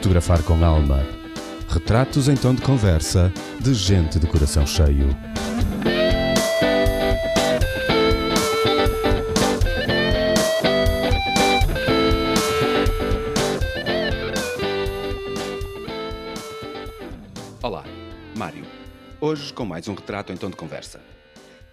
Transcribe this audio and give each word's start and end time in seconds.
Fotografar 0.00 0.42
com 0.44 0.64
alma. 0.64 1.06
Retratos 1.68 2.26
em 2.26 2.34
tom 2.34 2.54
de 2.54 2.62
conversa 2.62 3.30
de 3.60 3.74
gente 3.74 4.18
de 4.18 4.26
coração 4.26 4.66
cheio. 4.66 5.08
Olá, 17.62 17.84
Mário. 18.34 18.64
Hoje 19.20 19.52
com 19.52 19.66
mais 19.66 19.86
um 19.86 19.92
retrato 19.92 20.32
em 20.32 20.36
tom 20.38 20.48
de 20.48 20.56
conversa. 20.56 20.98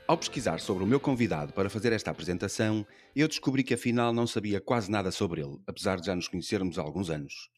Ao 0.05 0.18
pesquisar 0.18 0.59
sobre 0.59 0.84
o 0.84 0.88
meu 0.88 1.00
convidado 1.00 1.54
para 1.54 1.70
fazer 1.70 1.94
esta 1.94 2.11
apresentação, 2.11 2.86
eu 3.16 3.30
descobri 3.30 3.64
que 3.64 3.74
afinal 3.74 4.11
não 4.11 4.28
sabia 4.28 4.60
quase 4.60 4.91
nada 4.91 5.11
sobre 5.11 5.39
ele, 5.39 5.57
apesar 5.66 5.97
de 5.97 6.07
já 6.07 6.14
nos 6.14 6.28
conhecermos 6.28 6.78
há 6.78 6.82
alguns 6.82 7.10
anos. 7.10 7.50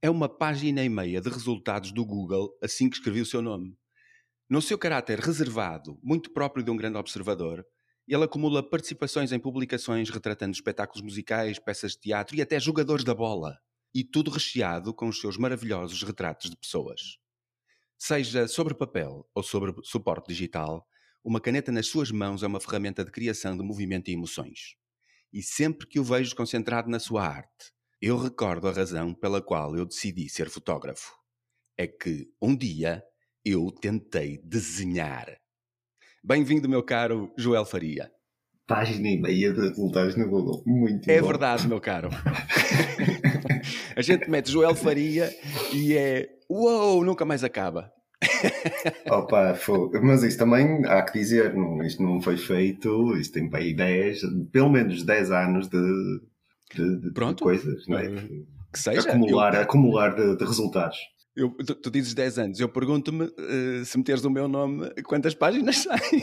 É 0.00 0.08
uma 0.08 0.28
página 0.28 0.84
e 0.84 0.88
meia 0.88 1.20
de 1.20 1.28
resultados 1.28 1.90
do 1.90 2.04
Google 2.04 2.56
assim 2.62 2.88
que 2.88 2.94
escrevi 2.94 3.20
o 3.20 3.26
seu 3.26 3.42
nome. 3.42 3.76
No 4.48 4.62
seu 4.62 4.78
caráter 4.78 5.18
reservado, 5.18 5.98
muito 6.00 6.32
próprio 6.32 6.64
de 6.64 6.70
um 6.70 6.76
grande 6.76 6.96
observador, 6.96 7.66
ele 8.06 8.22
acumula 8.22 8.62
participações 8.62 9.32
em 9.32 9.40
publicações 9.40 10.08
retratando 10.08 10.52
espetáculos 10.52 11.02
musicais, 11.02 11.58
peças 11.58 11.92
de 11.92 11.98
teatro 11.98 12.36
e 12.36 12.40
até 12.40 12.60
jogadores 12.60 13.02
da 13.02 13.12
bola. 13.12 13.58
E 13.92 14.04
tudo 14.04 14.30
recheado 14.30 14.94
com 14.94 15.08
os 15.08 15.20
seus 15.20 15.36
maravilhosos 15.36 16.00
retratos 16.04 16.48
de 16.48 16.56
pessoas. 16.56 17.18
Seja 17.98 18.46
sobre 18.46 18.74
papel 18.74 19.28
ou 19.34 19.42
sobre 19.42 19.74
suporte 19.82 20.28
digital, 20.28 20.86
uma 21.24 21.40
caneta 21.40 21.72
nas 21.72 21.88
suas 21.88 22.12
mãos 22.12 22.44
é 22.44 22.46
uma 22.46 22.60
ferramenta 22.60 23.04
de 23.04 23.10
criação 23.10 23.56
de 23.56 23.64
movimento 23.64 24.08
e 24.08 24.14
emoções. 24.14 24.76
E 25.32 25.42
sempre 25.42 25.88
que 25.88 25.98
o 25.98 26.04
vejo 26.04 26.36
concentrado 26.36 26.88
na 26.88 27.00
sua 27.00 27.26
arte, 27.26 27.72
eu 28.00 28.16
recordo 28.16 28.68
a 28.68 28.72
razão 28.72 29.12
pela 29.12 29.42
qual 29.42 29.76
eu 29.76 29.84
decidi 29.84 30.28
ser 30.28 30.48
fotógrafo. 30.48 31.12
É 31.76 31.86
que 31.86 32.28
um 32.40 32.56
dia 32.56 33.02
eu 33.44 33.70
tentei 33.70 34.40
desenhar. 34.44 35.26
Bem-vindo, 36.22 36.68
meu 36.68 36.82
caro 36.82 37.32
Joel 37.36 37.64
Faria. 37.64 38.10
Página 38.66 39.08
e 39.08 39.20
meia 39.20 39.52
de 39.52 39.60
resultados 39.60 40.14
no 40.16 40.28
Google. 40.28 40.62
Muito 40.66 41.08
É 41.08 41.20
bom. 41.20 41.28
verdade, 41.28 41.66
meu 41.66 41.80
caro. 41.80 42.10
a 43.96 44.02
gente 44.02 44.28
mete 44.28 44.50
Joel 44.50 44.74
Faria 44.74 45.34
e 45.72 45.96
é. 45.96 46.28
Uou, 46.48 47.04
nunca 47.04 47.24
mais 47.24 47.42
acaba. 47.42 47.92
Opa, 49.10 49.54
fogo. 49.54 49.92
Mas 50.02 50.22
isso 50.22 50.38
também 50.38 50.84
há 50.86 51.02
que 51.02 51.18
dizer, 51.18 51.54
não, 51.54 51.82
isto 51.82 52.02
não 52.02 52.20
foi 52.20 52.36
feito, 52.36 53.16
isto 53.16 53.32
tem 53.34 53.48
para 53.48 53.60
aí 53.60 53.74
10, 53.74 54.20
pelo 54.52 54.68
menos 54.70 55.02
10 55.02 55.30
anos 55.30 55.68
de, 55.68 55.78
de, 56.74 57.00
de 57.00 57.12
Pronto. 57.12 57.42
coisas, 57.42 57.86
não 57.88 57.98
é? 57.98 58.06
Eh, 58.06 58.28
Que 58.72 58.78
seja. 58.78 59.00
acumular 59.08 59.54
Eu- 59.54 59.60
acumular 59.62 60.14
de, 60.14 60.36
de 60.36 60.44
resultados. 60.44 60.96
Eu- 61.36 61.50
tu, 61.64 61.74
tu 61.74 61.90
dizes 61.90 62.14
10 62.14 62.38
anos, 62.38 62.60
eu 62.60 62.68
pergunto-me 62.68 63.24
eh, 63.38 63.84
se 63.84 63.96
meteres 63.96 64.24
o 64.24 64.30
meu 64.30 64.48
nome, 64.48 64.90
quantas 65.04 65.34
páginas 65.34 65.76
saem? 65.84 66.22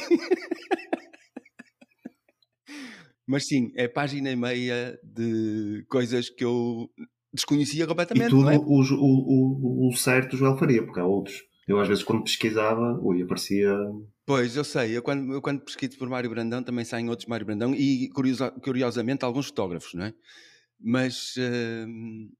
Mas 3.27 3.47
sim, 3.47 3.71
é 3.75 3.88
página 3.88 4.29
e 4.31 4.35
meia 4.35 4.99
de 5.03 5.83
coisas 5.89 6.29
que 6.29 6.43
eu 6.45 6.89
desconhecia 7.33 7.83
E 7.83 7.88
completamente. 7.88 8.29
tudo 8.29 8.43
não 8.43 8.51
é? 8.51 8.57
o, 8.57 8.61
o, 8.61 9.88
o, 9.88 9.89
o 9.89 9.95
certo 9.97 10.38
Joel 10.38 10.57
faria, 10.57 10.83
porque 10.83 10.99
há 10.99 11.05
outros. 11.05 11.35
Eu 11.67 11.79
às 11.79 11.88
vezes 11.88 12.03
quando 12.03 12.23
pesquisava, 12.23 12.99
ui, 13.01 13.23
aparecia. 13.23 13.73
Pois, 14.26 14.56
eu 14.56 14.64
sei, 14.64 14.98
eu 14.98 15.04
quando, 15.04 15.34
eu 15.34 15.42
quando 15.42 15.62
pesquiso 15.64 15.98
por 15.98 16.09
Mário 16.09 16.30
Brandão 16.30 16.64
também 16.64 16.84
saem 16.84 17.09
outros 17.09 17.28
Mário 17.28 17.45
Brandão 17.45 17.76
e 17.76 18.09
curiosa- 18.09 18.52
curiosamente 18.52 19.23
alguns 19.23 19.48
fotógrafos, 19.48 19.94
não 19.94 20.06
é? 20.06 20.14
Mas 20.80 21.36
hum, 21.38 22.31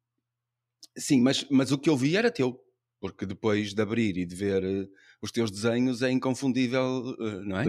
sim, 0.98 1.22
mas, 1.22 1.46
mas 1.50 1.72
o 1.72 1.78
que 1.78 1.90
eu 1.90 1.98
vi 1.98 2.16
era 2.16 2.32
teu, 2.32 2.60
porque 3.00 3.26
depois 3.26 3.74
de 3.74 3.82
abrir 3.82 4.18
e 4.18 4.26
de 4.26 4.36
ver 4.36 4.64
eh, 4.64 4.88
os 5.22 5.32
teus 5.32 5.52
desenhos 5.52 6.02
é 6.02 6.12
inconfundível, 6.12 7.16
eh, 7.20 7.40
não 7.46 7.60
é? 7.60 7.66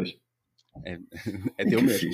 É, 0.86 0.98
é 1.58 1.66
teu 1.66 1.82
mesmo. 1.82 2.10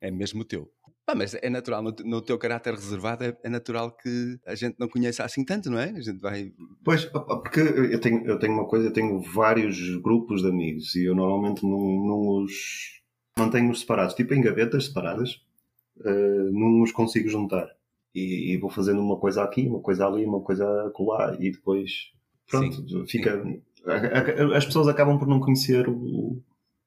É 0.00 0.10
mesmo 0.10 0.44
teu. 0.44 0.72
Pá, 1.04 1.14
mas 1.16 1.34
é 1.34 1.50
natural, 1.50 1.82
no, 1.82 1.92
te- 1.92 2.04
no 2.04 2.22
teu 2.22 2.38
caráter 2.38 2.74
reservado, 2.74 3.24
é, 3.24 3.36
é 3.42 3.48
natural 3.48 3.90
que 3.90 4.38
a 4.46 4.54
gente 4.54 4.76
não 4.78 4.88
conheça 4.88 5.24
assim 5.24 5.44
tanto, 5.44 5.68
não 5.68 5.78
é? 5.78 5.90
A 5.90 6.00
gente 6.00 6.20
vai. 6.20 6.52
Pois, 6.84 7.04
porque 7.06 7.60
eu 7.60 8.00
tenho, 8.00 8.24
eu 8.24 8.38
tenho 8.38 8.52
uma 8.52 8.66
coisa, 8.66 8.86
eu 8.88 8.92
tenho 8.92 9.20
vários 9.20 9.96
grupos 9.96 10.42
de 10.42 10.48
amigos 10.48 10.94
e 10.94 11.04
eu 11.04 11.14
normalmente 11.14 11.64
não, 11.64 11.78
não 11.78 12.42
os 12.44 13.00
mantenho-os 13.36 13.80
separados, 13.80 14.14
tipo 14.14 14.32
em 14.32 14.40
gavetas 14.40 14.86
separadas, 14.86 15.40
eh, 16.04 16.50
não 16.52 16.82
os 16.82 16.92
consigo 16.92 17.28
juntar. 17.28 17.68
E, 18.14 18.52
e 18.52 18.58
vou 18.58 18.70
fazendo 18.70 19.00
uma 19.00 19.18
coisa 19.18 19.42
aqui, 19.42 19.66
uma 19.66 19.80
coisa 19.80 20.06
ali, 20.06 20.24
uma 20.24 20.40
coisa 20.40 20.64
acolá 20.86 21.36
e 21.40 21.50
depois, 21.50 22.12
pronto, 22.48 22.76
fica. 23.08 23.42
a- 23.86 24.52
a- 24.52 24.56
As 24.56 24.66
pessoas 24.66 24.86
acabam 24.86 25.18
por 25.18 25.26
não 25.26 25.40
conhecer 25.40 25.88
o- 25.88 26.40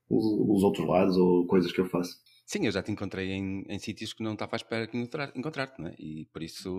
os, 0.09 0.25
os 0.57 0.63
outros 0.63 0.87
lados 0.87 1.17
ou 1.17 1.45
coisas 1.47 1.71
que 1.71 1.81
eu 1.81 1.89
faço. 1.89 2.15
Sim, 2.45 2.65
eu 2.67 2.71
já 2.71 2.83
te 2.83 2.91
encontrei 2.91 3.31
em, 3.31 3.63
em 3.67 3.79
sítios 3.79 4.13
que 4.13 4.21
não 4.23 4.33
estava 4.33 4.55
à 4.55 4.57
espera 4.57 4.85
de 4.87 4.95
encontrar- 4.97 5.31
encontrar-te, 5.35 5.81
não 5.81 5.87
é? 5.89 5.95
E 5.97 6.25
por 6.31 6.43
isso 6.43 6.69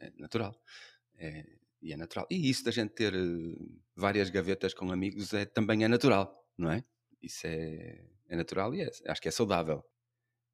é 0.00 0.12
natural. 0.18 0.54
É- 1.18 1.46
e 1.80 1.92
é 1.92 1.96
natural. 1.96 2.26
E 2.30 2.48
isso 2.48 2.64
da 2.64 2.70
gente 2.70 2.90
ter 2.94 3.12
eh, 3.14 3.56
várias 3.96 4.30
gavetas 4.30 4.72
com 4.74 4.90
amigos 4.92 5.32
é, 5.34 5.44
também 5.44 5.84
é 5.84 5.88
natural, 5.88 6.46
não 6.56 6.70
é? 6.70 6.84
Isso 7.20 7.46
é, 7.46 8.04
é 8.28 8.36
natural 8.36 8.74
e 8.74 8.82
é- 8.82 8.90
acho 9.08 9.20
que 9.20 9.28
é 9.28 9.30
saudável. 9.32 9.84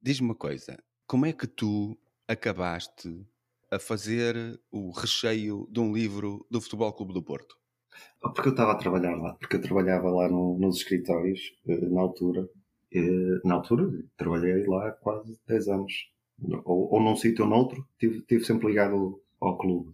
Diz-me 0.02 0.28
uma 0.28 0.34
coisa, 0.34 0.78
como 1.06 1.26
é 1.26 1.32
que 1.32 1.46
tu 1.46 1.98
acabaste 2.28 3.26
a 3.70 3.78
fazer 3.78 4.34
o 4.70 4.90
recheio 4.90 5.68
de 5.70 5.80
um 5.80 5.92
livro 5.94 6.46
do 6.50 6.60
Futebol 6.60 6.92
Clube 6.92 7.12
do 7.14 7.22
Porto? 7.22 7.56
Porque 8.20 8.48
eu 8.48 8.52
estava 8.52 8.72
a 8.72 8.76
trabalhar 8.76 9.16
lá, 9.16 9.34
porque 9.34 9.56
eu 9.56 9.62
trabalhava 9.62 10.10
lá 10.10 10.28
no- 10.28 10.58
nos 10.58 10.78
escritórios 10.78 11.40
eh, 11.68 11.88
na 11.88 12.00
altura. 12.00 12.48
Eh, 12.92 13.40
Na 13.44 13.54
altura, 13.54 13.90
trabalhei 14.16 14.66
lá 14.66 14.90
quase 14.92 15.38
10 15.46 15.68
anos. 15.68 15.92
Ou, 16.64 16.92
ou 16.94 17.00
num 17.02 17.16
sítio 17.16 17.44
ou 17.44 17.50
noutro, 17.50 17.84
estive 17.92 18.22
tive 18.22 18.44
sempre 18.44 18.68
ligado 18.68 19.20
ao 19.40 19.58
clube. 19.58 19.92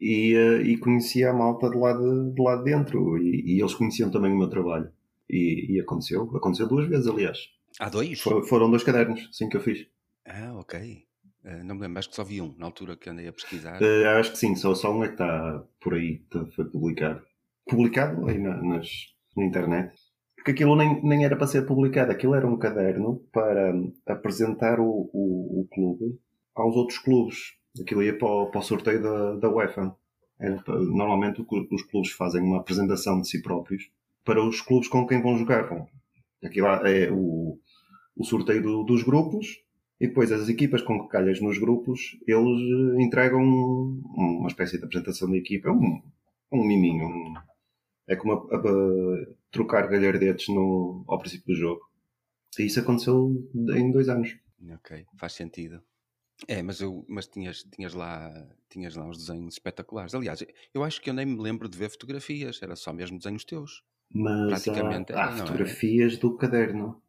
E, 0.00 0.34
eh, 0.34 0.62
e 0.62 0.76
conhecia 0.76 1.30
a 1.30 1.32
malta 1.32 1.70
de 1.70 1.76
lá 1.76 1.92
de, 1.92 2.32
de 2.34 2.42
lá 2.42 2.56
de 2.56 2.64
dentro. 2.64 3.16
E, 3.18 3.54
e 3.56 3.60
eles 3.60 3.74
conheciam 3.74 4.10
também 4.10 4.32
o 4.32 4.38
meu 4.38 4.48
trabalho. 4.48 4.90
E, 5.30 5.74
e 5.76 5.80
aconteceu, 5.80 6.22
aconteceu 6.36 6.66
duas 6.68 6.86
vezes, 6.88 7.06
aliás. 7.06 7.38
Há 7.80 7.88
dois? 7.88 8.20
For- 8.20 8.44
foram 8.46 8.68
dois 8.70 8.82
cadernos, 8.84 9.28
sim, 9.32 9.48
que 9.48 9.56
eu 9.56 9.60
fiz. 9.60 9.86
Ah, 10.26 10.52
ok. 10.56 11.04
Eh, 11.44 11.62
não 11.62 11.74
me 11.76 11.82
lembro, 11.82 11.98
acho 11.98 12.08
que 12.10 12.16
só 12.16 12.24
vi 12.24 12.40
um 12.40 12.54
na 12.58 12.66
altura 12.66 12.96
que 12.96 13.08
andei 13.08 13.28
a 13.28 13.32
pesquisar. 13.32 13.80
Eh, 13.82 14.06
acho 14.18 14.32
que 14.32 14.38
sim, 14.38 14.54
só, 14.56 14.74
só 14.74 14.92
um 14.92 15.02
é 15.04 15.08
que 15.08 15.14
está 15.14 15.64
por 15.80 15.94
aí, 15.94 16.22
foi 16.54 16.64
publicado. 16.66 17.22
Publicado 17.66 18.26
aí 18.28 18.38
na, 18.38 18.60
nas, 18.62 18.88
na 19.36 19.44
internet. 19.44 19.94
Porque 20.44 20.50
aquilo 20.62 20.76
nem, 20.76 21.02
nem 21.02 21.24
era 21.24 21.36
para 21.36 21.46
ser 21.46 21.62
publicado, 21.66 22.12
aquilo 22.12 22.34
era 22.34 22.46
um 22.46 22.58
caderno 22.58 23.16
para 23.32 23.72
apresentar 24.06 24.78
o, 24.78 25.08
o, 25.10 25.60
o 25.62 25.68
clube 25.72 26.18
aos 26.54 26.76
outros 26.76 26.98
clubes. 26.98 27.54
Aquilo 27.80 28.02
ia 28.02 28.16
para 28.18 28.28
o, 28.28 28.50
para 28.50 28.60
o 28.60 28.62
sorteio 28.62 29.02
da, 29.02 29.36
da 29.36 29.48
UEFA. 29.48 29.96
Para- 30.66 30.78
normalmente 30.80 31.40
os 31.70 31.82
clubes 31.84 32.10
fazem 32.12 32.42
uma 32.42 32.58
apresentação 32.58 33.22
de 33.22 33.26
si 33.28 33.40
próprios 33.40 33.90
para 34.22 34.46
os 34.46 34.60
clubes 34.60 34.86
com 34.86 35.06
quem 35.06 35.22
vão 35.22 35.38
jogar. 35.38 35.66
Aquilo 36.44 36.66
é 36.66 37.10
o, 37.10 37.58
o 38.14 38.24
sorteio 38.24 38.62
do- 38.62 38.84
dos 38.84 39.02
grupos 39.02 39.46
e 39.98 40.08
depois 40.08 40.30
as 40.30 40.50
equipas 40.50 40.82
com 40.82 41.00
que 41.04 41.08
calhas 41.08 41.40
nos 41.40 41.56
grupos, 41.58 42.18
eles 42.26 42.60
eh, 42.98 43.02
entregam 43.02 43.40
um- 43.42 44.02
uma 44.40 44.48
espécie 44.48 44.76
de 44.76 44.84
apresentação 44.84 45.30
da 45.30 45.38
equipa. 45.38 45.70
É 45.70 45.72
um, 45.72 46.02
um 46.52 46.66
miminho. 46.66 47.06
um- 47.06 47.34
é 48.06 48.14
como 48.14 48.34
a- 48.34 48.56
a- 48.56 49.26
trocar 49.54 49.88
galhardetes 49.88 50.48
no, 50.48 51.04
ao 51.08 51.18
princípio 51.20 51.46
do 51.48 51.54
jogo. 51.54 51.82
E 52.58 52.64
isso 52.64 52.80
aconteceu 52.80 53.16
em 53.76 53.92
dois 53.92 54.08
anos. 54.08 54.36
Ok, 54.76 55.06
faz 55.18 55.32
sentido. 55.34 55.82
É, 56.48 56.62
mas, 56.62 56.80
eu, 56.80 57.04
mas 57.08 57.26
tinhas, 57.28 57.64
tinhas, 57.64 57.94
lá, 57.94 58.30
tinhas 58.70 58.96
lá 58.96 59.06
uns 59.06 59.18
desenhos 59.18 59.54
espetaculares. 59.54 60.14
Aliás, 60.14 60.44
eu 60.74 60.84
acho 60.84 61.00
que 61.02 61.10
eu 61.10 61.14
nem 61.14 61.26
me 61.26 61.40
lembro 61.40 61.68
de 61.68 61.78
ver 61.78 61.90
fotografias, 61.90 62.62
era 62.62 62.76
só 62.76 62.92
mesmo 62.92 63.18
desenhos 63.18 63.44
teus. 63.44 63.84
Mas 64.10 64.48
Praticamente 64.48 65.12
há, 65.12 65.26
há 65.28 65.32
não 65.32 65.52
é? 65.52 65.52
fotografias 65.52 66.16
do 66.18 66.36
caderno. 66.36 67.02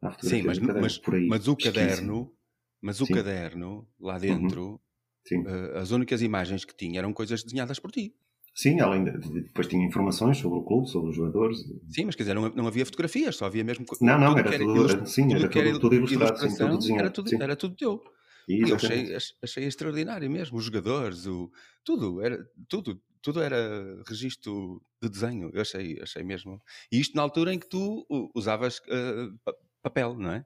Há 0.00 0.10
fotografias 0.12 0.30
Sim, 0.30 0.42
mas, 0.42 0.58
do 0.58 0.66
caderno 0.66 0.80
mas, 0.80 0.98
por 1.04 1.14
aí. 1.14 1.28
mas 1.28 1.48
o 1.48 1.56
caderno, 1.56 2.32
mas 2.80 3.00
o 3.00 3.06
Sim. 3.06 3.12
caderno, 3.14 3.88
lá 4.00 4.18
dentro, 4.18 4.80
Sim. 5.26 5.42
eh, 5.46 5.78
as 5.78 5.90
únicas 5.92 6.22
imagens 6.22 6.64
que 6.64 6.74
tinha 6.76 7.00
eram 7.00 7.12
coisas 7.12 7.42
desenhadas 7.44 7.78
por 7.78 7.92
ti. 7.92 8.16
Sim, 8.54 8.80
além 8.80 9.04
de, 9.04 9.12
de- 9.18 9.40
depois 9.42 9.66
tinha 9.66 9.84
informações 9.86 10.36
sobre 10.38 10.58
o 10.58 10.62
clube, 10.62 10.88
sobre 10.88 11.10
os 11.10 11.16
jogadores. 11.16 11.58
Sim, 11.88 12.04
mas 12.06 12.14
quer 12.14 12.24
dizer, 12.24 12.34
não, 12.34 12.48
não 12.50 12.66
havia 12.66 12.84
fotografias, 12.84 13.36
só 13.36 13.46
havia 13.46 13.64
mesmo. 13.64 13.86
Não, 14.00 14.18
não, 14.18 14.34
tudo 14.34 14.38
era 14.40 14.58
tudo- 14.58 14.76
ilus- 14.76 15.10
sim, 15.12 15.32
era 15.32 15.48
que 15.48 15.58
era 15.58 15.68
tudo- 15.68 15.80
tudo 15.80 15.94
ilustrado, 15.94 16.36
sim, 16.38 16.48
tudo 16.48 16.48
ilustração, 16.48 16.78
desenhado, 16.78 17.00
Era 17.04 17.10
tudo, 17.10 17.28
sim. 17.30 17.36
era 17.42 17.56
tudo 17.56 17.74
teu. 17.76 18.02
E, 18.48 18.68
eu 18.68 18.74
achei, 18.76 19.14
ach- 19.14 19.32
achei 19.42 19.64
extraordinário 19.64 20.28
mesmo. 20.30 20.58
Os 20.58 20.64
jogadores, 20.64 21.26
o, 21.26 21.50
tudo, 21.84 22.20
era, 22.20 22.44
tudo, 22.68 23.00
tudo 23.22 23.40
era 23.40 24.02
registro 24.06 24.82
de 25.02 25.08
desenho. 25.08 25.48
Eu 25.54 25.62
achei, 25.62 25.98
achei 26.02 26.22
mesmo. 26.22 26.60
E 26.90 27.00
isto 27.00 27.14
na 27.16 27.22
altura 27.22 27.54
em 27.54 27.58
que 27.58 27.68
tu 27.68 28.04
usavas 28.34 28.80
eh, 28.88 29.28
pa- 29.44 29.54
papel, 29.82 30.14
não 30.18 30.32
é? 30.32 30.44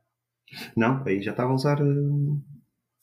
Não, 0.76 1.02
aí 1.04 1.20
já 1.22 1.32
estava 1.32 1.50
a 1.50 1.54
usar. 1.54 1.80
eh, 1.80 1.84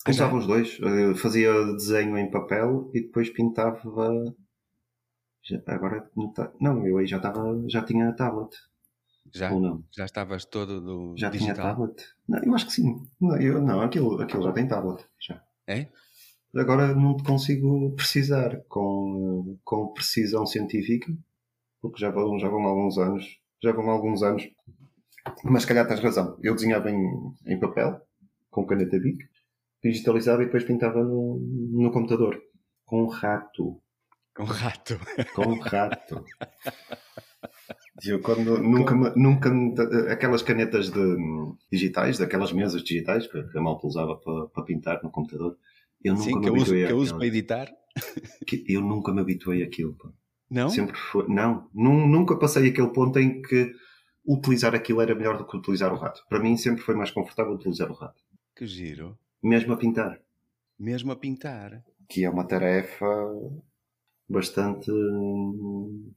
Ah, 0.05 0.11
já? 0.11 0.25
Usava 0.27 0.37
os 0.37 0.47
dois. 0.47 0.77
Eh, 0.81 1.15
fazia 1.15 1.51
desenho 1.75 2.17
em 2.17 2.29
papel 2.29 2.89
e 2.93 3.01
depois 3.01 3.29
pintava 3.29 3.81
Já, 5.43 5.61
agora 5.67 6.09
não, 6.15 6.31
tá, 6.31 6.51
não, 6.59 6.87
eu 6.87 6.97
aí 6.97 7.05
já 7.05 7.17
estava, 7.17 7.63
já 7.67 7.83
tinha 7.83 8.13
tablet. 8.13 8.55
Já? 9.33 9.51
Ou 9.51 9.59
não? 9.59 9.83
Já 9.91 10.05
estavas 10.05 10.45
todo 10.45 10.79
do 10.79 11.15
Já 11.17 11.29
tinha 11.29 11.41
digital? 11.53 11.75
tablet? 11.75 12.05
Não, 12.27 12.43
eu 12.43 12.55
acho 12.55 12.67
que 12.67 12.73
sim. 12.73 13.07
Não, 13.19 13.37
eu, 13.37 13.61
não 13.61 13.81
aquilo, 13.81 14.21
aquilo 14.21 14.43
já 14.43 14.51
tem 14.51 14.67
tablet. 14.67 15.05
Já. 15.19 15.43
É? 15.67 15.87
Agora 16.55 16.93
não 16.93 17.17
te 17.17 17.23
consigo 17.23 17.91
precisar 17.95 18.61
com, 18.67 19.57
com 19.63 19.87
precisão 19.93 20.45
científica, 20.45 21.11
porque 21.81 21.99
já 21.99 22.11
vão, 22.11 22.37
já 22.37 22.47
vão 22.47 22.61
alguns 22.63 22.97
anos. 22.97 23.39
Já 23.61 23.71
vão 23.71 23.89
alguns 23.89 24.21
anos. 24.21 24.49
Mas 25.43 25.63
se 25.63 25.67
calhar 25.67 25.87
tens 25.87 25.99
razão. 25.99 26.37
Eu 26.43 26.53
desenhava 26.53 26.91
em, 26.91 27.33
em 27.47 27.59
papel, 27.59 27.99
com 28.51 28.65
caneta 28.65 28.99
Bic, 28.99 29.25
digitalizava 29.83 30.43
e 30.43 30.45
depois 30.45 30.63
pintava 30.63 31.03
no, 31.03 31.39
no 31.39 31.91
computador. 31.91 32.39
Com 32.85 33.03
um 33.03 33.07
rato. 33.07 33.81
Com 34.35 34.43
rato. 34.45 34.99
Com 35.35 35.59
rato. 35.59 36.25
Eu 38.03 38.19
quando, 38.21 38.57
nunca, 38.61 38.95
me- 38.95 39.13
nunca 39.15 39.49
me- 39.49 39.75
aquelas 40.11 40.41
canetas 40.41 40.89
de, 40.89 41.15
digitais, 41.71 42.17
daquelas 42.17 42.51
mesas 42.51 42.83
digitais 42.83 43.27
que 43.27 43.43
que 43.43 43.57
a 43.57 43.61
malta 43.61 43.85
usava 43.87 44.15
para, 44.17 44.47
para 44.47 44.63
pintar 44.63 45.01
no 45.03 45.11
computador, 45.11 45.57
eu 46.03 46.13
nunca 46.13 46.25
Sim, 46.25 46.35
me 46.35 46.41
que 46.41 46.49
eu 46.49 46.53
uso, 46.53 46.61
habituei 46.63 46.85
que 46.87 46.91
eu 46.93 46.97
uso 46.97 47.15
para 47.15 47.25
editar. 47.27 47.71
Que 48.47 48.65
eu 48.69 48.81
nunca 48.81 49.13
me 49.13 49.21
habituei 49.21 49.61
àquilo. 49.63 49.93
pá. 49.93 50.09
Não? 50.49 50.67
Sempre 50.69 50.97
foi. 50.97 51.27
Não, 51.27 51.69
nun- 51.73 52.07
nunca 52.07 52.35
passei 52.37 52.69
aquele 52.69 52.89
ponto 52.89 53.19
em 53.19 53.41
que 53.41 53.71
utilizar 54.25 54.73
aquilo 54.73 55.01
era 55.01 55.13
melhor 55.15 55.37
do 55.37 55.45
que 55.45 55.55
utilizar 55.55 55.93
o 55.93 55.97
rato. 55.97 56.25
Para 56.27 56.39
mim 56.39 56.57
sempre 56.57 56.81
foi 56.81 56.95
mais 56.95 57.11
confortável 57.11 57.53
utilizar 57.53 57.89
o 57.91 57.93
rato. 57.93 58.21
Que 58.55 58.65
giro. 58.65 59.17
Mesmo 59.41 59.73
a 59.73 59.77
pintar, 59.77 60.19
Mesmo 60.79 61.11
a 61.11 61.15
pintar. 61.15 61.83
que 62.09 62.23
é 62.25 62.29
uma 62.29 62.45
tarefa 62.45 63.05
bastante. 64.29 64.91
hum, 64.91 66.11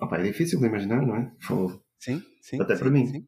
Opa, 0.00 0.18
é 0.18 0.24
difícil 0.24 0.60
de 0.60 0.66
imaginar, 0.66 1.02
não 1.06 1.16
é? 1.16 1.32
Fogo. 1.40 1.82
Sim, 1.98 2.22
sim. 2.40 2.58
Até 2.60 2.74
sim, 2.74 2.80
para 2.80 2.90
mim. 2.90 3.06
sim. 3.06 3.26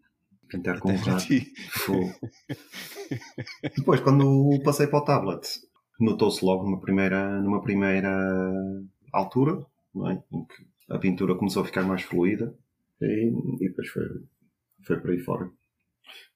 Pintar 0.49 0.81
com 0.81 0.91
Até 0.91 0.99
um 0.99 1.01
para 1.01 1.13
rato. 1.15 1.27
Fogo. 1.71 2.13
Depois, 3.77 4.01
quando 4.01 4.61
passei 4.65 4.87
para 4.87 4.99
o 4.99 5.05
tablet, 5.05 5.47
notou-se 6.01 6.45
logo 6.45 6.65
numa 6.65 6.81
primeira, 6.81 7.41
numa 7.41 7.63
primeira 7.63 8.11
altura, 9.13 9.65
não 9.95 10.11
é? 10.11 10.23
em 10.33 10.45
que 10.45 10.55
a 10.91 10.99
pintura 10.99 11.35
começou 11.35 11.63
a 11.63 11.67
ficar 11.67 11.83
mais 11.83 12.03
fluida 12.03 12.55
e, 13.01 13.33
e 13.61 13.69
depois 13.69 13.89
foi, 13.89 14.05
foi 14.87 15.01
por 15.01 15.11
aí 15.11 15.19
fora. 15.21 15.51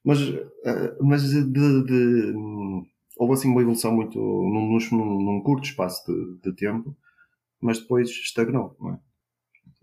Mas, 0.03 0.19
eh, 0.21 0.97
mas 1.01 1.23
de, 1.23 1.43
de- 1.45 2.33
houve 3.17 3.33
assim 3.33 3.49
uma 3.49 3.61
evolução 3.61 3.93
muito 3.93 4.19
num, 4.19 4.79
num, 4.91 5.21
num 5.21 5.41
curto 5.43 5.65
espaço 5.65 6.05
de, 6.11 6.51
de 6.51 6.55
tempo, 6.55 6.95
mas 7.63 7.79
depois 7.79 8.09
estagnou. 8.09 8.75
Não 8.79 8.93
é? 8.93 8.99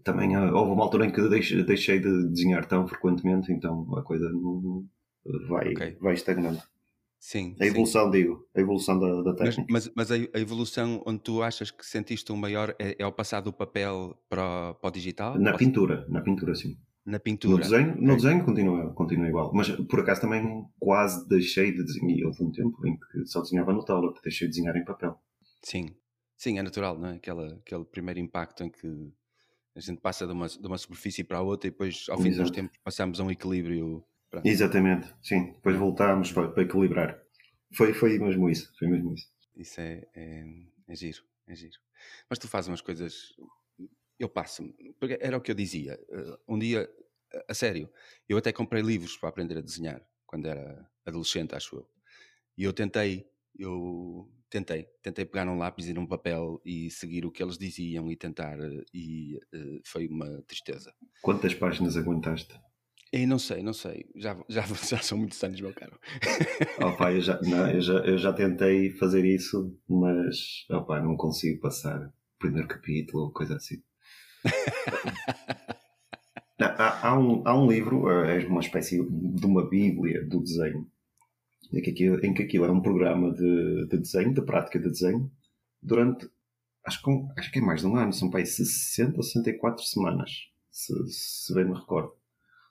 Também 0.05 0.35
eh, 0.35 0.53
houve 0.53 0.73
uma 0.73 0.83
altura 0.85 1.07
em 1.07 1.13
que 1.13 1.29
deixei, 1.29 1.63
deixei 1.63 1.99
de 2.01 2.29
desenhar 2.29 2.65
tão 2.67 2.87
frequentemente, 2.89 3.53
então 3.53 3.87
a 3.97 4.03
coisa 4.03 4.31
não 4.31 4.85
vai, 5.49 5.73
Ok. 5.73 5.97
vai 6.01 6.15
estagnando. 6.15 6.61
Sim. 7.19 7.55
A 7.61 7.65
sim. 7.65 7.71
evolução, 7.71 8.11
digo, 8.11 8.49
a 8.57 8.61
evolução 8.61 8.99
da, 8.99 9.21
da 9.23 9.31
Mas, 9.33 9.39
técnica. 9.57 9.67
mas, 9.71 9.91
mas 9.95 10.11
a 10.11 10.15
a 10.15 10.41
evolução 10.41 11.03
onde 11.07 11.21
tu 11.21 11.43
achas 11.43 11.71
que 11.71 11.85
sentiste 11.85 12.33
um 12.33 12.37
maior 12.37 12.75
é, 12.79 12.97
é 12.99 13.03
ao 13.03 13.13
passar 13.13 13.43
do 13.43 13.53
papel 13.53 14.17
para, 14.27 14.43
o- 14.71 14.75
para 14.75 14.89
o 14.89 14.91
digital? 14.91 15.39
na 15.39 15.53
Ou- 15.53 15.59
pintura, 15.59 16.07
na 16.09 16.23
pintura 16.23 16.55
sim. 16.55 16.79
Na 17.05 17.15
No 17.19 17.21
pintura. 17.21 17.63
desenho, 17.63 17.97
no 18.01 18.15
desenho 18.17 18.45
continua, 18.45 18.93
continua 18.95 19.27
igual. 19.29 19.51
Mas 19.55 19.69
por 19.71 20.01
acaso 20.01 20.21
também 20.23 20.65
quase 20.79 21.27
deixei 21.29 21.73
de 21.73 21.83
desenhar. 21.85 22.11
E 22.19 22.25
Houve 22.25 22.43
um 22.45 22.53
tempo 22.53 22.87
em 22.87 22.97
que 22.99 23.27
só 23.27 23.41
desenhava 23.43 23.73
no 23.73 23.85
tablet, 23.85 24.15
deixei 24.23 24.47
de 24.49 24.55
desenhar 24.55 24.77
em 24.77 24.85
papel. 24.85 25.19
Sim. 25.63 25.91
Sim, 26.43 26.59
é 26.59 26.63
natural, 26.63 26.99
não 26.99 27.11
é? 27.11 27.17
Aquela, 27.17 27.55
aquele 27.55 27.85
primeiro 27.85 28.19
impacto 28.19 28.65
em 28.65 28.71
que 28.71 28.87
a 29.77 29.81
gente 29.81 30.01
passa 30.01 30.27
de 30.27 30.33
uma, 30.33 30.49
de 30.49 30.67
uma 30.67 30.79
superfície 30.79 31.23
para 31.23 31.39
a 31.39 31.43
outra 31.43 31.69
e 31.69 31.71
depois, 31.71 32.07
ao 32.09 32.17
fim 32.17 32.31
dos 32.31 32.39
Exato. 32.39 32.53
tempos, 32.53 32.79
passamos 32.83 33.21
a 33.21 33.25
um 33.25 33.31
equilíbrio. 33.31 34.03
Pronto. 34.31 34.47
Exatamente, 34.49 35.15
sim. 35.23 35.53
Depois 35.53 35.77
voltámos 35.77 36.33
para, 36.33 36.49
para 36.49 36.63
equilibrar. 36.63 37.23
Foi, 37.77 37.93
foi 37.93 38.19
mesmo 38.19 38.49
isso, 38.49 38.73
foi 38.79 38.89
mesmo 38.89 39.13
isso. 39.13 39.27
Isso 39.55 39.81
é, 39.83 40.09
é, 40.15 40.45
é 40.89 40.95
giro, 40.95 41.23
é 41.47 41.55
giro. 41.55 41.79
Mas 42.31 42.39
tu 42.39 42.49
fazes 42.49 42.69
umas 42.69 42.81
coisas. 42.81 43.35
Eu 44.19 44.29
passo-me. 44.31 44.75
Era 45.21 45.37
o 45.37 45.41
que 45.43 45.51
eu 45.51 45.55
dizia. 45.55 45.99
eh, 46.11 46.39
Um 46.49 46.59
dia, 46.59 46.91
a- 47.35 47.45
a 47.51 47.55
sério, 47.55 47.91
eu 48.29 48.39
até 48.39 48.53
comprei 48.53 48.83
livros 48.83 49.17
para 49.19 49.29
aprender 49.29 49.59
a 49.59 49.63
desenhar 49.63 50.03
quando 50.27 50.47
era 50.47 50.89
adolescente, 51.05 51.55
acho 51.55 51.77
eu. 51.77 51.91
E 52.57 52.65
eu 52.65 52.73
tentei, 52.73 53.27
eu 53.59 54.31
tentei, 54.51 54.87
tentei 55.03 55.25
pegar 55.25 55.45
num 55.45 55.57
lápis 55.57 55.89
e 55.89 55.95
num 55.95 56.07
papel 56.07 56.61
e 56.65 56.91
seguir 56.91 57.25
o 57.25 57.31
que 57.31 57.43
eles 57.43 57.57
diziam 57.57 58.11
e 58.11 58.17
tentar, 58.17 58.59
eh, 58.61 58.85
e 58.93 59.39
eh, 59.55 59.81
foi 59.85 60.09
uma 60.09 60.43
tristeza. 60.43 60.93
Quantas 61.23 61.55
páginas 61.55 61.97
aguentaste? 61.97 62.53
E 63.13 63.27
não 63.27 63.39
sei, 63.39 63.63
não 63.63 63.73
sei, 63.73 64.07
já, 64.17 64.37
já, 64.49 64.63
já 64.89 64.99
são 64.99 65.19
muitos 65.19 65.43
anos, 65.43 65.61
meu 65.61 65.73
caro. 65.73 65.99
Pá, 66.99 67.13
eu, 67.13 67.21
já, 67.21 67.41
não, 67.43 67.71
eu, 67.71 67.81
já, 67.81 67.95
eu 68.01 68.19
já 68.19 68.33
tentei 68.33 68.91
fazer 68.91 69.25
isso, 69.25 69.77
mas 69.89 70.67
pá, 70.87 71.01
não 71.01 71.17
consigo 71.17 71.61
passar 71.61 72.01
o 72.07 72.13
primeiro 72.39 72.69
capítulo 72.69 73.25
ou 73.25 73.33
coisa 73.33 73.57
assim. 73.57 73.83
Não, 76.59 76.67
Há, 76.67 77.09
há 77.09 77.19
um, 77.19 77.43
há 77.47 77.59
um 77.59 77.67
livro, 77.67 78.07
é 78.11 78.47
uma 78.47 78.61
espécie 78.61 79.03
de 79.03 79.47
uma 79.47 79.67
bíblia 79.67 80.23
do 80.27 80.43
desenho, 80.43 80.87
em 81.73 81.81
que 81.83 81.91
aquilo, 81.91 82.25
em 82.25 82.35
que 82.35 82.43
aquilo 82.43 82.65
é 82.65 82.71
um 82.71 82.81
programa 82.81 83.33
de, 83.33 83.87
de 83.87 83.99
desenho, 83.99 84.35
de 84.35 84.43
prática 84.43 84.79
de 84.79 84.89
desenho, 84.89 85.31
durante, 85.83 86.29
acho 86.85 87.03
que, 87.03 87.11
acho 87.39 87.53
que 87.53 87.59
é 87.59 87.63
mais 87.63 87.81
de 87.81 87.87
um 87.87 87.97
ano, 87.97 88.13
são 88.13 88.31
para 88.31 88.41
aí 88.41 88.47
60 88.47 89.17
ou 89.17 89.23
64 89.23 89.85
semanas, 89.85 90.31
se, 90.71 90.93
se 91.09 91.55
bem 91.55 91.65
me 91.65 91.75
recordo. 91.75 92.13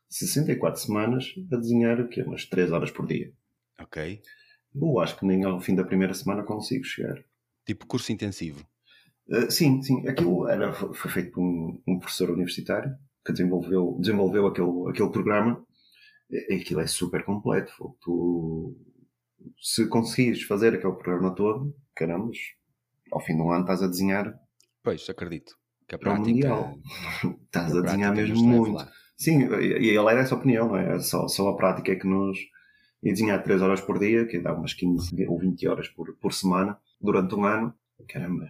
64 0.10 0.81
semanas 0.81 1.34
a 1.51 1.56
desenhar 1.56 2.00
o 2.01 2.07
quê? 2.07 2.24
Umas 2.24 2.46
3 2.46 2.72
horas 2.72 2.92
por 2.92 3.06
dia. 3.06 3.31
ok? 3.80 4.22
Eu 4.75 5.00
acho 5.00 5.18
que 5.18 5.25
nem 5.25 5.44
ao 5.44 5.60
fim 5.60 5.75
da 5.75 5.84
primeira 5.84 6.13
semana 6.13 6.44
consigo 6.44 6.84
chegar. 6.84 7.24
Tipo 7.66 7.86
curso 7.86 8.12
intensivo. 8.12 8.66
Uh, 9.28 9.50
sim, 9.51 9.81
sim. 9.81 10.07
Aquilo 10.07 10.48
era, 10.48 10.74
foi 10.74 11.12
feito 11.12 11.31
por 11.31 11.42
um, 11.42 11.81
um 11.88 12.00
professor 12.00 12.31
universitário 12.31 12.96
que 13.25 13.31
desenvolveu, 13.31 13.98
desenvolveu 14.00 14.48
aquele, 14.48 14.90
aquele 14.90 15.10
programa. 15.10 15.63
E 16.29 16.55
aquilo 16.55 16.81
é 16.81 16.87
super 16.87 17.23
completo. 17.23 17.71
Tu, 18.01 18.75
se 19.59 19.88
conseguires 19.88 20.43
fazer 20.43 20.74
aquele 20.75 20.93
programa 20.93 21.33
todo, 21.33 21.75
caramba, 21.95 22.31
ao 23.12 23.19
fim 23.19 23.36
de 23.36 23.41
um 23.41 23.51
ano 23.51 23.62
estás 23.62 23.81
a 23.81 23.88
desenhar 23.88 24.39
Pois, 24.83 25.09
acredito. 25.09 25.55
Que 25.88 25.95
a 25.95 25.98
para 25.98 26.12
o 26.12 26.15
prática. 26.15 26.33
Mundial. 26.33 26.79
Estás 27.45 27.75
a 27.75 27.81
desenhar 27.81 28.13
prática 28.13 28.33
mesmo 28.33 28.48
muito. 28.48 28.71
lá. 28.74 28.91
Sim, 29.17 29.41
e 29.41 29.89
ele 29.89 29.98
era 30.09 30.21
essa 30.21 30.36
opinião, 30.36 30.69
não 30.69 30.77
é? 30.77 31.00
Só, 31.00 31.27
só 31.27 31.50
a 31.50 31.55
prática 31.55 31.91
é 31.91 31.95
que 31.95 32.07
nos. 32.07 32.38
E 33.01 33.12
desenhar 33.12 33.41
3 33.41 33.62
horas 33.62 33.81
por 33.81 33.98
dia, 33.98 34.25
que 34.25 34.39
dá 34.39 34.53
umas 34.53 34.74
15 34.74 35.25
ou 35.27 35.39
20 35.39 35.67
horas 35.67 35.88
por, 35.89 36.13
por 36.17 36.33
semana, 36.33 36.77
durante 37.00 37.33
um 37.33 37.45
ano. 37.45 37.74
Caramba, 38.07 38.50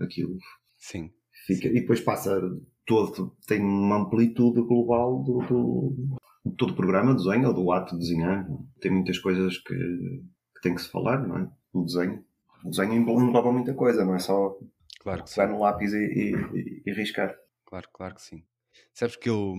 aquilo 0.00 0.38
Sim. 0.78 1.10
fica. 1.46 1.68
E 1.68 1.80
depois 1.80 2.00
passa 2.00 2.40
todo. 2.86 3.36
Tem 3.46 3.60
uma 3.60 3.96
amplitude 3.98 4.62
global 4.62 5.22
do, 5.22 5.38
do, 5.46 6.16
todo 6.52 6.72
o 6.72 6.76
programa 6.76 7.14
de 7.14 7.24
desenho, 7.24 7.48
ou 7.48 7.54
do 7.54 7.72
ato 7.72 7.94
de 7.94 8.00
desenhar. 8.00 8.46
Tem 8.80 8.90
muitas 8.90 9.18
coisas 9.18 9.58
que, 9.58 9.74
que 9.74 10.60
tem 10.62 10.74
que 10.74 10.82
se 10.82 10.90
falar, 10.90 11.26
não 11.26 11.38
é? 11.38 11.50
O 11.72 11.84
desenho. 11.84 12.24
O 12.64 12.70
desenho 12.70 12.94
engloba 12.94 13.52
muita 13.52 13.74
coisa, 13.74 14.04
não 14.04 14.14
é 14.14 14.18
só 14.18 14.56
Claro 15.00 15.24
pegar 15.24 15.48
no 15.48 15.60
lápis 15.60 15.92
e, 15.92 15.98
e, 15.98 16.82
e, 16.86 16.92
riscar. 16.92 17.36
Claro, 17.66 17.88
claro 17.92 18.14
que 18.14 18.22
sim. 18.22 18.42
Sabes 18.92 19.16
que 19.16 19.28
eu, 19.28 19.54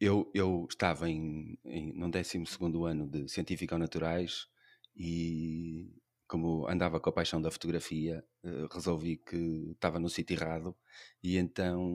eu, 0.00 0.30
eu 0.34 0.66
estava 0.68 1.08
em, 1.08 1.58
em, 1.64 1.92
no 1.92 2.10
12 2.10 2.42
ano 2.86 3.08
de 3.08 3.28
Científico-Naturais 3.28 4.48
e, 4.96 5.92
como 6.26 6.66
andava 6.68 6.98
com 7.00 7.10
a 7.10 7.12
paixão 7.12 7.40
da 7.40 7.50
fotografia, 7.50 8.24
eh, 8.44 8.66
resolvi 8.72 9.16
que 9.18 9.70
estava 9.72 9.98
no 10.00 10.08
sítio 10.08 10.34
errado 10.34 10.74
e 11.22 11.36
então 11.36 11.92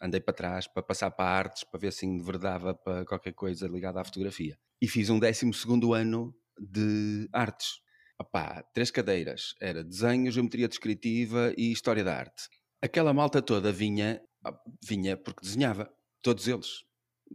andei 0.00 0.20
para 0.20 0.34
trás 0.34 0.66
para 0.66 0.82
passar 0.82 1.10
para 1.10 1.28
artes, 1.28 1.64
para 1.64 1.80
ver 1.80 1.92
se 1.92 2.06
enverdava 2.06 2.74
para 2.74 3.04
qualquer 3.04 3.32
coisa 3.32 3.66
ligada 3.66 4.00
à 4.00 4.04
fotografia. 4.04 4.58
E 4.80 4.86
fiz 4.88 5.10
um 5.10 5.18
12 5.18 5.50
ano 5.94 6.34
de 6.58 7.28
artes. 7.32 7.80
Opá, 8.18 8.62
três 8.72 8.90
cadeiras. 8.90 9.54
Era 9.60 9.84
desenho, 9.84 10.30
geometria 10.30 10.68
descritiva 10.68 11.52
e 11.56 11.70
história 11.70 12.02
da 12.02 12.16
arte. 12.16 12.48
Aquela 12.80 13.12
malta 13.12 13.42
toda 13.42 13.70
vinha, 13.72 14.22
ah, 14.44 14.58
vinha 14.86 15.16
porque 15.16 15.40
desenhava. 15.42 15.90
Todos 16.22 16.48
eles. 16.48 16.68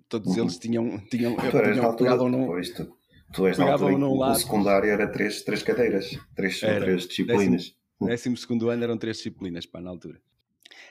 Todos 0.07 0.35
Uhum. 0.35 0.43
eles 0.43 0.57
tinham, 0.57 0.99
tinham, 1.09 1.35
Tu 1.35 1.45
eras 1.45 1.67
na 1.67 1.73
tinham 1.83 1.95
pegavam 1.95 2.29
num, 2.29 2.47
Tu 3.33 3.47
és 3.47 3.57
na 3.57 3.71
altura 3.71 3.95
o 3.95 4.35
secundário 4.35 4.89
era 4.89 5.07
três, 5.07 5.41
três 5.41 5.63
cadeiras, 5.63 6.19
três, 6.35 6.61
era. 6.63 6.81
três 6.81 7.07
disciplinas. 7.07 7.63
Décimo, 7.99 8.09
décimo 8.09 8.37
segundo 8.37 8.69
ano 8.69 8.83
eram 8.83 8.97
três 8.97 9.17
disciplinas, 9.17 9.65
pá, 9.65 9.79
na 9.79 9.89
altura. 9.89 10.19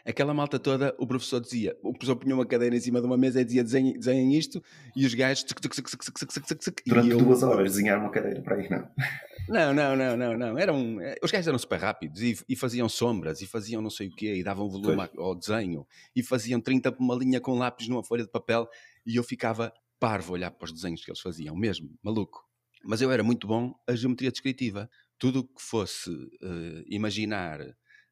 Aquela 0.05 0.33
malta 0.33 0.59
toda, 0.59 0.95
o 0.99 1.07
professor 1.07 1.41
dizia, 1.41 1.77
o 1.83 1.93
professor 1.93 2.17
punha 2.17 2.35
uma 2.35 2.47
cadeira 2.47 2.75
em 2.75 2.81
cima 2.81 3.01
de 3.01 3.07
uma 3.07 3.19
mesa 3.19 3.41
e 3.41 3.45
dizia 3.45 3.63
desenhem, 3.63 3.99
desenhem 3.99 4.35
isto, 4.35 4.63
e 4.97 5.05
os 5.05 5.15
gajos. 5.15 5.45
Tuc, 5.45 5.61
tuc, 5.61 5.75
tuc, 5.75 5.87
tuc, 5.87 6.83
Durante 6.87 7.15
duas 7.17 7.43
horas 7.43 7.73
desenharam 7.73 8.03
uma 8.03 8.11
cadeira 8.11 8.41
para 8.43 8.57
aí, 8.57 8.69
não. 8.69 8.89
Não, 9.49 9.75
não, 9.75 9.97
não, 9.97 10.17
não, 10.17 10.39
não. 10.39 10.59
Eram, 10.59 11.01
eh, 11.01 11.17
os 11.21 11.33
gajos 11.33 11.49
eram 11.49 11.59
super 11.59 11.81
rápidos 11.81 12.23
e, 12.23 12.39
e, 12.49 12.55
faziam 12.55 12.89
sombras 12.89 13.41
e 13.41 13.47
faziam 13.47 13.83
não 13.83 13.91
sei 13.91 14.07
o 14.07 14.15
quê 14.15 14.37
e 14.37 14.45
davam 14.45 14.71
volume 14.71 15.09
ao 15.19 15.35
desenho 15.35 15.85
e 16.15 16.23
faziam 16.23 16.61
30 16.61 16.93
por 16.93 17.03
uma 17.03 17.17
linha 17.17 17.41
com 17.41 17.59
lápis 17.59 17.89
numa 17.89 18.05
folha 18.05 18.23
de 18.23 18.31
papel 18.31 18.69
e 19.05 19.17
eu 19.17 19.25
ficava 19.25 19.73
parvo 20.01 20.33
olhar 20.33 20.51
para 20.51 20.65
os 20.65 20.73
desenhos 20.73 21.05
que 21.05 21.11
eles 21.11 21.21
faziam, 21.21 21.55
mesmo, 21.55 21.97
maluco. 22.03 22.43
Mas 22.83 23.03
eu 23.03 23.13
era 23.13 23.23
muito 23.23 23.47
bom 23.47 23.75
a 23.87 23.95
geometria 23.95 24.31
descritiva. 24.31 24.91
Tudo 25.19 25.41
o 25.41 25.45
que 25.45 25.61
fosse 25.61 26.11
uh, 26.11 26.83
imaginar 26.87 27.61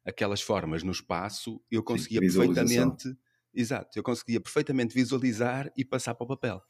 aquelas 0.05 0.41
formas 0.41 0.83
no 0.83 0.91
espaço, 0.91 1.59
eu 1.71 1.83
conseguia 1.83 2.19
perfeitamente. 2.19 3.17
Exato, 3.53 3.97
eu 3.97 4.03
conseguia 4.03 4.39
perfeitamente 4.39 4.93
visualizar 4.93 5.71
e 5.75 5.83
passar 5.83 6.13
para 6.13 6.23
o 6.25 6.27
papel. 6.27 6.61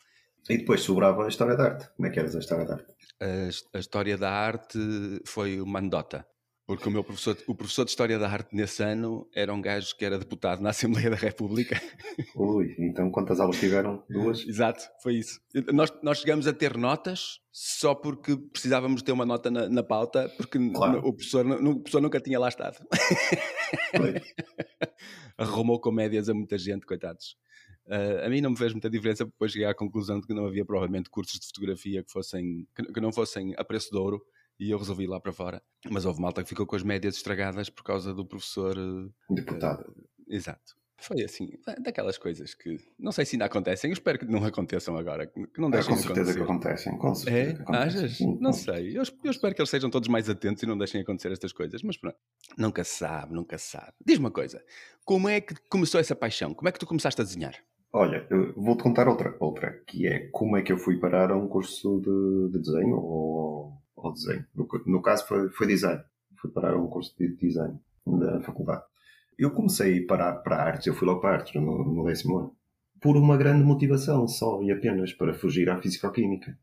E 0.50 0.58
depois 0.58 0.82
sobrava 0.82 1.26
a 1.26 1.28
história 1.28 1.56
da 1.56 1.66
arte. 1.66 1.90
Como 1.96 2.08
é 2.08 2.10
que 2.10 2.20
eras 2.20 2.36
a 2.36 2.40
história 2.40 2.66
da 2.66 2.76
arte? 2.76 2.94
A, 3.20 3.78
a 3.78 3.80
história 3.80 4.18
da 4.18 4.32
arte 4.32 4.80
foi 5.26 5.60
uma 5.60 5.80
anedota. 5.80 6.26
Porque 6.70 6.88
o 6.88 6.92
meu 6.92 7.04
professor, 7.04 7.36
o 7.48 7.56
professor 7.56 7.84
de 7.84 7.90
História 7.90 8.20
da 8.20 8.30
Arte 8.30 8.56
nesse 8.56 8.84
ano 8.84 9.28
era 9.34 9.52
um 9.52 9.60
gajo 9.60 9.98
que 9.98 10.06
era 10.06 10.20
deputado 10.20 10.62
na 10.62 10.70
Assembleia 10.70 11.10
da 11.10 11.16
República. 11.16 11.82
Ui, 12.36 12.76
então 12.78 13.10
quantas 13.10 13.40
aulas 13.40 13.60
tiveram? 13.60 14.04
Duas? 14.08 14.48
Exato, 14.48 14.88
foi 15.02 15.16
isso. 15.16 15.42
Nós, 15.74 15.92
nós 16.04 16.20
chegamos 16.20 16.46
a 16.46 16.54
ter 16.54 16.78
notas 16.78 17.40
só 17.52 17.96
porque 17.96 18.38
precisávamos 18.38 19.02
ter 19.02 19.12
uma 19.12 19.26
nota 19.26 19.50
na, 19.50 19.68
na 19.68 19.82
pauta, 19.82 20.32
porque 20.38 20.60
claro. 20.70 21.00
o, 21.00 21.12
professor, 21.12 21.44
o 21.44 21.80
professor 21.80 22.02
nunca 22.04 22.22
tinha 22.22 22.40
lá 22.40 22.50
estado. 22.50 22.78
Arrumou 25.40 25.82
comédias 25.82 26.30
a 26.30 26.36
muita 26.36 26.56
gente, 26.60 26.86
coitados. 26.86 27.36
Uh, 27.88 28.28
a 28.28 28.30
mim 28.30 28.42
não 28.42 28.52
me 28.52 28.58
fez 28.58 28.74
muita 28.74 28.92
diferença, 28.92 29.26
depois 29.26 29.52
cheguei 29.52 29.68
à 29.68 29.74
conclusão 29.74 30.20
de 30.20 30.28
que 30.28 30.36
não 30.36 30.46
havia 30.46 30.64
provavelmente 30.64 31.10
cursos 31.10 31.40
de 31.40 31.48
fotografia 31.48 32.04
que, 32.04 32.12
fossem, 32.12 32.68
que, 32.76 32.94
que 32.94 33.02
não 33.02 33.12
fossem 33.12 33.56
a 33.58 33.66
preço 33.66 33.90
de 33.90 33.98
ouro 33.98 34.24
e 34.60 34.70
eu 34.72 34.78
resolvi 34.78 35.06
ir 35.06 35.08
lá 35.08 35.20
para 35.20 35.32
fora. 35.32 35.62
Mas 35.90 36.06
houve 36.06 36.22
malta 36.22 36.44
que 36.44 36.50
ficou 36.50 36.66
com 36.66 36.76
as 36.76 36.84
médias 36.84 37.16
estragadas 37.16 37.70
por 37.70 37.84
causa 37.84 38.14
do 38.14 38.26
professor. 38.26 38.76
Eh, 38.78 39.34
Deputado. 39.34 39.82
Uh, 39.82 40.06
exato. 40.28 40.78
Foi 41.02 41.24
assim, 41.24 41.50
daquelas 41.82 42.18
coisas 42.18 42.54
que 42.54 42.78
não 43.00 43.14
sei 43.14 43.24
se 43.24 43.36
ainda 43.36 43.46
acontecem, 43.46 43.90
eu 43.90 43.94
espero 43.94 44.20
que 44.20 44.26
não 44.26 44.44
aconteçam 44.44 44.98
agora, 44.98 45.26
que 45.28 45.62
não 45.62 45.70
deixem 45.70 45.94
é, 45.94 45.96
com 45.96 46.04
certeza 46.04 46.32
acontecer. 46.32 46.38
que 46.38 46.44
acontecem, 46.44 46.98
com 46.98 47.16
certeza 47.16 47.52
é? 47.52 47.54
que 47.54 47.62
acontecem. 47.62 48.02
Achas? 48.02 48.18
Sim, 48.18 48.38
não 48.42 48.52
sei, 48.52 48.98
eu, 48.98 49.04
eu, 49.24 49.32
espero 49.32 49.56
que 49.56 49.62
eles 49.62 49.70
sejam 49.70 49.90
todos 49.90 50.10
mais 50.10 50.30
atentos 50.30 50.62
e 50.62 50.66
não 50.66 50.78
deixem 50.78 51.00
acontecer 51.00 51.32
estas 51.32 51.54
coisas, 51.54 51.82
mas 51.84 51.96
pronto, 51.96 52.18
nunca 52.58 52.84
se 52.84 52.98
sabe, 52.98 53.34
nunca 53.34 53.58
se 53.58 53.72
sabe. 53.72 53.94
Diz-me 54.06 54.26
uma 54.26 54.32
coisa, 54.32 54.62
como 55.06 55.30
é 55.30 55.40
que 55.40 55.56
começou 55.70 56.02
essa 56.02 56.16
paixão? 56.16 56.54
Como 56.54 56.68
é 56.68 56.72
que 56.74 56.80
tu 56.80 56.86
começaste 56.86 57.22
a 57.22 57.24
desenhar? 57.24 57.56
Olha, 57.94 58.28
vou-te 58.56 58.84
contar 58.84 59.08
outra, 59.08 59.36
outra, 59.40 59.82
que 59.88 60.06
é 60.06 60.28
como 60.32 60.58
é 60.58 60.62
que 60.62 60.72
eu 60.72 60.78
fui 60.78 61.00
parar 61.00 61.32
a 61.32 61.38
um 61.38 61.48
curso 61.48 62.02
de, 62.02 62.52
de 62.52 62.60
desenho 62.60 62.98
ou 62.98 63.79
ao 64.08 64.14
desenho. 64.14 64.46
No, 64.56 64.68
no 64.86 65.02
caso 65.02 65.28
foi, 65.28 65.50
foi 65.50 65.68
design. 65.68 66.02
Fui 66.40 66.50
parar 66.52 66.76
um 66.76 66.88
curso 66.88 67.16
de 67.18 67.36
design 67.36 67.80
da 68.06 68.42
faculdade. 68.42 68.84
Eu 69.38 69.52
comecei 69.52 70.04
a 70.04 70.08
parar 70.08 70.34
para 70.38 70.58
artes, 70.58 70.88
eu 70.88 70.94
fui 70.94 71.08
logo 71.08 71.22
para 71.22 71.36
artes 71.36 71.54
no, 71.56 71.84
no 71.84 72.04
décimo 72.06 72.38
ano, 72.38 72.56
por 73.02 73.16
uma 73.16 73.38
grande 73.38 73.64
motivação 73.64 74.28
só 74.28 74.62
e 74.62 74.72
apenas 74.72 75.14
para 75.14 75.34
fugir 75.34 75.70
à 75.70 75.82
físico-química. 75.82 76.58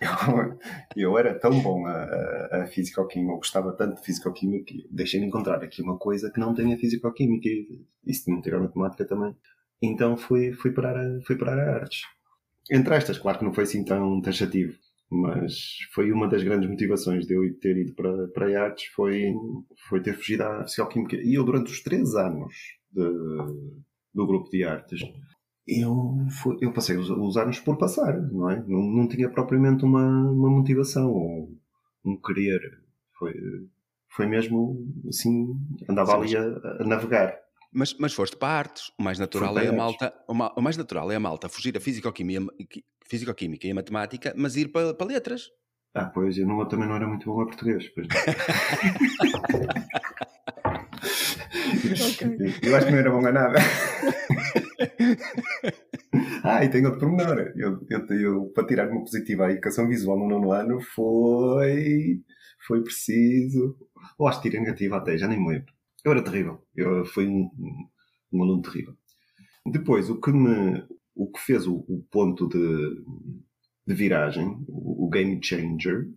eu, 0.00 0.58
eu, 1.10 1.18
era 1.18 1.38
tão 1.38 1.60
bom 1.60 1.86
a, 1.86 1.92
a, 1.92 2.62
a 2.62 2.66
físico-química, 2.66 3.32
eu 3.32 3.36
gostava 3.36 3.72
tanto 3.72 3.96
de 3.96 4.06
físico-química 4.06 4.64
que 4.64 4.88
deixei-me 4.90 5.26
encontrar 5.26 5.62
aqui 5.62 5.82
uma 5.82 5.98
coisa 5.98 6.30
que 6.30 6.40
não 6.40 6.54
tenha 6.54 6.78
físico-química 6.78 7.48
e, 7.48 7.84
e 8.06 8.14
se 8.14 8.30
não 8.30 8.40
tiver 8.40 8.60
matemática 8.60 9.04
também. 9.04 9.36
Então 9.82 10.16
fui, 10.16 10.52
fui, 10.52 10.70
parar 10.70 10.96
a, 10.96 11.20
fui 11.26 11.36
parar 11.36 11.58
a 11.58 11.74
artes. 11.74 12.02
Entre 12.70 12.94
estas, 12.94 13.18
claro 13.18 13.38
que 13.38 13.44
não 13.44 13.52
foi 13.52 13.64
assim 13.64 13.84
tão 13.84 14.22
taxativo 14.22 14.74
mas 15.14 15.54
foi 15.92 16.10
uma 16.12 16.28
das 16.28 16.42
grandes 16.42 16.68
motivações 16.68 17.26
de 17.26 17.34
eu 17.34 17.58
ter 17.60 17.76
ido 17.76 17.94
para, 17.94 18.28
para 18.28 18.62
artes 18.62 18.86
foi, 18.94 19.32
foi 19.88 20.00
ter 20.00 20.14
fugido 20.14 20.42
à 20.42 20.64
fisicoquímica. 20.64 21.16
E 21.16 21.34
eu, 21.34 21.44
durante 21.44 21.70
os 21.70 21.82
três 21.82 22.14
anos 22.14 22.52
de, 22.90 23.04
do 24.12 24.26
grupo 24.26 24.50
de 24.50 24.64
artes, 24.64 25.00
eu, 25.66 26.26
fui, 26.42 26.56
eu 26.60 26.72
passei 26.72 26.96
os, 26.96 27.08
os, 27.08 27.36
anos 27.36 27.60
por 27.60 27.78
passar, 27.78 28.20
não 28.30 28.50
é? 28.50 28.62
Não, 28.66 28.82
não 28.82 29.08
tinha 29.08 29.30
propriamente 29.30 29.84
uma, 29.84 30.30
uma 30.30 30.50
motivação 30.50 31.10
ou 31.10 31.48
um 32.04 32.16
querer. 32.16 32.60
Foi, 33.18 33.32
foi 34.10 34.26
mesmo 34.26 34.86
assim, 35.08 35.54
andava 35.88 36.12
Sim, 36.12 36.36
ali 36.36 36.36
a, 36.36 36.82
a 36.82 36.84
navegar. 36.84 37.43
Mas, 37.74 37.92
mas 37.98 38.12
foste 38.14 38.36
para 38.36 38.56
artes, 38.56 38.92
o 38.96 39.02
mais 39.02 39.18
natural 39.18 39.58
é 39.58 39.66
a 39.66 39.72
malta, 39.72 40.14
o 40.28 40.62
mais 40.62 40.76
natural 40.76 41.10
é 41.10 41.16
a 41.16 41.20
malta 41.20 41.48
fugir 41.48 41.76
a 41.76 41.80
fisicoquímica, 41.80 42.46
fisicoquímica 43.04 43.66
e 43.66 43.72
a 43.72 43.74
matemática, 43.74 44.32
mas 44.36 44.54
ir 44.54 44.68
para, 44.68 44.94
para 44.94 45.06
letras. 45.06 45.50
Ah, 45.92 46.06
pois, 46.06 46.38
eu, 46.38 46.46
não, 46.46 46.64
também 46.68 46.88
não 46.88 46.94
era 46.94 47.08
muito 47.08 47.26
bom 47.26 47.40
a 47.40 47.46
português. 47.46 47.88
Pois 47.88 48.06
okay. 52.14 52.36
Eu 52.62 52.76
acho 52.76 52.86
que 52.86 52.92
não 52.92 52.98
era 52.98 53.10
bom 53.10 53.26
a 53.26 53.32
nada. 53.32 53.58
ah, 56.44 56.64
e 56.64 56.68
tem 56.68 56.86
outro 56.86 57.00
pormenor. 57.00 57.52
Eu, 57.56 57.84
eu, 57.90 58.06
eu, 58.16 58.52
para 58.54 58.66
tirar 58.66 58.88
uma 58.88 59.00
positiva 59.00 59.46
à 59.46 59.50
educação 59.50 59.88
visual 59.88 60.16
no 60.16 60.28
nono 60.28 60.52
ano 60.52 60.80
foi, 60.80 62.22
foi 62.66 62.82
preciso. 62.82 63.76
Ou 64.16 64.28
acho 64.28 64.40
que 64.40 64.48
tirei 64.48 64.60
negativa 64.64 64.96
até, 64.96 65.18
já 65.18 65.26
nem 65.26 65.40
me 65.40 65.48
lembro. 65.48 65.73
Eu 66.04 66.12
era 66.12 66.22
terrível. 66.22 66.60
Eu 66.76 67.04
fui 67.06 67.26
um, 67.26 67.50
um 68.32 68.42
aluno 68.42 68.62
terrível. 68.62 68.94
Depois, 69.66 70.10
o 70.10 70.20
que 70.20 70.30
me, 70.30 70.84
o 71.14 71.30
que 71.30 71.40
fez 71.40 71.66
o, 71.66 71.76
o 71.88 72.04
ponto 72.10 72.46
de, 72.48 73.04
de 73.86 73.94
viragem, 73.94 74.46
o, 74.68 75.06
o, 75.06 75.08
game 75.08 75.40
changer, 75.42 76.10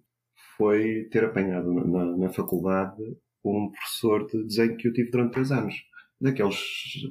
foi 0.58 1.08
ter 1.12 1.24
apanhado 1.24 1.72
na, 1.74 2.18
na, 2.18 2.30
faculdade 2.30 3.02
um 3.46 3.72
professor 3.72 4.28
de 4.28 4.44
desenho 4.44 4.76
que 4.76 4.90
eu 4.90 4.94
tive 4.94 5.10
durante 5.10 5.32
três 5.32 5.52
anos. 5.52 5.76
Daqueles, 6.20 6.58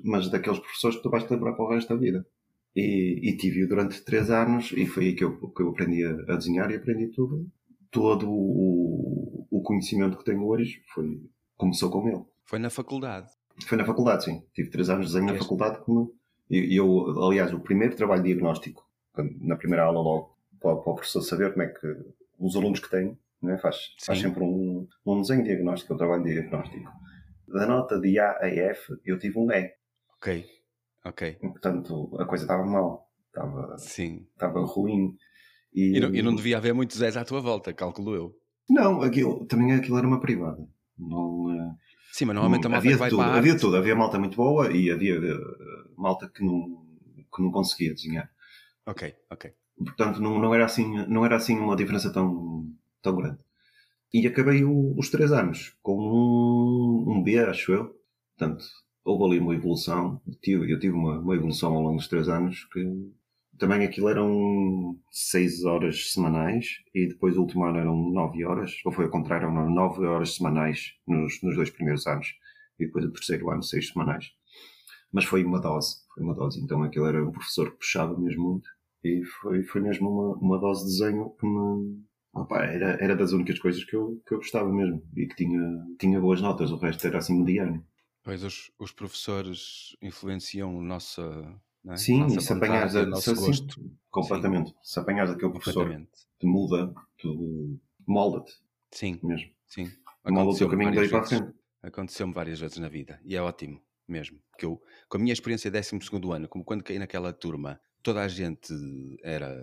mas 0.05 0.29
daqueles 0.29 0.59
professores 0.59 0.97
que 0.97 1.03
tu 1.03 1.11
vais 1.11 1.29
lembrar 1.31 1.55
para 1.55 1.65
o 1.65 1.71
resto 1.71 1.95
da 1.95 2.01
vida. 2.01 2.27
E, 2.75 3.31
e 3.31 3.37
tive-o 3.39 3.69
durante 3.69 4.05
três 4.05 4.31
anos 4.31 4.73
e 4.73 4.85
foi 4.85 5.07
aí 5.07 5.15
que 5.15 5.25
eu, 5.25 5.39
que 5.51 5.63
eu 5.63 5.71
aprendi 5.71 6.05
a, 6.05 6.11
a 6.11 6.37
desenhar 6.37 6.71
e 6.71 6.77
aprendi 6.77 7.07
tudo. 7.09 7.49
Todo 7.91 8.29
o, 8.29 9.47
o 9.51 9.63
conhecimento 9.63 10.19
que 10.19 10.25
tenho 10.25 10.45
hoje 10.45 10.83
foi, 10.93 11.23
começou 11.57 11.91
com 11.91 12.07
ele. 12.07 12.25
Foi 12.47 12.59
na 12.59 12.71
faculdade? 12.71 13.29
Foi 13.67 13.77
na 13.77 13.85
faculdade, 13.85 14.25
sim. 14.25 14.43
Tive 14.55 14.71
três 14.71 14.89
anos 14.89 15.07
de 15.09 15.13
desenho 15.13 15.33
na 15.33 15.39
faculdade. 15.39 15.79
E 16.49 16.77
eu, 16.79 17.25
aliás, 17.25 17.53
o 17.53 17.61
primeiro 17.61 17.97
trabalho 17.97 18.23
diagnóstico, 18.23 18.89
na 19.41 19.57
primeira 19.57 19.85
aula 19.85 20.01
logo, 20.01 20.37
para, 20.61 20.73
o 20.73 20.95
professor 20.95 21.23
saber 21.23 21.53
como 21.53 21.65
é 21.65 21.67
que 21.67 21.87
os 22.39 22.55
alunos 22.55 22.79
que 22.79 22.89
têm, 22.89 23.19
né, 23.43 23.59
faz, 23.59 23.95
faz 24.05 24.21
sempre 24.21 24.43
um, 24.43 24.87
um 25.05 25.21
desenho 25.21 25.43
diagnóstico, 25.43 25.95
um 25.95 25.97
trabalho 25.97 26.23
diagnóstico. 26.23 26.91
Da 27.49 27.67
nota 27.67 28.01
de 28.01 28.19
A 28.19 28.39
a 28.41 28.49
F, 28.49 28.97
eu 29.05 29.19
tive 29.19 29.39
um 29.39 29.51
E. 29.51 29.73
Ok, 30.17 30.47
ok. 31.05 31.39
E, 31.43 31.49
portanto, 31.49 32.17
a 32.21 32.25
coisa 32.25 32.45
estava 32.45 32.65
mal. 32.65 33.11
Estava, 33.27 33.77
Sim. 33.79 34.27
estava 34.33 34.65
ruim. 34.65 35.17
E, 35.75 35.97
e, 35.97 36.01
não, 36.01 36.15
e 36.15 36.23
não 36.23 36.35
devia 36.35 36.57
haver 36.57 36.73
muitos 36.73 36.97
Zés 36.97 37.17
à 37.17 37.25
tua 37.25 37.41
volta, 37.41 37.73
calculo 37.73 38.15
eu. 38.15 38.37
Não, 38.69 39.03
aquilo, 39.03 39.45
também 39.47 39.73
aquilo 39.73 39.99
era 39.99 40.07
uma 40.07 40.21
privada. 40.21 40.67
Não, 40.99 41.53
eh, 41.53 41.75
Sim, 42.17 42.25
mas 42.25 42.35
normalmente 42.35 42.67
a 42.67 42.71
malta 42.71 42.87
havia 42.87 42.97
vai 42.97 43.11
tudo, 43.11 43.23
para 43.23 43.37
Havia 43.37 43.59
tudo, 43.59 43.77
havia 43.77 43.95
malta 43.95 44.19
muito 44.19 44.37
boa 44.39 44.73
e 44.73 44.91
havia 44.91 45.21
uh, 45.21 46.01
malta 46.01 46.27
que 46.27 46.43
não, 46.43 46.83
que 47.15 47.43
não 47.43 47.51
conseguia 47.51 47.93
desenhar. 47.93 48.31
Ok, 48.87 49.15
ok. 49.31 49.53
Portanto, 49.77 50.19
não, 50.19 50.39
não, 50.39 50.55
era 50.55 50.65
assim, 50.65 51.07
não 51.09 51.27
era 51.27 51.37
assim 51.37 51.59
uma 51.59 51.77
diferença 51.77 52.11
tão, 52.11 52.73
tão 53.03 53.17
grande. 53.17 53.37
E 54.15 54.27
acabei 54.27 54.65
o, 54.65 54.99
os 54.99 55.11
três 55.11 55.31
anos 55.31 55.77
com 55.83 55.95
um, 55.95 57.05
um 57.07 57.23
B, 57.23 57.39
acho 57.39 57.71
eu. 57.71 57.95
Portanto, 58.35 58.65
houve 59.05 59.25
ali 59.25 59.39
uma 59.39 59.55
evolução. 59.55 60.19
Eu 60.27 60.35
tive, 60.37 60.73
eu 60.73 60.79
tive 60.79 60.95
uma, 60.95 61.19
uma 61.19 61.35
evolução 61.35 61.75
ao 61.75 61.83
longo 61.83 61.97
dos 61.99 62.09
três 62.09 62.31
anos 62.31 62.65
que 62.73 63.13
também 63.59 63.85
aquilo 63.85 64.09
eram 64.09 64.99
6 65.11 65.65
horas 65.65 66.13
semanais 66.13 66.67
e 66.95 67.07
depois 67.07 67.37
o 67.37 67.43
último 67.43 67.65
ano 67.65 67.79
eram 67.79 68.11
9 68.11 68.45
horas, 68.45 68.73
ou 68.85 68.93
foi 68.93 69.07
ao 69.07 69.11
contrário, 69.11 69.49
eram 69.49 69.71
9 69.71 70.07
horas 70.07 70.35
semanais 70.35 70.95
nos, 71.07 71.41
nos 71.43 71.57
dois 71.57 71.71
primeiros 71.71 72.07
anos 72.07 72.29
e 72.79 72.87
depois 72.87 73.05
o 73.05 73.13
terceiro 73.13 73.51
ano 73.51 73.63
6 73.63 73.89
semanais. 73.89 74.31
Mas 75.13 75.25
foi 75.25 75.45
uma 75.45 75.61
dose, 75.61 75.97
foi 76.15 76.23
uma 76.25 76.35
dose. 76.35 76.61
Então 76.63 76.83
aquilo 76.83 77.07
era 77.07 77.25
um 77.25 77.33
professor 77.33 77.71
que 77.71 77.79
puxava 77.79 78.19
mesmo 78.19 78.43
muito 78.43 78.69
e 79.05 79.25
foi, 79.25 79.63
foi 79.63 79.81
mesmo 79.81 80.11
uma, 80.11 80.37
uma 80.37 80.59
dose 80.59 80.85
de 80.85 80.99
desenho 80.99 81.31
que 81.39 81.47
me. 81.47 82.05
Opa, 82.35 82.65
era, 82.65 83.03
era 83.03 83.17
das 83.17 83.33
únicas 83.33 83.59
coisas 83.59 83.83
que 83.85 83.97
eu, 83.97 84.21
que 84.27 84.35
eu 84.35 84.39
gostava 84.39 84.71
mesmo 84.71 85.03
e 85.17 85.27
que 85.27 85.37
tinha, 85.37 85.59
tinha 85.99 86.21
boas 86.21 86.43
notas, 86.43 86.71
o 86.71 86.77
resto 86.77 87.07
era 87.07 87.17
assim 87.17 87.39
mediano. 87.39 87.83
Pois 88.23 88.43
os, 88.43 88.71
os 88.79 88.93
professores 88.93 89.97
influenciam 90.03 90.79
a 90.79 90.83
nossa 90.83 91.63
é? 91.93 91.97
Sim, 91.97 92.21
Nossa 92.21 92.39
e 92.39 92.43
se 92.43 92.53
apanhares 92.53 92.97
a, 92.97 93.17
se, 93.17 93.35
gosto. 93.35 93.75
Sim, 93.75 93.97
completamente. 94.11 94.71
Sim. 94.71 94.77
Se 94.83 95.01
apanhares 95.01 95.31
aquele 95.33 95.53
professor 95.53 95.89
te 96.39 96.47
muda, 96.47 96.93
tu 97.19 97.79
molda-te. 98.07 98.53
Sim, 98.91 99.19
mesmo. 99.23 99.51
Sim. 99.67 99.91
Molda 100.27 100.53
o 100.53 100.57
teu 100.57 100.69
caminho 100.69 100.95
daí 100.95 101.09
para 101.09 101.25
frente. 101.25 101.55
Aconteceu-me 101.83 102.33
várias 102.33 102.59
vezes 102.59 102.79
na 102.79 102.89
vida 102.89 103.21
e 103.25 103.37
é 103.37 103.43
ótimo 103.43 103.81
mesmo. 104.09 104.39
Que 104.59 104.67
eu, 104.67 104.81
com 105.09 105.19
a 105.19 105.21
minha 105.21 105.33
experiência 105.33 105.71
12 105.71 105.91
ano, 106.33 106.49
como 106.49 106.65
quando 106.65 106.83
caí 106.83 106.99
naquela 106.99 107.33
turma, 107.33 107.81
toda 108.03 108.23
a 108.23 108.29
gente 108.29 108.75
era, 109.23 109.55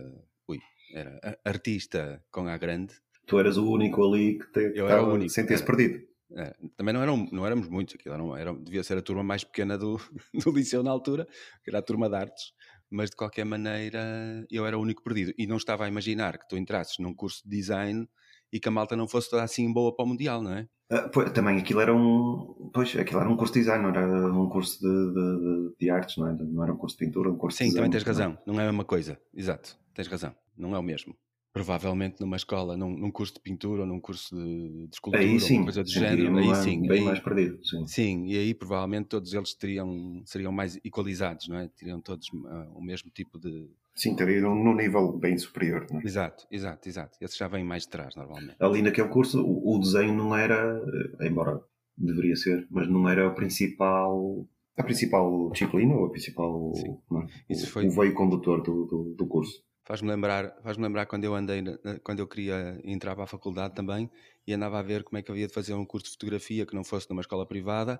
ui, 0.48 0.60
era 0.94 1.39
artista 1.44 2.24
com 2.32 2.48
a 2.48 2.58
grande 2.58 2.96
tu 3.25 3.39
eras 3.39 3.58
o 3.58 3.70
único 3.70 4.03
ali 4.03 4.39
que 4.39 4.51
te, 4.51 4.77
Eu 4.77 4.88
era 4.88 5.03
o 5.03 5.13
único, 5.13 5.32
sentia-se 5.32 5.63
perdido. 5.63 6.06
É, 6.36 6.54
também 6.75 6.94
não, 6.94 7.02
eram, 7.02 7.28
não 7.32 7.46
éramos 7.46 7.70
muitos, 7.70 7.96
aquilo 7.96 8.16
era, 8.16 8.42
era, 8.42 8.54
devia 8.54 8.84
ser 8.84 8.98
a 8.98 9.02
turma 9.02 9.24
mais 9.24 9.44
pequena 9.44 9.78
do, 9.78 9.98
do 10.34 10.52
liceu 10.52 10.82
na 10.82 10.90
altura, 10.90 11.28
que 11.63 11.70
era 11.70 11.80
a 11.80 11.82
turma 11.82 12.10
de 12.10 12.16
artes, 12.16 12.54
mas 12.90 13.10
de 13.10 13.16
qualquer 13.16 13.46
maneira 13.46 14.46
eu 14.50 14.66
era 14.66 14.78
o 14.78 14.82
único 14.82 15.04
perdido 15.04 15.34
e 15.38 15.46
não 15.46 15.58
estava 15.58 15.86
a 15.86 15.88
imaginar 15.88 16.38
que 16.38 16.48
tu 16.48 16.58
entrasses 16.58 16.98
num 17.00 17.13
curso 17.13 17.42
de 17.44 17.56
design 17.56 18.08
e 18.52 18.60
que 18.60 18.68
a 18.68 18.72
malta 18.72 18.96
não 18.96 19.08
fosse 19.08 19.30
toda 19.30 19.44
assim 19.44 19.72
boa 19.72 19.96
para 19.96 20.06
o 20.06 20.08
Mundial, 20.08 20.42
não 20.42 20.54
é? 20.54 20.68
Ah, 20.92 21.10
pois, 21.12 21.32
também 21.32 21.58
aquilo 21.58 21.82
era 21.82 21.94
um. 21.94 22.70
Pois, 22.72 22.96
aquilo 22.96 23.20
era 23.20 23.30
um 23.30 23.36
curso 23.36 23.54
de 23.54 23.62
design, 23.62 23.82
não 23.82 23.90
era 23.90 24.32
um 24.32 24.48
curso 24.48 24.80
de, 24.80 25.13
de, 25.13 25.75
de 25.80 25.90
artes, 25.90 26.18
não, 26.18 26.28
é? 26.28 26.34
não 26.34 26.63
era 26.63 26.72
um 26.72 26.78
curso 26.78 26.96
de 26.96 27.06
pintura, 27.06 27.32
um 27.32 27.38
curso 27.38 27.58
Sim, 27.58 27.66
de 27.66 27.70
design. 27.72 27.90
também 27.90 28.00
tens 28.00 28.08
razão, 28.08 28.38
não 28.46 28.60
é 28.60 28.63
a 28.63 28.68
mesma 28.68 28.86
coisa, 28.86 29.20
exato, 29.34 29.75
tens 29.96 30.08
razão, 30.08 30.36
não 30.56 30.75
é 30.75 30.80
o 30.80 30.84
mesmo. 30.84 31.16
Provavelmente 31.54 32.20
numa 32.20 32.36
escola, 32.36 32.76
num, 32.76 32.98
num 32.98 33.12
curso 33.12 33.36
de 33.36 33.40
pintura 33.40 33.82
ou 33.84 33.88
num 33.88 34.00
curso 34.00 34.36
de, 34.36 34.88
de 34.88 34.96
escultura 34.96 35.24
Aí 35.24 35.40
sim, 35.40 35.64
coisa 35.64 35.84
do 35.84 35.90
género, 35.90 36.36
aí 36.36 36.56
sim, 36.56 36.82
bem 36.82 37.00
aí, 37.00 37.06
mais 37.06 37.20
perdido. 37.20 37.64
Sim. 37.64 37.86
sim, 37.86 38.26
e 38.26 38.36
aí 38.36 38.56
provavelmente 38.56 39.06
todos 39.06 39.32
eles 39.36 39.54
teriam, 39.54 40.24
seriam 40.26 40.52
mais 40.52 40.80
equalizados, 40.84 41.48
não 41.48 41.60
é? 41.60 41.68
Teriam 41.68 42.02
todos 42.02 42.28
ah, 42.48 42.72
o 42.74 42.82
mesmo 42.82 43.12
tipo 43.12 43.38
de. 43.38 43.70
Sim, 43.94 44.16
teria 44.16 44.42
num 44.42 44.76
nível 44.76 45.14
bem 45.14 45.38
superior. 45.38 45.86
Não 45.92 46.00
é? 46.00 46.04
Exato, 46.04 46.48
exato, 46.50 46.90
exato. 46.90 47.18
Esses 47.22 47.38
já 47.38 47.48
vêm 47.48 47.64
mais 47.64 47.84
de 47.84 47.90
trás, 47.90 48.16
normalmente. 48.16 48.56
Ali 48.60 48.82
naquele 48.82 49.10
curso, 49.10 49.40
o, 49.40 49.76
o 49.76 49.80
desenho 49.80 50.16
não 50.16 50.36
era, 50.36 50.82
eh, 51.20 51.28
embora 51.28 51.62
deveria 51.96 52.36
ser, 52.36 52.66
mas 52.72 52.90
não 52.90 53.08
era 53.08 53.28
o 53.28 53.36
principal. 53.36 54.48
A 54.76 54.82
principal 54.84 55.52
disciplina 55.52 55.94
ou 55.94 56.08
a 56.08 56.10
principal. 56.10 56.74
Sim. 56.74 56.98
não 57.12 57.22
é? 57.22 57.28
Isso 57.48 57.68
o, 57.68 57.70
foi- 57.70 57.86
o 57.86 57.92
veio 57.92 58.16
condutor 58.16 58.64
do, 58.64 58.86
do, 58.86 59.14
do 59.16 59.28
curso. 59.28 59.64
Faz-me 59.86 60.08
lembrar, 60.10 60.56
faz 60.63 60.78
lembrar 60.78 61.06
quando 61.06 61.25
eu 61.25 61.36
andei, 61.36 61.62
quando 62.04 62.20
eu 62.20 62.28
queria 62.28 62.80
entrar 62.86 63.16
para 63.16 63.25
a 63.25 63.28
faculdade 63.28 63.75
também, 63.75 64.10
e 64.48 64.54
andava 64.54 64.80
a 64.80 64.82
ver 64.82 65.04
como 65.04 65.18
é 65.18 65.22
que 65.22 65.32
havia 65.32 65.48
de 65.48 65.54
fazer 65.54 65.74
um 65.74 65.86
curso 65.86 66.06
de 66.08 66.12
fotografia 66.13 66.66
que 66.66 66.74
não 66.75 66.84
fosse 66.86 67.10
numa 67.10 67.22
escola 67.22 67.46
privada, 67.46 68.00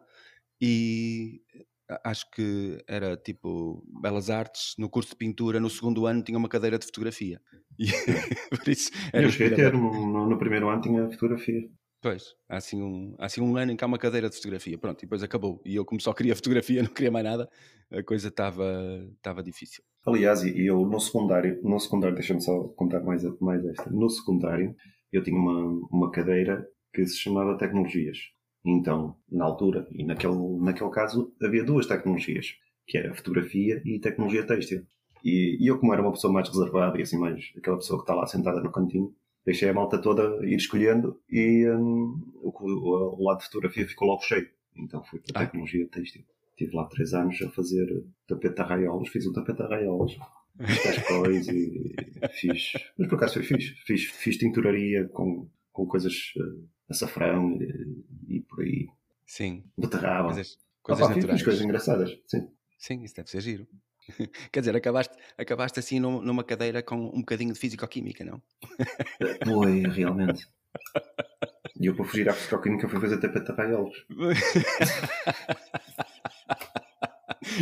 e 0.62 1.42
a- 1.90 2.12
acho 2.12 2.30
que 2.32 2.78
era 2.88 3.18
tipo 3.18 3.84
Belas 4.02 4.30
Artes, 4.30 4.76
no 4.78 4.90
curso 4.90 5.12
de 5.12 5.18
pintura, 5.18 5.60
no 5.60 5.70
segundo 5.70 6.06
ano 6.08 6.24
tinha 6.24 6.38
uma 6.38 6.50
cadeira 6.50 6.80
de 6.80 6.86
fotografia. 6.86 7.42
E, 7.80 7.88
por 8.56 8.68
isso 8.70 8.92
era 9.12 9.26
eu 9.26 9.32
cheguei 9.32 9.48
a 9.48 9.54
ter, 9.56 9.74
no, 9.74 10.28
no- 10.28 10.38
primeiro 10.38 10.70
ano 10.70 10.82
tinha 10.82 11.10
fotografia. 11.12 11.62
Pois, 12.02 12.36
há 12.50 12.58
assim, 12.58 12.82
um, 12.82 13.16
há 13.18 13.26
assim 13.26 13.40
um 13.42 13.56
ano 13.56 13.72
em 13.72 13.78
que 13.78 13.84
há 13.84 13.88
uma 13.88 13.98
cadeira 13.98 14.30
de 14.30 14.36
fotografia, 14.36 14.78
pronto, 14.78 15.00
e 15.02 15.06
depois 15.06 15.24
acabou. 15.24 15.62
E 15.66 15.76
eu, 15.76 15.86
como 15.86 16.02
só 16.02 16.14
queria 16.14 16.36
fotografia, 16.36 16.84
não 16.84 16.90
queria 16.94 17.12
mais 17.12 17.24
nada, 17.26 17.50
a 17.92 18.04
coisa 18.04 18.28
estava 18.28 19.42
difícil. 19.44 19.84
Aliás, 20.06 20.44
eu 20.44 20.86
no 20.86 21.00
secundário, 21.00 21.60
no 21.64 21.80
secundário, 21.80 22.16
deixa-me 22.16 22.42
só 22.42 22.64
contar 22.70 23.02
mais, 23.02 23.24
mais 23.40 23.64
esta. 23.66 23.90
No 23.90 24.10
secundário, 24.10 24.76
eu 25.12 25.24
tinha 25.24 25.36
uma, 25.38 25.60
uma 25.92 26.12
cadeira 26.12 26.68
que 26.94 27.06
se 27.06 27.18
chamava 27.18 27.58
Tecnologias. 27.58 28.18
Então, 28.66 29.16
na 29.32 29.46
altura, 29.46 29.88
e 29.92 30.04
naquele, 30.06 30.36
naquele 30.60 30.90
caso, 30.90 31.34
havia 31.42 31.64
duas 31.64 31.86
tecnologias, 31.86 32.56
que 32.88 32.98
era 32.98 33.14
fotografia 33.14 33.82
e 33.86 34.00
tecnologia 34.00 34.46
têxtil. 34.46 34.86
E, 35.24 35.58
e 35.60 35.68
eu, 35.68 35.80
como 35.80 35.94
era 35.94 36.02
uma 36.02 36.12
pessoa 36.12 36.32
mais 36.34 36.48
reservada 36.50 36.98
e 36.98 37.02
assim 37.02 37.18
mais 37.18 37.52
aquela 37.58 37.78
pessoa 37.78 38.00
que 38.00 38.04
está 38.04 38.14
lá 38.14 38.26
sentada 38.28 38.62
no 38.62 38.72
cantinho, 38.72 39.14
deixei 39.46 39.70
a 39.70 39.74
malta 39.74 39.98
toda 40.02 40.46
ir 40.46 40.56
escolhendo 40.56 41.18
e 41.30 41.66
hum, 41.70 42.22
o, 42.42 42.50
o- 42.50 43.22
o 43.22 43.24
lado 43.26 43.40
de 43.40 43.46
fotografia 43.46 43.88
ficou 43.88 44.08
logo 44.08 44.22
cheio. 44.22 44.48
Então 44.78 45.04
fui 45.04 45.20
para 45.20 45.42
a 45.42 45.44
Ah. 45.44 45.46
tecnologia 45.46 45.88
têxtil. 45.88 46.24
Estive 46.56 46.76
lá 46.76 46.86
três 46.86 47.14
anos 47.14 47.42
a 47.42 47.50
fazer 47.50 47.86
tapete 48.28 48.62
arraiolos, 48.62 49.10
fiz 49.10 49.26
o 49.26 49.34
tapete 49.34 49.62
arraiolos, 49.64 50.16
cascóis 50.84 51.48
e 51.48 51.96
fiz. 52.40 52.74
Mas 52.98 53.08
por 53.10 53.16
acaso 53.16 53.34
foi 53.34 53.44
fixe. 53.44 53.74
Fiz, 53.86 54.04
fiz 54.06 54.38
tinturaria 54.38 55.08
com, 55.10 55.50
com 55.72 55.86
coisas 55.88 56.14
uh, 56.38 56.64
açafrão 56.90 57.58
e, 57.60 58.36
e 58.38 58.42
por 58.42 58.62
aí. 58.62 58.88
Sim, 59.26 59.64
Beterraba. 59.78 60.26
coisas, 60.30 60.58
Ah, 60.60 60.84
coisas 60.84 61.08
pá, 61.08 61.14
fiz, 61.14 61.16
naturais. 61.18 61.40
fiz 61.40 61.46
coisas 61.46 61.66
engraçadas. 61.66 62.20
Sim. 62.28 62.48
Sim, 62.78 63.04
isso 63.04 63.16
deve 63.16 63.30
ser 63.32 63.42
giro. 63.42 63.68
Quer 64.52 64.60
dizer, 64.60 64.76
acabaste, 64.76 65.16
acabaste 65.38 65.80
assim 65.80 66.00
num- 66.00 66.22
numa 66.22 66.44
cadeira 66.44 66.84
com 66.84 66.98
um 66.98 67.20
bocadinho 67.22 67.54
de 67.54 67.60
físico-química, 67.60 68.24
não? 68.24 68.42
Foi, 69.44 69.80
realmente. 69.82 70.46
E 71.80 71.88
eu 71.88 71.96
para 71.96 72.06
fugir 72.06 72.28
à 72.30 72.34
fisicoquímica 72.34 72.88
fui 72.90 73.00
fazer 73.00 73.18
tapete 73.20 73.52
arraiolos. 73.52 74.06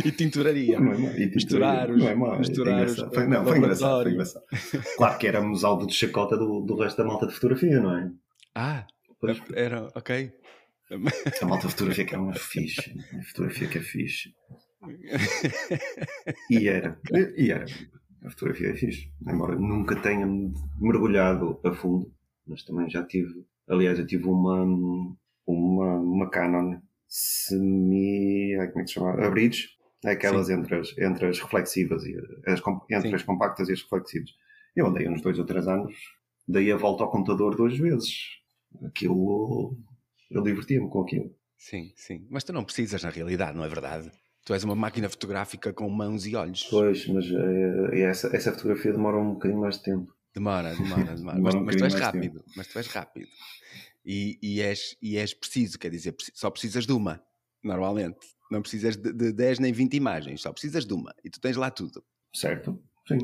E 0.04 0.10
tinturaria. 0.12 0.78
Não 0.80 0.92
é 0.92 0.98
má. 0.98 1.08
E 1.18 1.26
Misturar 1.34 1.90
os- 1.90 1.98
não 1.98 2.08
é 2.08 2.38
misturar 2.38 2.80
É 2.80 2.84
os- 2.84 2.92
engraçado. 2.92 3.14
Foi, 3.14 3.26
não, 3.26 3.44
foi 3.44 3.58
engraçado, 3.58 4.02
foi 4.02 4.12
engraçado. 4.12 4.44
Claro 4.96 5.18
que 5.18 5.26
éramos 5.26 5.64
alvo 5.64 5.86
de 5.86 5.94
chacota 5.94 6.36
do, 6.36 6.60
do 6.60 6.76
resto 6.76 6.96
da 6.98 7.04
malta 7.04 7.26
de 7.26 7.34
fotografia, 7.34 7.80
não 7.80 7.96
é? 7.98 8.10
Ah, 8.54 8.86
Pois, 9.20 9.40
era, 9.54 9.88
ok. 9.94 10.32
a 11.40 11.46
malta 11.46 11.66
de 11.66 11.72
fotografia 11.72 12.04
que 12.04 12.14
é 12.14 12.18
uma 12.18 12.34
fixe. 12.34 12.92
A 13.18 13.22
fotografia 13.22 13.68
que 13.68 13.78
é 13.78 13.80
fixe. 13.80 14.34
E 16.50 16.68
era. 16.68 16.98
E 17.36 17.50
era. 17.50 17.64
A 18.24 18.30
fotografia 18.30 18.70
é 18.70 18.74
fixe. 18.74 19.10
Embora 19.26 19.54
nunca 19.56 19.96
tenha 19.96 20.26
mergulhado 20.80 21.60
a 21.64 21.72
fundo, 21.72 22.12
mas 22.46 22.62
também 22.64 22.88
já 22.90 23.04
tive. 23.04 23.44
Aliás, 23.68 23.98
eu 23.98 24.06
tive 24.06 24.26
uma. 24.26 24.64
Uma, 25.44 25.96
uma 25.98 26.30
Canon 26.30 26.78
semi. 27.08 28.54
Como 28.70 28.80
é 28.80 28.82
que 28.82 28.86
se 28.88 28.94
chama? 28.94 29.10
A 29.24 29.28
Aquelas 30.04 30.50
entre 30.50 30.76
as, 30.76 30.98
entre 30.98 31.26
as 31.26 31.38
reflexivas 31.38 32.04
e 32.04 32.16
as, 32.46 32.60
entre 32.90 33.08
Sim. 33.08 33.14
as 33.14 33.22
compactas 33.22 33.68
e 33.68 33.72
as 33.72 33.82
reflexivas. 33.82 34.30
Eu 34.74 34.86
andei 34.86 35.08
uns 35.08 35.22
dois 35.22 35.38
ou 35.38 35.44
três 35.44 35.68
anos, 35.68 35.94
dei 36.46 36.72
a 36.72 36.76
volta 36.76 37.04
ao 37.04 37.10
computador 37.10 37.54
duas 37.54 37.76
vezes. 37.78 38.12
Aquilo. 38.84 39.76
Eu 40.30 40.42
divertia-me 40.42 40.88
com 40.88 41.02
aquilo. 41.02 41.34
Sim, 41.56 41.92
sim. 41.94 42.26
Mas 42.30 42.42
tu 42.42 42.52
não 42.52 42.64
precisas 42.64 43.02
na 43.02 43.10
realidade, 43.10 43.56
não 43.56 43.64
é 43.64 43.68
verdade? 43.68 44.10
Tu 44.44 44.52
és 44.52 44.64
uma 44.64 44.74
máquina 44.74 45.08
fotográfica 45.08 45.72
com 45.72 45.88
mãos 45.88 46.26
e 46.26 46.34
olhos. 46.34 46.64
Pois, 46.68 47.06
mas 47.06 47.24
eh, 47.26 48.00
essa, 48.00 48.34
essa 48.34 48.52
fotografia 48.52 48.92
demora 48.92 49.18
um 49.18 49.34
bocadinho 49.34 49.60
mais 49.60 49.76
de 49.76 49.84
tempo. 49.84 50.12
Demora, 50.34 50.74
demora, 50.74 51.14
demora. 51.14 51.36
Demora 51.36 51.40
mas, 51.40 51.54
um 51.54 51.64
mas 51.64 51.76
tu 51.76 51.84
és 51.84 51.94
rápido. 51.94 52.44
Mas 52.56 52.66
tu 52.66 52.78
és 52.78 52.86
rápido. 52.88 53.28
E, 54.04 54.38
e, 54.42 54.60
és, 54.60 54.96
e 55.00 55.16
és 55.16 55.32
preciso, 55.32 55.78
quer 55.78 55.90
dizer, 55.90 56.16
só 56.34 56.50
precisas 56.50 56.86
de 56.86 56.92
uma, 56.92 57.22
normalmente. 57.62 58.18
Não 58.52 58.60
precisas 58.60 58.96
de, 58.96 59.12
de 59.12 59.32
10 59.32 59.58
nem 59.58 59.72
20 59.72 59.94
imagens, 59.96 60.42
só 60.42 60.52
precisas 60.52 60.84
de 60.84 60.92
uma. 60.92 61.14
E 61.24 61.30
tu 61.30 61.40
tens 61.40 61.56
lá 61.56 61.70
tudo. 61.70 62.04
Certo? 62.34 62.78
Sim. 63.08 63.18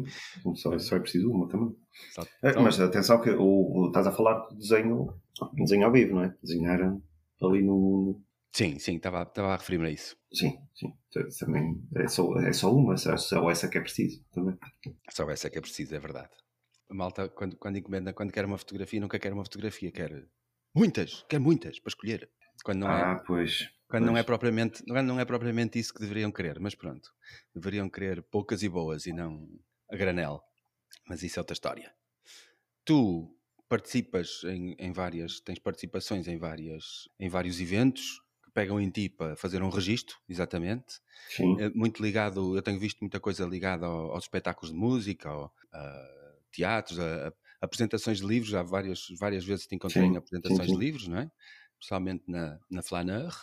Só, 0.57 0.77
só 0.79 0.97
é 0.97 1.01
preciso 1.01 1.31
uma 1.31 1.47
também. 1.49 1.77
Só- 2.15 2.23
só- 2.25 2.61
mas 2.63 2.81
atenção 2.81 3.21
que 3.21 3.31
o, 3.31 3.43
o- 3.45 3.87
estás 3.89 4.07
a 4.07 4.13
falar 4.13 4.49
de 4.49 4.57
desenho, 4.57 5.15
desenho 5.55 5.87
ao 5.87 5.93
vivo, 5.93 6.15
não 6.15 6.25
é? 6.25 6.35
Desenhar 6.43 6.81
ali 6.81 7.63
no. 7.63 8.21
Sim, 8.53 8.79
sim, 8.79 8.97
estava 8.97 9.23
estava 9.23 9.49
a 9.53 9.57
referir-me 9.57 9.87
a 9.87 9.91
isso. 9.91 10.17
Sim, 10.33 10.59
sim. 10.75 10.93
Também 11.39 11.81
é 11.95 12.09
só, 12.09 12.35
é 12.41 12.53
só 12.53 12.75
uma, 12.75 12.97
só, 12.97 13.17
só 13.17 13.51
essa 13.51 13.69
que 13.69 13.77
é 13.79 13.81
preciso 13.83 14.25
também. 14.33 14.57
Só 15.11 15.31
essa 15.31 15.47
é 15.47 15.51
que 15.51 15.59
é 15.59 15.61
preciso, 15.61 15.95
é 15.95 15.99
verdade. 16.01 16.31
A 16.91 16.95
malta, 16.95 17.29
quando, 17.29 17.57
quando 17.57 17.77
encomenda, 17.77 18.13
quando 18.15 18.33
quer 18.33 18.47
uma 18.47 18.57
fotografia, 18.59 18.99
nunca 19.01 19.19
quer 19.19 19.33
uma 19.33 19.45
fotografia, 19.45 19.93
quer 19.93 20.27
muitas, 20.75 21.23
quer 21.29 21.39
muitas 21.39 21.79
para 21.79 21.91
escolher. 21.91 22.31
Quando 22.65 22.81
não 22.81 22.91
é, 22.91 23.03
ah, 23.03 23.23
pois. 23.27 23.69
Quando 23.89 24.05
não 24.07 24.17
é 24.17 24.23
propriamente, 24.23 24.83
não 24.87 24.97
é, 24.97 25.03
não 25.03 25.21
é 25.21 25.25
propriamente 25.25 25.79
isso 25.79 25.95
que 25.95 26.01
deveriam 26.01 26.31
querer, 26.33 26.61
mas 26.61 26.75
pronto, 26.75 27.11
deveriam 27.55 27.89
querer 27.89 28.23
poucas 28.23 28.63
e 28.63 28.69
boas 28.69 29.07
e 29.07 29.13
não 29.13 29.49
a 29.91 29.97
granel. 29.97 30.43
Mas 31.09 31.23
isso 31.23 31.39
é 31.39 31.43
outra 31.43 31.55
história. 31.55 31.95
Tu 32.85 33.37
participas 33.69 34.43
em, 34.45 34.75
em 34.79 34.93
várias, 34.93 35.41
tens 35.41 35.59
participações 35.59 36.27
em 36.29 36.39
várias, 36.39 37.09
em 37.21 37.29
vários 37.29 37.61
eventos 37.61 38.21
que 38.45 38.51
pegam 38.53 38.81
em 38.81 38.91
ti 38.91 39.09
para 39.09 39.37
fazer 39.37 39.63
um 39.63 39.69
registro, 39.71 40.17
exatamente. 40.29 41.01
Sim. 41.27 41.61
É 41.61 41.69
muito 41.71 42.03
ligado, 42.03 42.57
eu 42.57 42.63
tenho 42.63 42.79
visto 42.81 43.01
muita 43.01 43.21
coisa 43.21 43.45
ligada 43.47 43.87
ao- 43.87 44.13
aos 44.13 44.25
espetáculos 44.25 44.73
de 44.73 44.79
música, 44.79 45.29
ao- 45.31 45.53
a 45.73 46.09
teatros, 46.53 46.99
a, 47.01 47.29
a 47.29 47.33
apresentações 47.63 48.19
de 48.19 48.27
livros. 48.27 48.51
Já 48.51 48.63
várias, 48.63 49.07
várias 49.19 49.45
vezes 49.45 49.67
te 49.67 49.75
encontrei 49.75 50.07
Sim, 50.07 50.11
em 50.11 50.17
apresentações 50.17 50.71
sim, 50.71 50.75
sim. 50.75 50.75
de 50.75 50.79
livros, 50.79 51.09
não 51.09 51.19
é? 51.19 51.31
Principalmente 51.79 52.25
na, 52.29 52.61
na 52.71 52.83
Flaneur. 52.83 53.35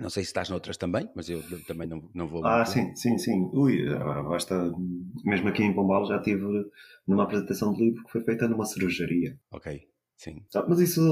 Não 0.00 0.10
sei 0.10 0.22
se 0.24 0.28
estás 0.30 0.48
noutras 0.48 0.76
também, 0.76 1.08
mas 1.14 1.28
eu 1.28 1.42
também 1.66 1.88
não, 1.88 2.08
não 2.14 2.26
vou. 2.26 2.44
Ah, 2.44 2.64
sim, 2.64 2.94
sim, 2.94 3.18
sim. 3.18 3.50
Ui, 3.52 3.84
basta. 4.28 4.72
Mesmo 5.24 5.48
aqui 5.48 5.62
em 5.64 5.74
Pombal 5.74 6.06
já 6.06 6.16
estive 6.18 6.44
numa 7.06 7.24
apresentação 7.24 7.72
de 7.72 7.84
livro 7.84 8.04
que 8.04 8.12
foi 8.12 8.22
feita 8.22 8.46
numa 8.46 8.64
cervejaria. 8.64 9.36
Ok, 9.50 9.80
sim? 10.16 10.44
Mas 10.68 10.80
isso 10.80 11.02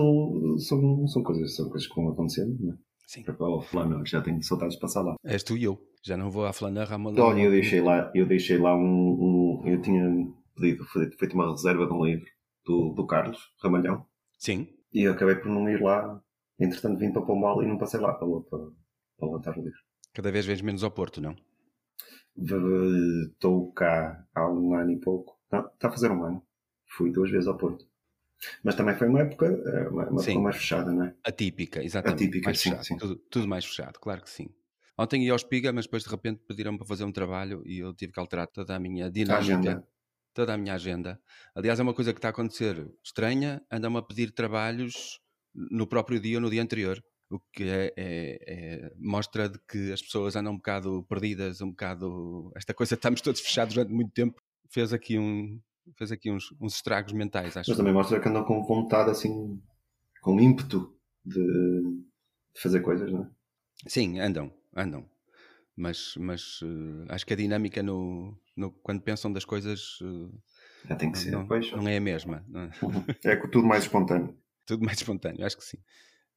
são, 0.59 1.07
são, 1.09 1.23
coisas, 1.23 1.55
são 1.57 1.69
coisas 1.69 1.89
que 1.89 1.95
vão 1.95 2.11
acontecendo, 2.11 2.57
não 2.61 2.73
é? 2.75 2.77
sim. 3.07 3.23
Para 3.23 3.35
o 3.49 3.61
plano, 3.61 4.05
já 4.07 4.21
tenho 4.21 4.43
saudades 4.43 4.75
de 4.77 4.81
passar 4.81 5.03
lá. 5.03 5.17
És 5.25 5.43
tu 5.43 5.57
e 5.57 5.65
eu. 5.65 5.79
Já 6.05 6.17
não 6.17 6.31
vou 6.31 6.47
à 6.47 6.53
Flaneur 6.53 6.93
há 6.93 6.97
uma 6.97 7.11
Olha, 7.21 7.41
eu 7.43 7.51
deixei 7.51 7.81
lá, 7.81 8.13
eu 8.15 8.27
deixei 8.27 8.59
lá 8.59 8.77
um, 8.77 8.83
um- 8.85 9.63
Eu 9.67 9.83
tinha 9.83 10.05
pedido, 10.55 10.85
feito 10.85 11.19
feito 11.19 11.35
uma 11.35 11.51
reserva 11.51 11.87
de 11.87 11.93
um 11.93 12.05
livro 12.05 12.27
do, 12.65 12.95
do 12.95 13.07
Carlos 13.07 13.39
Ramalhão 13.61 14.07
Sim, 14.39 14.69
e 14.93 15.03
eu 15.03 15.13
acabei 15.13 15.35
por 15.37 15.49
não 15.49 15.69
ir 15.69 15.81
lá. 15.83 16.23
Entretanto, 16.59 16.99
vim 16.99 17.13
para 17.13 17.23
Pombal 17.23 17.63
e 17.63 17.67
não 17.67 17.79
passei 17.79 18.01
lá 18.01 18.15
para, 18.15 18.27
para, 18.29 18.59
para 19.19 19.29
levantar 19.29 19.59
o 19.59 19.63
livro. 19.63 19.79
cada 20.13 20.33
vez 20.33 20.47
vens 20.47 20.63
menos 20.63 20.83
ao 20.83 20.91
Porto, 20.91 21.21
não? 21.21 21.37
Estou 22.37 23.73
cá 23.73 24.27
há 24.35 24.51
um 24.51 24.75
ano 24.75 24.91
e 24.91 25.01
pouco. 25.01 25.39
Não, 25.51 25.67
está 25.67 25.89
a 25.89 25.91
fazer 25.91 26.11
um 26.11 26.23
ano. 26.25 26.43
Fui 26.97 27.11
duas 27.11 27.31
vezes 27.31 27.47
ao 27.49 27.57
Porto. 27.57 27.87
Mas 28.63 28.75
também 28.75 28.95
foi 28.95 29.09
uma 29.09 29.21
época, 29.21 29.47
eh, 29.47 29.89
uma, 29.89 30.09
uma 30.09 30.23
época 30.23 30.41
mais 30.41 30.57
fechada, 30.57 30.93
não 30.93 31.05
é? 31.05 31.15
Atípica, 31.25 31.83
exatamente. 31.83 32.25
Atípica, 32.25 32.45
mais 32.45 32.61
sim, 32.61 32.71
fechado. 32.71 32.85
sim. 32.85 32.97
Tudo, 32.99 33.17
tudo 33.31 33.49
mais 33.49 33.65
fechado, 33.65 33.99
claro 33.99 34.23
que 34.23 34.31
sim. 34.31 34.49
Ontem 34.99 35.25
ia 35.25 35.33
ao 35.33 35.37
Espiga, 35.37 35.73
mas 35.73 35.87
depois 35.87 36.05
de 36.05 36.11
repente 36.11 36.43
pediram-me 36.47 36.79
para 36.79 36.87
fazer 36.87 37.05
um 37.05 37.13
trabalho 37.13 37.63
e 37.67 37.79
eu 37.79 37.95
tive 37.95 38.13
que 38.13 38.21
alterar 38.21 38.47
toda 38.47 38.75
a 38.75 38.79
minha 38.79 39.11
dinâmica, 39.11 39.39
agenda. 39.39 39.89
toda 40.35 40.55
a 40.55 40.59
minha 40.59 40.75
agenda. 40.75 41.21
Aliás, 41.55 41.79
é 41.81 41.83
uma 41.83 41.95
coisa 41.95 42.13
que 42.13 42.19
está 42.19 42.29
a 42.29 42.31
acontecer 42.31 42.87
estranha, 43.03 43.63
andam-me 43.71 43.99
a 43.99 44.03
pedir 44.03 44.33
trabalhos 44.33 45.21
no 45.57 45.87
próprio 45.87 46.21
dia 46.21 46.37
ou 46.37 46.41
no 46.43 46.51
dia 46.51 46.63
anterior, 46.63 47.03
o 47.31 47.41
que 47.53 47.65
é, 47.65 47.93
é- 47.97 48.39
é- 48.47 48.93
mostra 48.99 49.49
de 49.49 49.59
que 49.69 49.93
as 49.93 50.03
pessoas 50.03 50.37
andam 50.37 50.53
um 50.53 50.57
bocado 50.57 51.03
perdidas, 51.09 51.61
um 51.61 51.71
bocado... 51.71 52.53
Esta 52.55 52.75
coisa, 52.75 52.95
estamos 52.95 53.21
todos 53.21 53.41
fechados 53.41 53.75
durante 53.75 53.93
muito 53.93 54.13
tempo, 54.13 54.41
fez 54.71 54.93
aqui, 54.93 55.19
um, 55.19 55.61
fez 55.97 56.13
aqui 56.13 56.31
uns, 56.31 56.53
uns 56.61 56.75
estragos 56.77 57.13
mentais, 57.13 57.57
acho. 57.57 57.71
Mas 57.71 57.77
também 57.79 57.93
mostra 57.93 58.21
que 58.21 58.29
andam 58.29 58.45
com 58.45 58.63
vontade, 58.63 59.11
assim, 59.11 59.61
com 60.21 60.39
ímpeto 60.41 60.95
de, 61.25 61.41
de 62.55 62.61
fazer 62.61 62.81
coisas, 62.81 63.11
não 63.11 63.23
é? 63.25 63.31
Sim, 63.89 64.21
andam, 64.21 64.53
andam. 64.77 65.09
Mas, 65.77 66.15
mas 66.17 66.61
eh, 66.63 67.13
acho 67.13 67.27
que 67.27 67.35
a 67.35 67.37
dinâmica 67.37 67.83
no, 67.83 68.35
no- 68.57 68.73
quando 68.83 69.03
pensam 69.03 69.31
das 69.33 69.45
coisas 69.45 69.99
eh, 70.03 70.89
Já 70.89 70.97
tem 70.97 71.13
que 71.13 71.19
ser. 71.19 71.33
não, 71.33 71.47
Pois. 71.47 71.71
não 71.73 71.87
é 71.87 71.97
a 71.99 72.01
mesma. 72.01 72.45
é? 72.55 72.71
É 73.33 73.37
tudo 73.49 73.67
mais 73.67 73.83
espontâneo. 73.85 74.35
Tudo 74.67 74.85
mais 74.85 74.99
espontâneo, 75.01 75.47
acho 75.47 75.57
que 75.57 75.65
sim. 75.65 75.79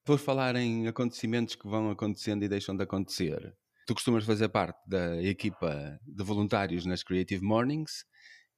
Por 0.06 0.20
falar 0.20 0.56
em 0.56 0.88
acontecimentos 0.88 1.56
que 1.56 1.68
vão 1.68 1.92
acontecendo 1.92 2.44
e 2.44 2.50
deixam 2.50 2.76
de 2.76 2.84
acontecer, 2.84 3.56
tu 3.88 3.94
costumas 3.94 4.26
fazer 4.26 4.50
parte 4.50 4.80
da 4.88 5.22
equipa 5.24 6.00
de 6.06 6.24
voluntários 6.24 6.86
nas 6.86 7.04
Creative 7.04 7.44
Mornings 7.44 8.06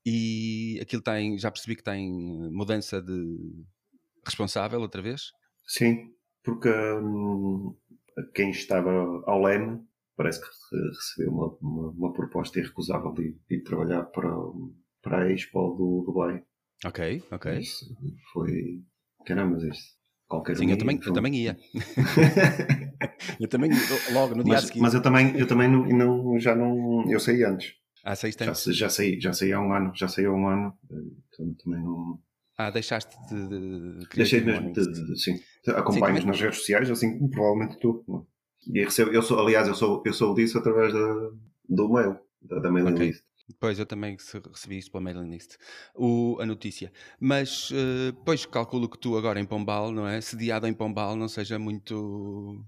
e 0.06 0.80
aquilo 0.82 1.02
tem, 1.02 1.38
já 1.40 1.52
percebi 1.52 1.76
que 1.76 1.84
tem 1.84 2.10
mudança 2.52 3.02
de 3.02 3.66
responsável 4.26 4.82
outra 4.82 5.02
vez? 5.02 5.32
Sim, 5.66 6.14
porque 6.44 6.70
hum, 6.70 7.76
quem 8.36 8.52
estava 8.52 8.92
ao 9.26 9.42
leme 9.42 9.86
parece 10.16 10.42
que 10.42 10.48
re- 10.76 10.88
recebeu 10.90 11.32
uma, 11.34 11.48
uma, 11.62 11.90
uma 11.92 12.14
proposta 12.14 12.60
irrecusável 12.60 13.14
de, 13.14 13.38
de 13.50 13.64
trabalhar 13.64 14.04
para, 14.06 14.30
para 15.02 15.24
a 15.24 15.32
Expo 15.32 15.76
do 15.76 16.04
Dubai. 16.06 16.44
Ok, 16.86 17.00
ok. 17.32 17.46
Isso 17.46 17.86
foi. 18.34 18.84
Caramba, 19.26 19.58
isto. 19.68 20.00
Qualquer 20.28 20.56
Sim, 20.58 20.68
um 20.68 20.70
eu 20.70 20.78
também, 20.78 21.00
eu 21.06 21.14
também 21.14 21.36
ia. 21.36 21.58
Eu 23.40 23.48
também, 23.48 23.72
logo 24.14 24.36
no 24.36 24.44
dia 24.44 24.54
mas, 24.54 24.64
seguir. 24.66 24.80
mas 24.80 24.94
eu 24.94 25.02
também, 25.02 25.38
eu 25.38 25.48
também 25.48 25.68
não, 25.70 25.86
não- 25.86 26.40
já 26.40 26.56
não. 26.56 27.04
Eu 27.12 27.20
saí 27.20 27.44
antes. 27.44 27.74
Ah, 28.04 28.16
seis 28.16 28.34
Já, 28.34 28.46
tempos. 28.46 28.64
sa- 28.64 28.72
já 28.72 28.90
saí, 28.90 29.20
já 29.20 29.34
saí 29.34 29.54
há 29.54 29.60
um 29.60 29.74
ano. 29.74 29.92
Já 29.96 30.08
saí 30.08 30.26
há 30.26 30.32
um 30.32 30.48
ano. 30.48 30.74
Então 30.90 31.54
também 31.64 31.84
não. 31.84 32.20
Ah, 32.58 32.70
deixaste 32.70 33.16
de. 33.30 33.48
de- 33.48 34.00
de 34.00 34.08
Deixei 34.16 34.42
mesmo 34.42 34.72
de, 34.74 34.82
de- 34.92 35.20
sim. 35.20 35.40
Acompanho-os 35.68 36.20
também- 36.22 36.26
nas 36.26 36.40
redes 36.42 36.58
sociais, 36.60 36.90
assim 36.90 37.18
como 37.18 37.30
provavelmente 37.30 37.78
tu. 37.80 38.04
E 38.74 38.84
recebo, 38.84 39.12
eu 39.12 39.22
sou, 39.24 39.40
aliás, 39.40 39.68
eu 39.68 39.74
sou, 39.76 40.04
eu 40.06 40.14
sou 40.14 40.34
disso 40.36 40.58
através 40.60 40.94
da, 40.94 41.30
do 41.68 41.90
mail, 41.92 42.18
da, 42.42 42.60
da 42.60 42.72
mailing 42.72 42.94
Ok. 42.94 43.08
list. 43.08 43.24
Pois, 43.60 43.80
eu 43.80 43.86
também 43.86 44.18
recebi 44.52 44.78
isto 44.78 44.92
pela 44.92 45.04
mailing 45.04 45.30
list, 45.30 45.56
o, 45.96 46.38
a 46.40 46.46
notícia. 46.46 46.92
Mas, 47.20 47.70
eh, 47.72 48.12
pois, 48.26 48.46
calculo 48.46 48.90
que 48.90 48.98
tu 48.98 49.18
agora 49.18 49.40
em 49.40 49.46
Pombal, 49.46 49.92
não 49.92 50.08
é? 50.08 50.22
Sediado 50.22 50.68
em 50.68 50.74
Pombal, 50.74 51.16
não 51.16 51.28
seja 51.28 51.58
muito, 51.60 52.66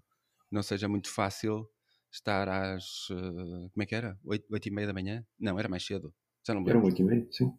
não 0.52 0.63
seja 0.63 0.88
muito 0.88 1.10
fácil 1.10 1.67
estar 2.12 2.48
às, 2.50 3.08
eh, 3.12 3.69
como 3.72 3.84
é 3.84 3.86
que 3.86 3.96
era? 3.96 4.17
Oito, 4.26 4.46
oito 4.52 4.67
e 4.67 4.72
meia 4.72 4.88
da 4.88 4.93
manhã? 4.93 5.26
Não, 5.39 5.58
era 5.60 5.69
mais 5.69 5.86
cedo. 5.86 6.13
Já 6.46 6.54
não 6.54 6.63
lembro. 6.63 6.86
8 6.86 7.02
e 7.02 7.06
meia, 7.06 7.28
sim. 7.32 7.52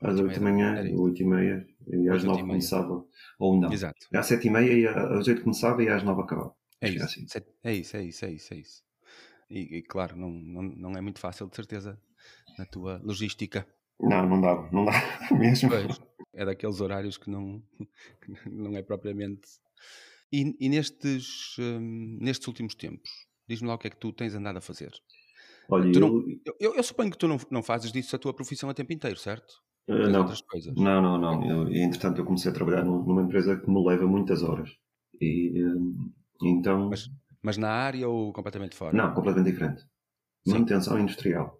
Às 0.00 0.20
Oito 0.20 0.20
e 0.20 0.24
8 0.24 0.34
da 0.34 0.40
meia, 0.40 0.54
manhã, 0.54 0.76
era 0.78 0.88
isso. 0.90 1.02
8 1.02 1.22
e 1.22 1.26
meia, 1.26 1.66
e 1.88 2.08
Às 2.08 2.16
às 2.16 2.24
oito 2.24 2.24
e 2.24 2.26
9 2.26 2.38
meia. 2.42 2.48
começava. 2.48 3.04
Ou 3.38 3.60
não. 3.60 3.72
Exato. 3.72 4.06
Às 4.14 4.26
7 4.26 4.48
e 4.48 4.50
meia, 4.50 4.90
às 5.18 5.28
8 5.28 5.42
começava 5.42 5.82
e 5.82 5.88
às 5.88 6.02
9 6.02 6.22
acabava. 6.22 6.54
É 6.80 6.88
que 6.88 6.96
isso. 6.96 6.98
era 6.98 7.06
assim. 7.06 7.28
Sete- 7.28 7.52
É 7.62 7.72
isso, 7.74 7.96
é 7.96 8.02
isso, 8.04 8.24
é 8.24 8.30
isso, 8.32 8.54
é 8.54 8.56
isso. 8.58 8.82
E, 9.50 9.78
e, 9.78 9.82
claro, 9.82 10.16
não, 10.16 10.30
não, 10.30 10.62
não 10.62 10.92
é 10.92 11.00
muito 11.00 11.20
fácil, 11.20 11.48
de 11.48 11.56
certeza, 11.56 12.00
na 12.58 12.64
tua 12.66 13.00
logística. 13.02 13.66
Não, 14.00 14.28
não 14.28 14.40
dava, 14.40 14.68
não 14.72 14.84
dava 14.84 14.98
mesmo. 15.38 15.68
Pois, 15.70 16.00
é 16.34 16.44
daqueles 16.44 16.80
horários 16.80 17.16
que 17.16 17.30
não, 17.30 17.62
que 18.22 18.48
não 18.50 18.76
é 18.76 18.82
propriamente. 18.82 19.48
E, 20.32 20.56
e 20.58 20.68
nestes, 20.68 21.56
hum, 21.58 22.18
nestes 22.20 22.46
últimos 22.48 22.74
tempos, 22.74 23.08
diz-me 23.48 23.68
lá 23.68 23.74
o 23.74 23.78
que 23.78 23.86
é 23.86 23.90
que 23.90 23.96
tu 23.96 24.12
tens 24.12 24.34
andado 24.34 24.56
a 24.56 24.60
fazer. 24.60 24.92
Olha, 25.68 25.92
eu, 25.94 26.00
não- 26.00 26.24
Eu, 26.60 26.74
eu- 26.74 26.82
suponho 26.82 27.10
que 27.10 27.16
tu 27.18 27.28
não, 27.28 27.38
não 27.50 27.62
fazes 27.62 27.92
disso 27.92 28.14
a 28.16 28.18
tua 28.18 28.34
profissão 28.34 28.68
a 28.68 28.74
tempo 28.74 28.92
inteiro, 28.92 29.16
certo? 29.16 29.54
eh, 29.88 30.08
não, 30.08 30.20
outras 30.20 30.40
coisas. 30.42 30.74
não, 30.74 31.00
não, 31.00 31.18
não. 31.18 31.48
Eu, 31.48 31.68
e, 31.68 31.78
entretanto, 31.80 32.20
eu 32.20 32.24
comecei 32.24 32.50
a 32.50 32.54
trabalhar 32.54 32.84
num- 32.84 33.04
numa 33.04 33.22
empresa 33.22 33.56
que 33.56 33.70
me 33.70 33.82
leva 33.86 34.06
muitas 34.06 34.42
horas. 34.42 34.70
E 35.20 35.52
eh, 35.56 36.04
então. 36.42 36.90
Mas, 36.90 37.08
mas 37.42 37.56
na 37.56 37.70
área 37.70 38.08
ou 38.08 38.32
completamente 38.32 38.74
fora? 38.74 38.96
Não, 38.96 39.14
completamente 39.14 39.52
diferente. 39.52 39.84
Manutenção 40.46 40.98
industrial. 40.98 41.58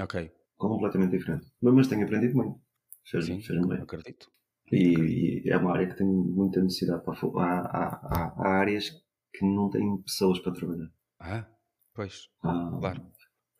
Ok, 0.00 0.30
Completamente 0.56 1.16
diferente. 1.16 1.46
Mas, 1.60 1.88
tenho 1.88 2.04
aprendido 2.04 2.34
muito. 2.36 2.60
Fez, 3.04 3.26
sim, 3.26 3.40
fez 3.40 3.66
bem. 3.66 3.80
acredito. 3.80 4.30
E, 4.72 5.42
e 5.44 5.50
é 5.50 5.56
uma 5.56 5.72
área 5.72 5.86
que 5.86 5.96
tem 5.96 6.06
muita 6.06 6.62
necessidade. 6.62 7.04
Para, 7.04 7.14
há, 7.14 7.60
há, 7.60 8.34
há, 8.36 8.48
áreas 8.58 8.90
que 9.32 9.44
não 9.44 9.70
têm 9.70 10.02
pessoas 10.02 10.40
para 10.40 10.52
trabalhar. 10.52 10.90
Ah, 11.20 11.46
pois, 11.94 12.28
Há- 12.42 12.76
claro. 12.80 13.06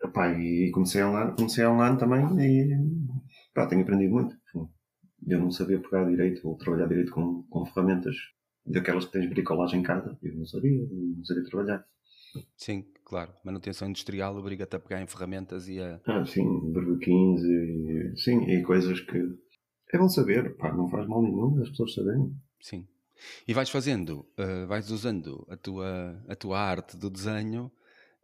Epá, 0.02 0.28
e 0.38 0.70
comecei 0.72 1.02
online, 1.02 1.34
comecei 1.36 1.64
online 1.64 1.98
também 1.98 2.24
e 2.38 2.68
pá, 3.54 3.66
tenho 3.66 3.82
aprendido 3.82 4.12
muito. 4.12 4.36
Eu 5.26 5.40
não 5.40 5.50
sabia 5.50 5.80
pegar 5.80 6.04
direito 6.04 6.46
ou 6.46 6.56
trabalhar 6.56 6.86
direito 6.86 7.12
com, 7.12 7.42
com 7.44 7.64
ferramentas 7.66 8.14
daquelas 8.64 9.06
que 9.06 9.12
tens 9.12 9.28
bricolagem 9.28 9.80
em 9.80 9.82
casa. 9.82 10.18
Eu 10.22 10.36
não 10.36 10.44
sabia, 10.46 10.86
não 10.90 11.24
sabia 11.24 11.44
trabalhar. 11.44 11.86
Sim, 12.56 12.84
claro. 13.06 13.32
Manutenção 13.44 13.88
industrial 13.88 14.36
obriga-te 14.36 14.76
a 14.76 14.80
pegar 14.80 15.00
em 15.00 15.06
ferramentas 15.06 15.68
e 15.68 15.80
a. 15.80 16.00
Ah, 16.06 16.24
sim, 16.26 16.72
barbequins 16.72 17.40
e, 17.42 18.12
sim, 18.16 18.42
e 18.50 18.62
coisas 18.62 19.00
que 19.00 19.18
é 19.92 19.98
bom 19.98 20.08
saber, 20.08 20.56
pá, 20.56 20.72
não 20.74 20.88
faz 20.88 21.06
mal 21.06 21.22
nenhum 21.22 21.62
as 21.62 21.70
pessoas 21.70 21.94
saberem. 21.94 22.34
Sim. 22.60 22.86
E 23.48 23.54
vais 23.54 23.70
fazendo, 23.70 24.26
eh, 24.36 24.66
vais 24.66 24.90
usando 24.90 25.46
a 25.48 25.56
tua, 25.56 26.22
a 26.28 26.36
tua 26.36 26.58
arte 26.58 26.96
do 26.98 27.08
desenho, 27.08 27.72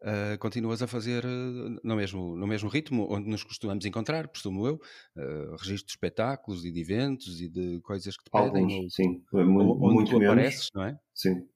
eh, 0.02 0.36
continuas 0.38 0.82
a 0.82 0.86
fazer 0.86 1.24
eh, 1.24 1.80
no, 1.82 1.96
mesmo, 1.96 2.36
no 2.36 2.46
mesmo 2.46 2.68
ritmo 2.68 3.06
onde 3.10 3.28
nos 3.28 3.42
costumamos 3.44 3.84
encontrar, 3.86 4.28
presumo 4.28 4.66
eu, 4.66 4.74
uh, 5.16 5.56
registro 5.56 5.86
de 5.86 5.92
espetáculos 5.92 6.64
e 6.64 6.72
de 6.72 6.80
eventos 6.80 7.40
e 7.40 7.48
de 7.48 7.80
coisas 7.82 8.16
que 8.16 8.24
te 8.24 8.30
pedem, 8.30 8.64
Alguns, 8.64 8.94
sim, 8.94 9.22
ou- 9.32 9.44
muito, 9.46 9.84
onde 9.84 9.94
muito 9.94 10.10
tu 10.10 10.18
menos. 10.18 10.26
apareces, 10.26 10.68
não 10.74 10.84
é? 10.84 10.98
Sim, 11.14 11.46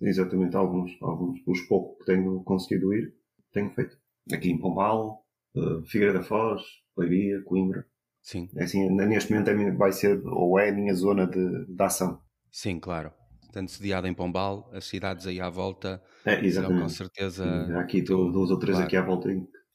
exatamente, 0.00 0.56
alguns, 0.56 0.96
alguns. 1.02 1.40
Os 1.46 1.60
poucos 1.62 1.98
que 1.98 2.12
tenho 2.12 2.42
conseguido 2.44 2.92
ir, 2.94 3.14
tenho 3.52 3.70
feito. 3.70 3.98
Aqui 4.32 4.50
em 4.50 4.58
Pombal, 4.58 5.24
eh, 5.56 5.82
Figueira 5.86 6.12
da 6.14 6.22
Foz, 6.22 6.62
Leiria, 6.96 7.42
Coimbra. 7.44 7.86
Sim, 8.20 8.50
É 8.56 8.64
assim, 8.64 8.90
neste 8.90 9.32
momento 9.32 9.50
é 9.50 9.54
minha- 9.54 9.74
vai 9.76 9.92
ser, 9.92 10.20
ou 10.26 10.58
é 10.58 10.70
a 10.70 10.74
minha 10.74 10.94
zona 10.94 11.26
de, 11.26 11.66
de 11.66 11.82
ação. 11.84 12.22
sim, 12.50 12.78
claro. 12.80 13.12
Tanto 13.52 13.70
sediado 13.70 14.06
em 14.06 14.14
Pombal, 14.14 14.68
as 14.72 14.84
cidades 14.86 15.26
aí 15.26 15.40
à 15.40 15.48
volta 15.48 16.02
É, 16.24 16.42
serão 16.46 16.74
com 16.74 16.88
exatamente. 16.88 16.88
certeza. 16.88 17.78
Aqui 17.80 18.02
tu- 18.02 18.30
duas 18.32 18.50
ou 18.50 18.58
três 18.58 18.78
claro. 18.78 18.86
aqui 18.86 18.96
à 18.96 19.02
volta 19.02 19.28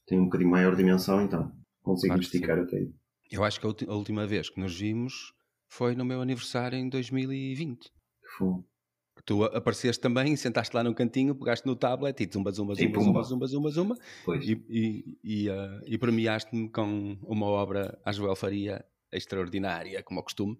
têm 0.05 0.19
um 0.19 0.25
bocadinho 0.25 0.49
maior 0.51 0.75
dimensão, 0.75 1.21
então 1.21 1.51
consigo 1.81 2.13
Claro 2.13 2.21
esticar 2.21 2.59
até 2.59 2.77
aí. 2.77 2.93
Eu 3.31 3.43
acho 3.43 3.59
que 3.59 3.65
a, 3.65 3.93
última 3.93 4.27
vez 4.27 4.47
que 4.49 4.59
nos 4.59 4.77
vimos 4.79 5.33
foi 5.67 5.95
no 5.95 6.05
meu 6.05 6.21
aniversário 6.21 6.77
em 6.77 6.87
2020. 6.87 7.89
Fu- 8.35 8.63
que 8.63 8.70
tu 9.25 9.43
apareceste 9.43 10.01
também, 10.01 10.35
sentaste 10.35 10.75
lá 10.75 10.83
no 10.83 10.93
cantinho, 10.95 11.35
pegaste 11.35 11.65
no 11.65 11.75
tablet 11.75 12.19
e 12.21 12.29
zumba, 12.31 12.51
zumba, 12.51 12.75
zumba, 12.75 12.99
zumba, 13.01 13.23
zumba, 13.23 13.47
zumba, 13.47 13.69
zumba, 13.69 13.95
Pois. 14.25 14.43
e, 14.47 14.63
e, 14.69 15.17
e, 15.23 15.49
ah, 15.49 15.81
e 15.85 15.97
premiaste-me 15.97 16.69
com 16.69 17.17
uma 17.23 17.45
obra 17.45 17.99
à 18.05 18.11
Joel 18.11 18.35
Faria 18.35 18.83
extraordinária, 19.11 20.01
como 20.03 20.19
ao 20.19 20.23
costume. 20.23 20.57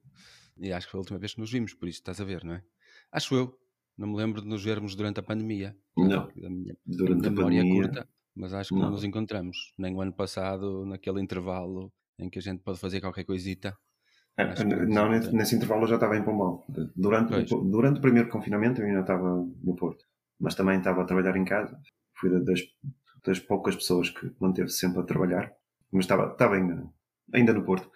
E 0.57 0.71
acho 0.71 0.87
que 0.87 0.91
foi 0.91 0.99
a 0.99 1.01
última 1.01 1.17
vez 1.19 1.33
que 1.33 1.39
nos 1.39 1.51
vimos, 1.51 1.73
por 1.73 1.87
isso 1.87 1.99
estás 1.99 2.19
a 2.19 2.23
ver, 2.23 2.43
não 2.43 2.55
é? 2.55 2.63
Acho 3.11 3.35
eu. 3.35 3.57
Não 3.97 4.07
me 4.07 4.15
lembro 4.15 4.41
de 4.41 4.47
nos 4.47 4.63
vermos 4.63 4.95
durante 4.95 5.19
a 5.19 5.23
pandemia. 5.23 5.75
Não. 5.97 6.23
A 6.23 6.49
minha, 6.49 6.75
Durante 6.85 7.25
a 7.25 7.27
a 7.27 7.31
memória 7.31 7.57
é 7.57 7.61
pandemia, 7.61 7.83
curta, 7.83 8.09
mas 8.35 8.53
acho 8.53 8.69
que 8.69 8.75
não. 8.75 8.83
não. 8.83 8.91
nos 8.91 9.03
encontramos. 9.03 9.73
Nem 9.77 9.93
o 9.95 10.01
ano 10.01 10.13
passado, 10.13 10.85
naquele 10.85 11.21
intervalo 11.21 11.91
em 12.17 12.29
que 12.29 12.39
a 12.39 12.41
gente 12.41 12.61
pode 12.63 12.79
fazer 12.79 13.01
qualquer 13.01 13.23
coisita. 13.25 13.77
Que 14.37 14.63
não 14.63 15.09
nesse, 15.09 15.33
nesse 15.35 15.55
intervalo 15.55 15.83
eu 15.83 15.87
já 15.87 15.95
estava 15.95 16.17
em 16.17 16.23
Pombal. 16.23 16.65
Durante, 16.95 17.53
o- 17.53 17.61
durante 17.63 17.99
o 17.99 18.01
primeiro 18.01 18.29
confinamento 18.29 18.81
eu 18.81 18.87
ainda 18.87 19.01
estava 19.01 19.29
no 19.63 19.75
Porto. 19.75 20.03
Mas 20.39 20.55
também 20.55 20.77
estava 20.77 21.01
a 21.01 21.05
trabalhar 21.05 21.35
em 21.35 21.45
casa. 21.45 21.77
Fui 22.17 22.29
da- 22.29 22.39
das, 22.39 22.59
das 23.25 23.39
poucas 23.39 23.75
pessoas 23.75 24.09
que 24.09 24.31
manteve 24.39 24.69
sempre 24.69 24.99
a 25.01 25.03
trabalhar. 25.03 25.51
Mas 25.91 26.05
estava, 26.05 26.31
estava 26.31 26.55
ainda, 26.55 26.83
ainda 27.33 27.53
no 27.53 27.63
Porto. 27.63 27.91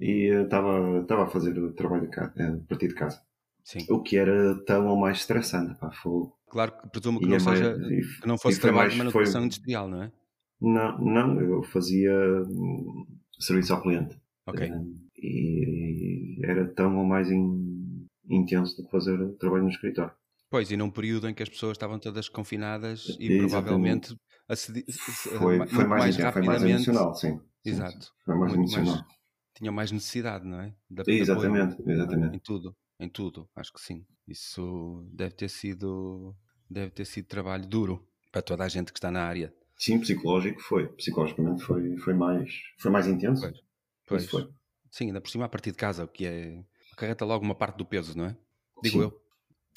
E 0.00 0.28
eh, 0.30 0.42
estava, 0.42 1.00
estava 1.00 1.24
a 1.24 1.28
fazer 1.28 1.58
o 1.58 1.72
trabalho 1.72 2.08
casa, 2.10 2.32
eh, 2.36 2.46
a 2.48 2.68
partir 2.68 2.88
de 2.88 2.94
casa. 2.94 3.20
Sim. 3.64 3.86
O 3.90 4.02
que 4.02 4.16
era 4.16 4.54
tão 4.64 4.86
ou 4.88 4.96
mais 4.96 5.18
estressante. 5.18 5.78
Pá, 5.78 5.90
foi, 5.92 6.26
Claro 6.50 6.72
que 6.80 6.88
presumo 6.90 7.20
que 7.20 7.26
não, 7.26 7.36
é 7.36 7.42
mais- 7.42 7.58
seja, 7.58 7.76
e- 7.92 8.20
que 8.20 8.26
não 8.26 8.36
fosse 8.38 8.60
trabalho 8.60 8.90
de 8.90 8.98
mais- 8.98 9.12
foi- 9.12 9.20
manutenção 9.22 9.44
industrial, 9.44 9.88
não 9.88 10.02
é? 10.02 10.12
Não, 10.60 10.98
não, 10.98 11.40
eu 11.40 11.62
fazia 11.62 12.12
hum, 12.48 13.06
serviço 13.38 13.72
ao 13.74 13.82
cliente. 13.82 14.20
Ok. 14.46 14.70
Hum, 14.70 14.94
e 15.22 16.38
era 16.42 16.66
tão 16.74 16.98
ou 16.98 17.04
mais 17.04 17.30
in, 17.30 18.06
intenso 18.28 18.76
do 18.76 18.84
que 18.84 18.90
fazer 18.90 19.16
trabalho 19.38 19.64
no 19.64 19.70
escritório. 19.70 20.12
Pois, 20.50 20.70
e 20.70 20.76
num 20.76 20.90
período 20.90 21.28
em 21.28 21.34
que 21.34 21.42
as 21.42 21.48
pessoas 21.48 21.72
estavam 21.72 21.98
todas 21.98 22.28
confinadas 22.28 23.06
e 23.20 23.32
Exatamente. 23.32 23.38
provavelmente 23.38 24.16
acedi, 24.48 24.84
foi, 24.92 25.38
foi 25.68 25.84
mais, 25.84 25.88
mais 25.88 26.16
rapidamente. 26.16 26.32
Foi 26.32 26.42
mais 26.42 26.62
emocional, 26.62 27.14
sim. 27.14 27.40
Exato. 27.64 28.04
Sim, 28.04 28.10
foi 28.24 28.34
mais 28.36 28.54
emocional. 28.54 28.94
Mais, 28.96 29.06
tinham 29.54 29.74
mais 29.74 29.92
necessidade, 29.92 30.44
não 30.44 30.60
é? 30.60 30.74
Da, 30.90 31.04
exatamente, 31.06 31.74
apoio, 31.74 31.92
exatamente. 31.92 32.36
Em 32.36 32.38
tudo, 32.40 32.76
em 32.98 33.08
tudo, 33.08 33.48
acho 33.54 33.72
que 33.72 33.80
sim. 33.80 34.04
Isso 34.26 35.06
deve 35.12 35.34
ter 35.34 35.48
sido, 35.48 36.34
deve 36.68 36.90
ter 36.90 37.04
sido 37.04 37.26
trabalho 37.26 37.66
duro 37.66 38.04
para 38.32 38.42
toda 38.42 38.64
a 38.64 38.68
gente 38.68 38.92
que 38.92 38.98
está 38.98 39.10
na 39.10 39.22
área. 39.22 39.54
Sim, 39.76 40.00
psicológico 40.00 40.60
foi. 40.60 40.88
Psicologicamente 40.88 41.62
foi, 41.62 41.96
foi, 41.98 42.14
mais, 42.14 42.50
foi 42.78 42.90
mais 42.90 43.06
intenso. 43.06 43.42
Pois, 43.42 43.60
pois. 44.06 44.30
foi. 44.30 44.59
Sim, 44.90 45.06
ainda 45.06 45.20
por 45.20 45.30
cima 45.30 45.44
a 45.44 45.48
partir 45.48 45.70
de 45.70 45.76
casa, 45.76 46.04
o 46.04 46.08
que 46.08 46.26
é. 46.26 46.64
acarreta 46.92 47.24
logo 47.24 47.44
uma 47.44 47.54
parte 47.54 47.76
do 47.76 47.84
peso, 47.84 48.16
não 48.16 48.26
é? 48.26 48.36
Digo 48.82 48.98
sim. 48.98 49.02
eu. 49.04 49.20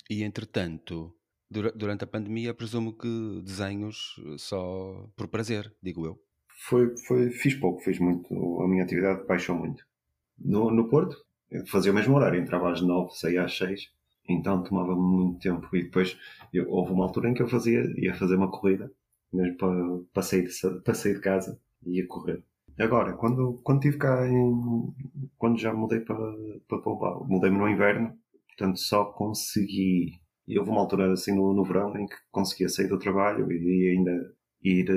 E 0.10 0.24
entretanto, 0.24 1.16
durante 1.50 2.04
a 2.04 2.08
pandemia, 2.08 2.54
presumo 2.54 2.94
que 2.94 3.42
desenhos 3.44 4.16
só 4.38 5.10
por 5.16 5.28
prazer, 5.28 5.74
digo 5.82 6.06
eu. 6.06 6.20
Foi, 6.48 6.96
foi, 6.98 7.30
fiz 7.30 7.56
pouco, 7.56 7.82
fiz 7.82 8.00
muito. 8.00 8.34
A 8.62 8.68
minha 8.68 8.84
atividade 8.84 9.26
baixou 9.28 9.56
muito. 9.56 9.86
No, 10.38 10.72
no 10.72 10.90
Porto, 10.90 11.24
fazia 11.68 11.92
o 11.92 11.96
mesmo 11.96 12.16
horário, 12.16 12.40
entrava 12.40 12.72
às 12.72 12.82
nove, 12.82 13.16
saía 13.16 13.44
às 13.44 13.56
seis, 13.56 13.92
então 14.28 14.64
tomava 14.64 14.96
muito 14.96 15.40
tempo. 15.40 15.68
E 15.76 15.84
depois 15.84 16.18
eu, 16.54 16.70
houve 16.70 16.92
uma 16.92 17.06
altura 17.06 17.30
em 17.30 17.34
que 17.34 17.42
eu 17.42 17.48
fazia, 17.48 17.84
ia 17.98 18.16
fazer 18.16 18.36
uma 18.36 18.50
corrida, 18.50 18.92
mesmo 19.32 19.58
para, 19.58 20.00
para, 20.14 20.24
sair, 20.24 20.48
de, 20.48 20.82
para 20.82 20.94
sair 20.94 21.16
de 21.16 21.22
casa 21.22 21.60
e 21.86 21.98
ia 21.98 22.08
correr. 22.08 22.44
Agora, 22.80 23.14
quando, 23.14 23.62
quando 23.64 23.82
tive 23.82 23.98
cá 23.98 24.28
em, 24.28 24.94
quando 25.38 25.60
já 25.60 25.74
mudei 25.74 26.00
para, 26.00 26.18
para 26.68 26.80
mudei-me 27.26 27.58
no 27.58 27.70
inverno, 27.70 28.18
portanto 28.48 28.80
só 28.80 29.06
consegui, 29.06 30.14
e 30.48 30.58
houve 30.58 30.72
uma 30.72 30.82
altura 30.82 31.14
assim 31.14 31.36
no, 31.36 31.54
no 31.54 31.64
verão 31.64 31.96
em 31.98 32.08
que 32.08 32.16
conseguia 32.32 32.68
sair 32.68 32.88
do 32.88 33.00
trabalho 33.00 33.52
e 33.52 33.96
ainda 33.96 34.12
ir, 34.62 34.90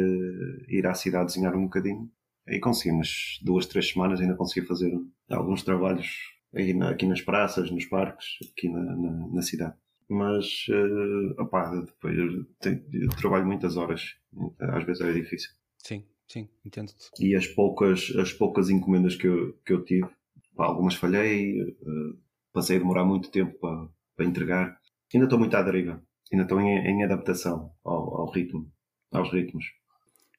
ir 0.68 0.86
à 0.86 0.94
cidade 0.94 1.26
desenhar 1.26 1.54
um 1.54 1.64
bocadinho. 1.64 2.10
Aí 2.48 2.60
consegui 2.60 2.94
umas 2.94 3.38
duas, 3.42 3.66
três 3.66 3.90
semanas, 3.90 4.20
ainda 4.20 4.36
consegui 4.36 4.66
fazer 4.66 4.92
alguns 5.30 5.62
trabalhos 5.62 6.08
aí 6.54 6.72
na, 6.72 6.90
aqui 6.90 7.06
nas 7.06 7.20
praças, 7.20 7.70
nos 7.70 7.84
parques, 7.86 8.38
aqui 8.52 8.68
na, 8.68 8.80
na, 8.96 9.28
na 9.28 9.42
cidade. 9.42 9.74
Mas, 10.08 10.66
uh, 10.68 11.42
opá, 11.42 11.74
depois 11.74 12.16
eu, 12.16 12.44
tenho, 12.60 12.84
eu 12.92 13.08
trabalho 13.10 13.46
muitas 13.46 13.76
horas, 13.76 14.14
às 14.60 14.84
vezes 14.84 15.02
é 15.02 15.12
difícil. 15.12 15.50
Sim, 15.78 16.04
sim, 16.28 16.48
entendo-te. 16.64 17.10
E 17.20 17.34
as 17.34 17.46
poucas, 17.46 18.12
as 18.18 18.32
poucas 18.32 18.70
encomendas 18.70 19.16
que 19.16 19.26
eu, 19.26 19.52
que 19.64 19.72
eu 19.72 19.84
tive, 19.84 20.08
pá, 20.54 20.66
algumas 20.66 20.94
falhei, 20.94 21.60
uh, 21.62 22.18
passei 22.52 22.76
a 22.76 22.78
demorar 22.78 23.04
muito 23.04 23.30
tempo 23.30 23.58
para, 23.58 23.88
para 24.16 24.26
entregar. 24.26 24.78
Ainda 25.12 25.26
estou 25.26 25.38
muito 25.38 25.56
à 25.56 25.62
deriva, 25.62 26.02
ainda 26.32 26.44
estou 26.44 26.60
em, 26.60 26.78
em 26.78 27.04
adaptação 27.04 27.72
ao, 27.84 28.20
ao 28.20 28.30
ritmo 28.30 28.70
aos 29.12 29.32
ritmos. 29.32 29.64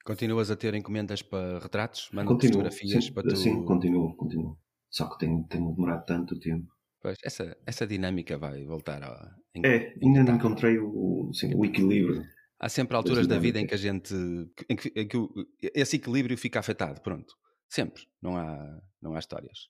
Continuas 0.06 0.50
a 0.50 0.56
ter 0.56 0.74
encomendas 0.74 1.22
para 1.22 1.60
retratos? 1.60 2.10
Manda 2.14 2.28
continuo, 2.28 2.54
fotografias 2.54 3.06
sim, 3.06 3.14
para 3.14 3.24
tu... 3.24 3.36
Sim, 3.36 3.66
continuo, 3.66 4.16
continuo. 4.16 4.58
Só 4.90 5.10
que 5.10 5.18
tenho, 5.20 5.44
tenho 5.50 5.74
demorado 5.74 6.06
tanto 6.06 6.40
tempo. 6.40 6.72
Pois, 7.02 7.18
essa, 7.24 7.58
essa 7.66 7.86
dinâmica 7.86 8.38
vai 8.38 8.64
voltar 8.66 9.04
a... 9.04 9.36
É, 9.66 9.94
ainda 10.02 10.24
não 10.24 10.36
encontrei 10.36 10.78
o, 10.80 11.30
sim, 11.34 11.54
o 11.54 11.66
equilíbrio. 11.66 12.24
Há 12.60 12.70
sempre 12.70 12.96
alturas 12.96 13.28
da 13.28 13.38
vida 13.38 13.60
em 13.60 13.68
que 13.68 13.74
a 13.74 13.78
gente... 13.78 14.14
Em 14.70 14.76
que, 14.76 14.92
em 14.96 15.08
que 15.08 15.18
esse 15.62 15.98
equilíbrio 15.98 16.38
fica 16.38 16.60
afetado, 16.60 17.02
pronto. 17.02 17.36
Sempre. 17.70 18.08
Não 18.22 18.36
há, 18.38 18.82
não 19.02 19.16
há 19.16 19.20
histórias. 19.20 19.70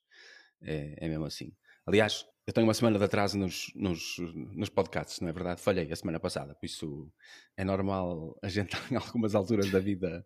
É, 0.62 1.06
é 1.06 1.08
mesmo 1.10 1.26
assim. 1.26 1.52
Aliás, 1.86 2.26
eu 2.48 2.54
tenho 2.54 2.66
uma 2.66 2.74
semana 2.74 2.98
de 2.98 3.04
atraso 3.04 3.38
nos, 3.38 3.72
nos, 3.76 4.16
nos 4.56 4.70
podcasts, 4.70 5.20
não 5.20 5.28
é 5.28 5.34
verdade? 5.34 5.62
Falhei 5.62 5.92
a 5.92 5.96
semana 5.96 6.18
passada, 6.18 6.56
por 6.56 6.66
isso 6.66 7.12
é 7.58 7.66
normal 7.66 8.38
a 8.42 8.48
gente, 8.48 8.78
em 8.90 8.96
algumas 8.96 9.36
alturas 9.36 9.70
da 9.70 9.80
vida, 9.80 10.26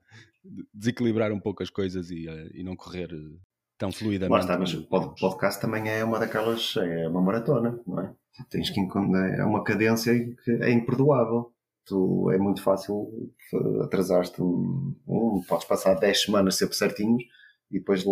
desequilibrar 0.72 1.32
um 1.32 1.40
pouco 1.40 1.64
as 1.64 1.72
coisas 1.72 2.12
e, 2.12 2.28
eh, 2.28 2.50
e 2.54 2.64
não 2.64 2.76
correr 2.76 3.10
tão 3.76 3.92
fluidamente. 3.92 4.32
Lá 4.32 4.40
está, 4.40 4.60
mas 4.60 4.72
o 4.76 4.88
podcast 5.16 5.60
também 5.60 5.90
é 5.90 6.04
uma 6.04 6.20
daquelas, 6.20 6.76
é 6.78 7.08
uma 7.08 7.22
maratona, 7.22 7.80
não 7.88 8.00
é? 8.00 8.14
Tens 8.50 8.70
que 8.70 8.80
é 8.80 9.44
uma 9.44 9.64
cadência 9.64 10.14
que 10.44 10.52
é 10.52 10.72
imperdoável. 10.72 11.51
Tu, 11.86 12.32
é 12.32 12.38
muito 12.38 12.62
fácil 12.62 13.32
atrasar-te 13.84 14.42
um, 14.42 14.96
um, 15.08 15.42
podes 15.48 15.66
passar 15.66 15.96
10 15.96 16.24
semanas 16.24 16.56
sempre 16.56 16.76
certinhos 16.76 17.24
e 17.72 17.80
depois 17.80 18.04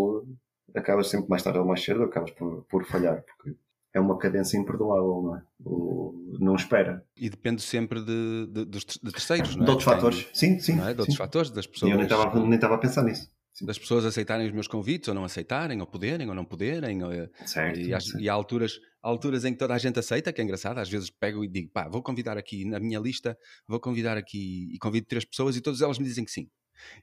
acabas 0.76 1.08
sempre 1.08 1.30
mais 1.30 1.44
tarde 1.44 1.60
ou 1.60 1.66
mais 1.66 1.84
cedo, 1.84 2.04
acabas 2.04 2.32
por, 2.32 2.64
por 2.64 2.86
falhar, 2.86 3.24
porque 3.24 3.56
é 3.94 4.00
uma 4.00 4.18
cadência 4.18 4.58
imperdoável, 4.58 5.22
não 5.24 5.36
é? 5.36 5.42
O, 5.66 6.38
não 6.40 6.56
espera. 6.56 7.04
E 7.16 7.30
depende 7.30 7.62
sempre 7.62 8.02
de, 8.02 8.48
de, 8.48 8.66
de, 8.66 9.12
terceiros, 9.12 9.56
não 9.56 9.64
é? 9.64 9.66
De 9.66 9.72
outros 9.72 9.86
Tem, 9.86 9.96
fatores, 9.96 10.30
sim, 10.34 10.60
sim. 10.60 10.80
É? 10.80 10.94
De 10.94 11.02
outros 11.02 11.08
sim. 11.08 11.18
fatores, 11.18 11.52
das 11.52 11.68
pessoas. 11.68 11.90
E 11.90 11.94
eu 11.94 11.98
nem 11.98 12.06
estava, 12.06 12.40
nem 12.40 12.56
estava 12.56 12.76
a 12.76 12.78
pensar 12.78 13.04
nisso. 13.04 13.30
Sim. 13.60 13.66
Das 13.66 13.78
pessoas 13.78 14.06
aceitarem 14.06 14.48
os 14.48 14.54
meus 14.54 14.68
convites 14.68 15.10
ou 15.10 15.14
não 15.14 15.26
aceitarem, 15.26 15.82
ou 15.82 15.86
poderem 15.86 16.30
ou 16.30 16.34
não 16.34 16.46
poderem. 16.46 17.04
Ou, 17.04 17.12
certo, 17.46 17.78
e, 17.78 17.90
certo. 17.90 18.20
e 18.20 18.30
há 18.30 18.34
alturas, 18.34 18.80
há 19.04 19.10
alturas 19.10 19.44
em 19.44 19.52
que 19.52 19.60
toda 19.60 19.74
a 19.74 19.78
gente 19.78 20.00
aceita, 20.00 20.32
que 20.32 20.40
é 20.40 20.44
engraçado. 20.44 20.78
Às 20.78 20.90
vezes 20.90 21.10
pego 21.10 21.44
e 21.44 21.48
digo, 21.50 21.70
pá, 21.70 21.90
vou 21.90 22.02
convidar 22.02 22.38
aqui 22.38 22.64
na 22.64 22.80
minha 22.80 23.00
lista, 23.00 23.38
vou 23.68 23.80
convidar 23.80 24.18
aqui 24.18 24.74
e 24.74 24.80
convido 24.80 25.08
três 25.08 25.26
pessoas 25.26 25.58
e 25.58 25.62
todas 25.62 25.82
elas 25.82 26.00
me 26.00 26.06
dizem 26.06 26.24
que 26.24 26.32
sim. 26.32 26.50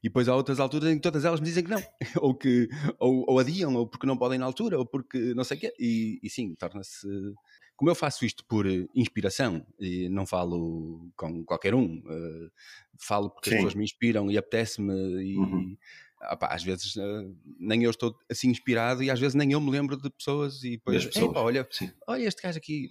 E 0.03 0.09
depois 0.09 0.29
há 0.29 0.35
outras 0.35 0.59
alturas 0.59 0.91
em 0.91 0.97
que 0.97 1.03
todas 1.03 1.27
elas 1.27 1.41
me 1.41 1.47
dizem 1.47 1.63
que 1.63 1.71
não, 1.71 1.83
ou 2.23 2.35
que 2.35 2.69
ou, 2.99 3.25
ou 3.29 3.39
adiam, 3.39 3.75
ou 3.75 3.87
porque 3.87 4.07
não 4.07 4.17
podem 4.17 4.39
na 4.39 4.47
altura, 4.47 4.79
ou 4.79 4.87
porque 4.87 5.35
não 5.35 5.45
sei 5.45 5.59
o 5.59 5.61
quê. 5.61 5.75
E, 5.79 6.19
e 6.23 6.31
sim, 6.31 6.55
torna-se. 6.55 7.07
Como 7.77 7.91
eu 7.91 7.95
faço 7.95 8.25
isto 8.25 8.43
por 8.47 8.67
eh, 8.67 8.87
inspiração, 8.95 9.67
e 9.79 10.09
não 10.09 10.25
falo 10.25 11.11
com 11.15 11.45
qualquer 11.45 11.75
um, 11.75 11.99
uh, 11.99 12.51
falo 12.99 13.29
porque 13.29 13.51
sim. 13.51 13.57
as 13.57 13.59
pessoas 13.59 13.75
me 13.75 13.85
inspiram 13.85 14.31
e 14.31 14.39
apetece-me, 14.39 14.95
e 15.23 15.37
uhum. 15.37 15.77
Opa, 16.23 16.49
às 16.49 16.63
vezes 16.63 16.97
uh, 16.97 17.37
nem 17.59 17.83
eu 17.85 17.91
estou 17.91 18.17
assim 18.31 18.49
inspirado, 18.49 19.03
e 19.03 19.11
às 19.11 19.21
vezes 19.21 19.35
nem 19.35 19.53
eu 19.53 19.61
me 19.61 19.71
lembro 19.71 19.97
de 19.97 20.11
pessoas, 20.11 20.63
e 20.63 20.73
depois, 20.73 21.05
pessoas. 21.05 21.37
olha, 21.37 21.69
olha 22.07 22.23
este 22.27 22.43
gajo 22.43 22.59
aqui, 22.59 22.89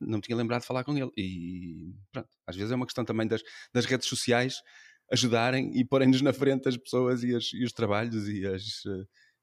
não 0.00 0.18
me 0.18 0.22
tinha 0.22 0.36
lembrado 0.36 0.60
de 0.60 0.66
falar 0.66 0.84
com 0.84 0.96
ele. 0.96 1.10
E 1.16 1.94
pronto, 2.12 2.28
às 2.46 2.56
vezes 2.56 2.72
é 2.72 2.74
uma 2.74 2.86
questão 2.86 3.04
também 3.04 3.26
das, 3.26 3.42
das 3.72 3.84
redes 3.86 4.08
sociais 4.08 4.62
ajudarem 5.10 5.70
e 5.74 5.84
porem-nos 5.84 6.20
na 6.20 6.32
frente 6.32 6.68
as 6.68 6.76
pessoas 6.76 7.22
e, 7.22 7.34
as, 7.34 7.52
e 7.52 7.64
os 7.64 7.72
trabalhos 7.72 8.28
e 8.28 8.44
as, 8.46 8.82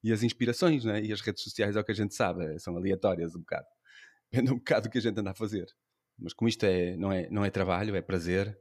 e 0.03 0.11
as 0.11 0.21
inspirações, 0.21 0.83
né? 0.83 1.01
e 1.01 1.11
as 1.11 1.21
redes 1.21 1.43
sociais 1.43 1.75
é 1.75 1.79
o 1.79 1.83
que 1.83 1.91
a 1.91 1.95
gente 1.95 2.13
sabe, 2.13 2.45
é, 2.45 2.59
são 2.59 2.75
aleatórias 2.75 3.35
um 3.35 3.39
bocado. 3.39 3.67
Depende 4.31 4.51
um 4.51 4.57
bocado 4.57 4.87
do 4.87 4.91
que 4.91 4.97
a 4.97 5.01
gente 5.01 5.19
anda 5.19 5.31
a 5.31 5.35
fazer. 5.35 5.65
Mas 6.19 6.33
como 6.33 6.49
isto 6.49 6.65
é, 6.65 6.95
não, 6.97 7.11
é, 7.11 7.29
não 7.29 7.45
é 7.45 7.49
trabalho, 7.49 7.95
é 7.95 8.01
prazer, 8.01 8.55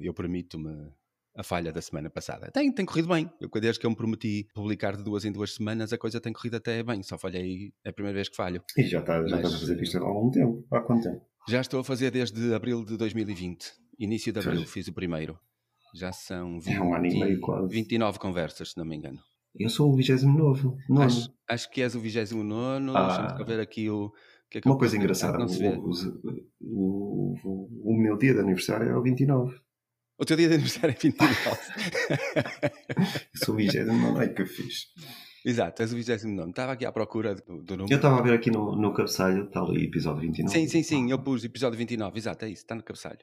eu 0.00 0.12
permito-me 0.14 0.90
a 1.36 1.42
falha 1.42 1.72
da 1.72 1.80
semana 1.80 2.10
passada. 2.10 2.50
Tem, 2.50 2.72
tem 2.72 2.84
corrido 2.84 3.08
bem. 3.08 3.30
Eu, 3.40 3.48
desde 3.60 3.80
que 3.80 3.86
eu 3.86 3.90
me 3.90 3.96
prometi 3.96 4.48
publicar 4.54 4.96
de 4.96 5.02
duas 5.02 5.24
em 5.24 5.32
duas 5.32 5.54
semanas, 5.54 5.92
a 5.92 5.98
coisa 5.98 6.20
tem 6.20 6.32
corrido 6.32 6.56
até 6.56 6.82
bem. 6.82 7.02
Só 7.02 7.18
falhei, 7.18 7.72
é 7.84 7.90
a 7.90 7.92
primeira 7.92 8.14
vez 8.14 8.28
que 8.28 8.36
falho. 8.36 8.62
E 8.76 8.82
já, 8.84 9.00
está, 9.00 9.14
já 9.26 9.36
Mas, 9.36 9.46
estás 9.46 9.54
a 9.54 9.58
fazer 9.58 9.82
isto 9.82 9.98
há 9.98 10.06
algum 10.06 10.30
tempo? 10.30 10.66
Há 10.70 10.80
quanto 10.80 11.04
tempo? 11.04 11.24
Já 11.48 11.60
estou 11.60 11.80
a 11.80 11.84
fazer 11.84 12.10
desde 12.10 12.54
abril 12.54 12.84
de 12.84 12.96
2020. 12.96 13.72
Início 13.98 14.32
de 14.32 14.38
abril, 14.38 14.66
fiz 14.66 14.88
o 14.88 14.92
primeiro. 14.92 15.38
Já 15.94 16.12
são 16.12 16.60
20, 16.60 16.74
é 16.74 16.80
um 16.80 16.94
ano 16.94 17.06
e 17.06 17.18
meio 17.18 17.40
quase. 17.40 17.68
29 17.74 18.18
conversas, 18.18 18.70
se 18.70 18.78
não 18.78 18.84
me 18.84 18.96
engano. 18.96 19.18
Eu 19.58 19.68
sou 19.68 19.92
o 19.92 19.96
29. 19.96 20.76
Acho, 21.00 21.34
acho 21.48 21.70
que 21.70 21.82
és 21.82 21.94
o 21.94 22.00
29. 22.00 22.90
Ah. 22.94 23.06
Deixa-me 23.06 23.44
ver 23.44 23.60
aqui 23.60 23.90
o. 23.90 24.12
Que 24.48 24.58
é 24.58 24.60
que 24.60 24.68
Uma 24.68 24.78
coisa 24.78 24.96
engraçada: 24.96 25.38
o, 25.44 25.90
o, 26.60 27.34
o, 27.44 27.92
o, 27.92 27.96
meu 27.96 28.16
dia 28.16 28.34
de 28.34 28.40
aniversário 28.40 28.88
é 28.88 28.96
o 28.96 29.02
29. 29.02 29.56
O 30.20 30.24
teu 30.26 30.36
dia 30.36 30.48
de 30.48 30.54
aniversário 30.54 30.90
é 30.90 30.98
29. 31.00 31.34
eu 33.32 33.40
sou 33.42 33.54
o 33.54 33.56
29, 33.56 34.22
é 34.22 34.28
que 34.28 34.42
eu 34.42 34.46
fiz. 34.46 34.88
Exato, 35.42 35.80
és 35.80 35.94
o 35.94 35.96
29. 35.96 36.50
Estava 36.50 36.72
aqui 36.72 36.84
à 36.84 36.92
procura 36.92 37.34
do, 37.34 37.62
do 37.62 37.76
número. 37.78 37.90
Eu 37.90 37.96
estava 37.96 38.18
a 38.18 38.22
ver 38.22 38.34
aqui 38.34 38.50
no, 38.50 38.76
no 38.76 38.92
cabeçalho, 38.92 39.44
está 39.44 39.62
ali, 39.62 39.86
episódio 39.86 40.20
29. 40.20 40.52
Sim, 40.54 40.68
sim, 40.68 40.82
sim, 40.82 41.10
eu 41.10 41.18
pus 41.18 41.42
episódio 41.42 41.78
29, 41.78 42.18
exato, 42.18 42.44
é 42.44 42.50
isso, 42.50 42.60
está 42.60 42.74
no 42.74 42.82
cabeçalho. 42.82 43.18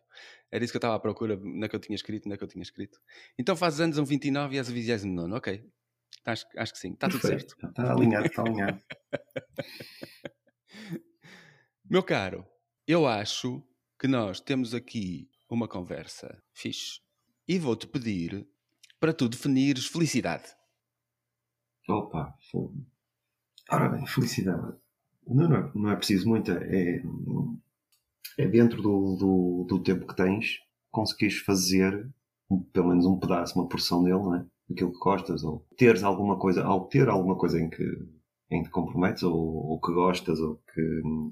Era 0.51 0.63
isso 0.63 0.73
que 0.73 0.77
eu 0.77 0.79
estava 0.79 0.95
à 0.95 0.99
procura, 0.99 1.39
na 1.39 1.69
que 1.69 1.75
eu 1.75 1.79
tinha 1.79 1.95
escrito, 1.95 2.27
na 2.27 2.36
que 2.36 2.43
eu 2.43 2.47
tinha 2.47 2.63
escrito. 2.63 2.97
Então 3.38 3.55
fazes 3.55 3.79
anos 3.79 3.99
um 3.99 4.03
29 4.03 4.55
e 4.55 4.57
és 4.57 4.67
o 4.67 4.73
29, 4.73 5.33
ok. 5.36 5.63
Acho, 6.25 6.45
acho 6.57 6.73
que 6.73 6.79
sim, 6.79 6.93
está 6.93 7.07
tudo 7.07 7.21
certo. 7.21 7.55
Está 7.63 7.91
alinhado, 7.91 8.25
está 8.25 8.41
alinhado. 8.41 8.81
Meu 11.88 12.01
caro, 12.01 12.43
eu 12.88 13.05
acho 13.05 13.62
que 13.99 14.07
nós 14.07 14.39
temos 14.39 14.73
aqui 14.73 15.29
uma 15.49 15.67
conversa 15.67 16.41
fixe 16.53 16.99
e 17.47 17.57
vou-te 17.57 17.88
pedir 17.88 18.47
para 18.99 19.13
tu 19.13 19.29
definires 19.29 19.86
felicidade. 19.86 20.45
Opa, 21.88 22.33
fogo. 22.51 22.86
Ora 23.69 23.89
bem, 23.89 24.05
felicidade. 24.05 24.77
Não, 25.25 25.47
não, 25.47 25.57
é, 25.57 25.71
não 25.75 25.91
é 25.91 25.95
preciso 25.95 26.27
muita. 26.27 26.53
É, 26.53 27.01
é 28.38 28.47
dentro 28.47 28.81
do, 28.81 29.15
do, 29.15 29.65
do, 29.67 29.83
tempo 29.83 30.05
que 30.07 30.15
tens, 30.15 30.60
conseguires 30.91 31.39
fazer 31.39 32.10
pelo 32.71 32.89
menos 32.89 33.05
um 33.05 33.19
pedaço, 33.19 33.60
uma 33.60 33.67
porção 33.67 34.03
dele, 34.03 34.19
não 34.19 34.36
é? 34.36 34.45
Aquilo 34.71 34.91
que 34.91 34.99
gostas, 34.99 35.43
ou 35.43 35.65
teres 35.77 36.03
alguma 36.03 36.38
coisa, 36.38 36.63
ao 36.63 36.88
ter 36.88 37.07
alguma 37.10 37.38
coisa 37.38 37.60
em 37.60 37.69
que 37.69 37.83
em 38.49 38.62
que 38.62 38.69
te 38.69 38.71
comprometes 38.71 39.23
ou, 39.23 39.36
ou 39.36 39.79
que 39.79 39.91
gostas 39.91 40.39
ou 40.39 40.55
que, 40.73 40.81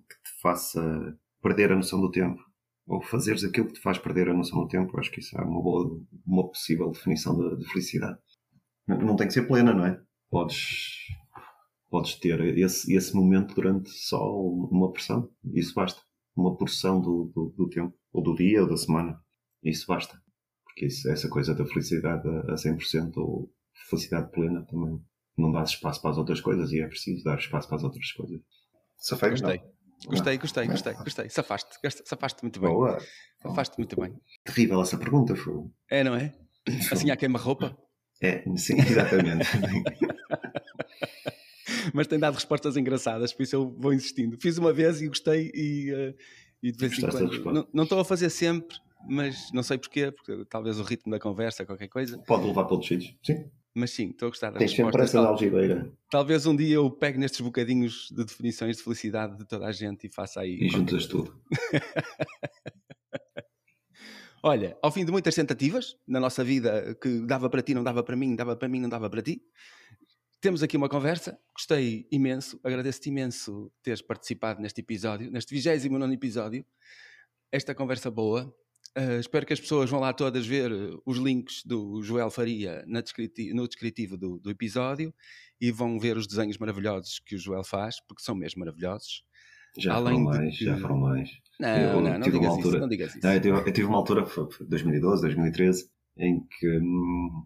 que, 0.10 0.15
te 0.21 0.41
faça 0.41 1.17
perder 1.41 1.71
a 1.71 1.75
noção 1.75 2.01
do 2.01 2.12
tempo 2.12 2.41
ou 2.88 3.02
fazeres 3.02 3.43
aquilo 3.43 3.67
que 3.67 3.74
te 3.74 3.82
faz 3.82 3.98
perder 3.98 4.30
a 4.30 4.34
noção 4.34 4.62
do 4.62 4.67
tempo, 4.67 5.00
acho 5.00 5.12
que 5.12 5.19
isso 5.19 5.38
é 5.38 5.41
uma 5.41 5.62
boa, 5.62 6.00
uma 6.26 6.48
possível 6.48 6.91
definição 6.91 7.38
de, 7.38 7.58
de 7.58 7.65
felicidade. 7.71 8.17
Não, 8.88 9.00
não 9.00 9.15
tem 9.15 9.28
que 9.28 9.34
ser 9.34 9.48
plena, 9.48 9.74
não 9.74 9.86
é? 9.86 10.00
Podes, 10.30 11.08
podes 11.89 12.15
ter 12.15 12.39
esse, 12.58 12.93
esse 12.93 13.15
momento 13.15 13.56
durante 13.56 13.89
só 13.89 14.21
uma 14.39 14.91
porção, 14.91 15.30
isso 15.54 15.74
basta. 15.74 16.02
Uma 16.36 16.56
porção 16.56 17.00
do, 17.00 17.32
do, 17.34 17.54
do 17.58 17.69
tempo, 17.69 17.95
ou 18.12 18.21
do 18.21 18.36
dia, 18.36 18.62
ou 18.62 18.69
da 18.69 18.76
semana, 18.76 19.17
isso 19.63 19.88
basta. 19.88 20.21
Porque 20.65 20.88
isso, 20.88 21.10
essa 21.10 21.30
coisa 21.30 21.56
da 21.56 21.65
felicidade 21.65 22.28
a, 22.28 22.39
a 22.52 22.56
100% 22.56 23.13
ou 23.17 23.50
felicidade 23.89 24.32
plena 24.32 24.65
também 24.65 25.00
não 25.38 25.52
dá 25.52 25.63
espaço 25.63 26.02
para 26.02 26.12
as 26.12 26.17
outras 26.17 26.41
coisas 26.41 26.71
e 26.71 26.82
é 26.82 26.88
preciso 26.88 27.24
dar 27.24 27.38
espaço 27.38 27.67
para 27.67 27.78
as 27.78 27.84
outras 27.84 28.12
coisas. 28.12 28.41
Safei, 28.98 29.30
gostei. 29.30 29.58
Não. 29.58 29.75
Gostei, 30.05 30.38
gostei, 30.38 30.67
gostei, 30.67 30.93
gostei. 30.93 31.29
Safaste, 31.29 31.69
safaste 32.05 32.43
muito 32.43 32.60
bem. 32.60 32.69
Boa. 32.69 32.97
Safaste 33.41 33.77
muito 33.77 33.99
bem. 33.99 34.13
Terrível 34.43 34.81
essa 34.81 34.97
pergunta, 34.97 35.36
foi. 35.36 35.63
É, 35.89 36.03
não 36.03 36.15
é? 36.15 36.34
Assim 36.91 37.12
há 37.12 37.15
queima-roupa? 37.15 37.77
É, 38.21 38.43
sim, 38.55 38.79
exatamente. 38.79 39.45
Mas 41.93 42.08
tem 42.08 42.19
dado 42.19 42.36
respostas 42.36 42.77
engraçadas, 42.77 43.34
por 43.34 43.43
isso 43.43 43.55
eu 43.55 43.75
vou 43.77 43.93
insistindo. 43.93 44.38
Fiz 44.41 44.58
uma 44.58 44.73
vez 44.73 45.01
e 45.01 45.08
gostei 45.08 45.51
e, 45.53 45.93
uh, 45.93 46.15
e 46.62 46.71
de 46.71 46.77
vez 46.77 46.97
em 46.97 47.41
quando. 47.41 47.53
Não, 47.53 47.67
não 47.73 47.84
estou 47.84 47.99
a 47.99 48.05
fazer 48.05 48.29
sempre, 48.29 48.75
mas 49.08 49.51
não 49.53 49.63
sei 49.63 49.77
porquê, 49.77 50.12
porque 50.12 50.45
talvez 50.49 50.79
o 50.79 50.84
ritmo 50.84 51.12
da 51.12 51.19
conversa, 51.19 51.65
qualquer 51.65 51.88
coisa. 51.88 52.17
Pode 52.19 52.45
levar 52.45 52.63
para 52.63 52.73
outros 52.73 52.89
sítios, 52.89 53.15
sim. 53.23 53.49
Mas 53.78 53.92
sim, 53.92 54.12
estou 54.12 54.28
a 54.28 54.30
gostar 54.30 54.52
da 54.52 54.58
Tens 54.58 54.72
sempre 54.72 55.02
essa 55.02 55.20
algibeira. 55.20 55.92
Talvez 56.10 56.46
um 56.46 56.56
dia 56.56 56.76
eu 56.76 56.90
pegue 56.90 57.20
nestes 57.20 57.42
bocadinhos 57.42 58.08
de 58.10 58.24
definições 58.24 58.78
de 58.78 58.84
felicidade 58.84 59.38
de 59.38 59.46
toda 59.46 59.66
a 59.66 59.72
gente 59.74 60.08
e 60.08 60.10
faça 60.10 60.40
aí. 60.40 60.58
E 60.62 60.70
juntas 60.70 61.06
tudo. 61.08 61.38
Olha, 64.42 64.78
ao 64.82 64.92
fim 64.92 65.04
de 65.04 65.12
muitas 65.12 65.36
tentativas 65.36 65.98
na 66.08 66.22
nossa 66.22 66.42
vida, 66.42 66.96
que 67.02 67.20
dava 67.26 67.50
para 67.50 67.62
ti, 67.62 67.74
não 67.74 67.84
dava 67.84 68.02
para 68.02 68.16
mim, 68.16 68.34
dava 68.34 68.56
para 68.56 68.70
mim, 68.70 68.80
não 68.80 68.88
dava 68.88 69.10
para 69.10 69.22
ti, 69.22 69.42
temos 70.40 70.64
aqui 70.64 70.78
uma 70.78 70.88
conversa. 70.88 71.38
Gostei 71.54 72.08
imenso, 72.10 72.58
agradeço-te 72.64 73.10
imenso 73.10 73.70
teres 73.84 74.02
participado 74.02 74.62
neste 74.62 74.80
episódio, 74.80 75.30
neste 75.32 75.54
29 75.54 76.14
episódio. 76.14 76.66
Esta 77.52 77.76
conversa 77.76 78.10
boa, 78.10 78.56
Uh, 78.97 79.19
espero 79.19 79.45
que 79.45 79.51
as 79.51 79.60
pessoas 79.60 79.89
vão 79.89 79.99
lá 79.99 80.13
todas 80.13 80.47
ver 80.47 80.71
eh, 80.71 80.97
os 81.05 81.17
links 81.17 81.63
do 81.65 82.01
Joel 82.01 82.31
Faria 82.31 82.81
descriti 82.88 83.53
no 83.53 83.67
descritivo 83.67 84.15
do, 84.15 84.39
do, 84.39 84.49
episódio 84.49 85.13
e 85.60 85.69
vão 85.69 85.99
ver 85.99 86.15
os 86.15 86.25
desenhos 86.25 86.58
maravilhosos 86.58 87.19
que 87.19 87.36
o 87.36 87.38
Joel 87.38 87.65
faz, 87.65 87.97
porque 88.08 88.23
são 88.23 88.34
mesmo 88.34 88.62
maravilhosos. 88.62 89.25
Já 89.77 89.95
Além 89.95 90.23
foram 90.23 90.23
mais, 90.23 90.58
que... 90.58 90.63
já 90.63 90.77
foram 90.77 90.97
mais. 90.97 91.29
Não, 91.60 91.77
eu, 91.77 92.01
não, 92.01 92.13
não 92.13 92.19
digas, 92.21 92.45
altura... 92.45 92.67
isso, 92.69 92.79
não 92.79 92.88
digas 92.88 93.15
isso. 93.15 93.25
Não, 93.25 93.34
eu, 93.34 93.41
tive, 93.41 93.58
eu, 93.58 93.73
tive, 93.73 93.88
uma 93.88 93.97
altura, 93.97 94.25
foi 94.25 94.47
2012, 94.65 95.21
2013, 95.23 95.89
em 96.17 96.47
que 96.47 96.79
hum, 96.79 97.43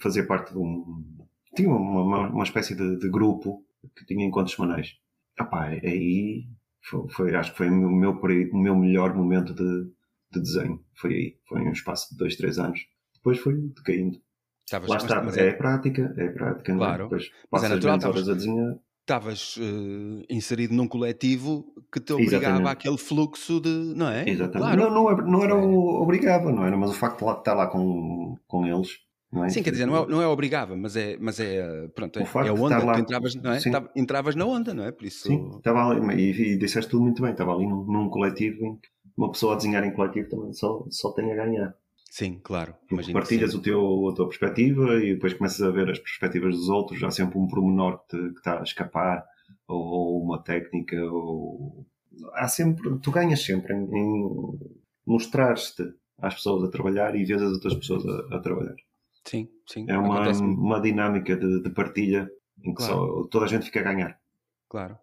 fazia 0.00 0.24
parte 0.24 0.52
de 0.52 0.58
um. 0.58 1.26
Tinha 1.56 1.68
uma, 1.68 2.02
uma, 2.02 2.28
uma 2.30 2.44
espécie 2.44 2.76
de, 2.76 2.96
de, 2.96 3.10
grupo 3.10 3.64
que 3.96 4.06
tinha 4.06 4.24
encontros 4.24 4.54
semanais. 4.54 4.94
Epá, 5.36 5.66
aí 5.66 6.46
foi, 6.80 7.08
foi, 7.10 7.34
acho 7.34 7.50
que 7.50 7.58
foi 7.58 7.68
o 7.68 7.90
meu, 7.90 8.12
o 8.12 8.58
meu 8.58 8.76
melhor 8.76 9.14
momento 9.16 9.52
de 9.52 9.92
de 10.40 10.44
desenho. 10.44 10.80
Foi 10.94 11.14
aí. 11.14 11.36
Foi 11.48 11.60
um 11.60 11.72
espaço 11.72 12.10
de 12.10 12.16
dois, 12.16 12.36
três 12.36 12.58
anos. 12.58 12.80
Depois 13.14 13.38
foi 13.38 13.54
decaindo. 13.54 14.20
Estavas, 14.66 14.88
Lá 14.88 14.96
está, 14.96 15.22
mas 15.22 15.36
é, 15.36 15.48
é 15.48 15.52
prática, 15.52 16.14
é 16.16 16.28
prática, 16.28 16.74
claro. 16.74 16.98
Não 16.98 17.06
é? 17.06 17.08
Depois 17.08 17.30
mas 17.50 17.64
é 17.64 17.68
natural, 17.68 17.98
horas 18.02 18.28
a 18.28 18.34
desenhar. 18.34 18.76
Estavas 19.02 19.56
uh, 19.58 20.24
inserido 20.30 20.72
num 20.72 20.88
coletivo 20.88 21.66
que 21.92 22.00
te 22.00 22.14
obrigava 22.14 22.44
Exatamente. 22.44 22.70
àquele 22.70 22.96
fluxo 22.96 23.60
de. 23.60 23.68
Não 23.68 24.08
é? 24.08 24.28
Exatamente. 24.28 24.74
Claro. 24.74 24.80
Não, 24.80 24.90
não, 24.90 25.10
é, 25.10 25.22
não 25.22 25.44
era 25.44 25.54
o 25.54 26.02
obrigava, 26.02 26.50
não 26.50 26.64
era? 26.64 26.74
Mas 26.76 26.90
o 26.90 26.94
facto 26.94 27.22
de 27.24 27.30
estar 27.38 27.52
lá 27.52 27.66
com, 27.66 28.38
com 28.46 28.66
eles. 28.66 29.04
É? 29.42 29.48
Sim, 29.48 29.62
quer 29.62 29.72
dizer, 29.72 29.86
não 29.86 29.96
é, 29.96 30.06
não 30.06 30.22
é 30.22 30.26
obrigava, 30.28 30.76
mas 30.76 30.96
é, 30.96 31.16
mas 31.20 31.40
é 31.40 31.88
pronto, 31.88 32.20
é, 32.20 32.22
é 32.22 32.52
onda, 32.52 32.78
lá, 32.84 32.94
tu 32.94 33.00
entravas, 33.00 33.34
não 33.34 33.52
é? 33.52 33.58
Entravas 33.96 34.36
na 34.36 34.44
onda, 34.46 34.72
não 34.72 34.84
é? 34.84 34.92
Por 34.92 35.04
isso... 35.04 35.26
Sim, 35.26 35.56
estava 35.56 35.90
ali, 35.90 36.22
e, 36.22 36.52
e 36.52 36.56
disseste 36.56 36.88
tudo 36.88 37.02
muito 37.02 37.20
bem, 37.20 37.32
estava 37.32 37.52
ali 37.52 37.66
num, 37.66 37.84
num 37.84 38.08
coletivo 38.08 38.64
em 38.64 38.76
que 38.76 38.88
uma 39.16 39.30
pessoa 39.30 39.54
a 39.54 39.56
desenhar 39.56 39.84
em 39.84 39.92
coletivo 39.92 40.28
também 40.28 40.52
só, 40.52 40.84
só 40.90 41.12
tem 41.12 41.32
a 41.32 41.36
ganhar. 41.36 41.76
Sim, 42.10 42.40
claro. 42.42 42.74
Porque 42.88 43.12
partilhas 43.12 43.54
o 43.54 43.60
teu, 43.60 44.08
a 44.08 44.14
tua 44.14 44.28
perspectiva 44.28 44.94
e 45.02 45.14
depois 45.14 45.34
começas 45.34 45.60
a 45.60 45.70
ver 45.70 45.90
as 45.90 45.98
perspectivas 45.98 46.54
dos 46.54 46.68
outros, 46.68 47.02
há 47.02 47.10
sempre 47.10 47.38
um 47.38 47.48
pormenor 47.48 47.98
que, 47.98 48.16
te, 48.16 48.32
que 48.32 48.38
está 48.38 48.60
a 48.60 48.62
escapar, 48.62 49.26
ou, 49.66 49.82
ou, 49.82 50.22
uma 50.22 50.40
técnica, 50.40 50.96
ou 51.10 51.84
há 52.34 52.46
sempre, 52.46 52.98
tu 53.00 53.10
ganhas 53.10 53.42
sempre 53.42 53.74
em, 53.74 53.82
em 53.82 54.58
mostrar-te 55.04 55.92
às 56.18 56.34
pessoas 56.34 56.68
a 56.68 56.70
trabalhar 56.70 57.16
e 57.16 57.24
vês 57.24 57.42
as 57.42 57.52
outras 57.52 57.74
pessoas 57.74 58.06
a, 58.06 58.36
a 58.36 58.40
trabalhar. 58.40 58.76
Sim, 59.24 59.48
sim. 59.66 59.86
É 59.88 59.98
uma, 59.98 60.30
uma 60.30 60.80
dinâmica 60.80 61.36
de, 61.36 61.62
de 61.62 61.70
partilha 61.70 62.30
em 62.62 62.72
que 62.72 62.76
claro. 62.76 63.22
só, 63.22 63.28
toda 63.28 63.46
a 63.46 63.48
gente 63.48 63.64
fica 63.64 63.80
a 63.80 63.82
ganhar. 63.82 64.20
Claro. 64.68 64.98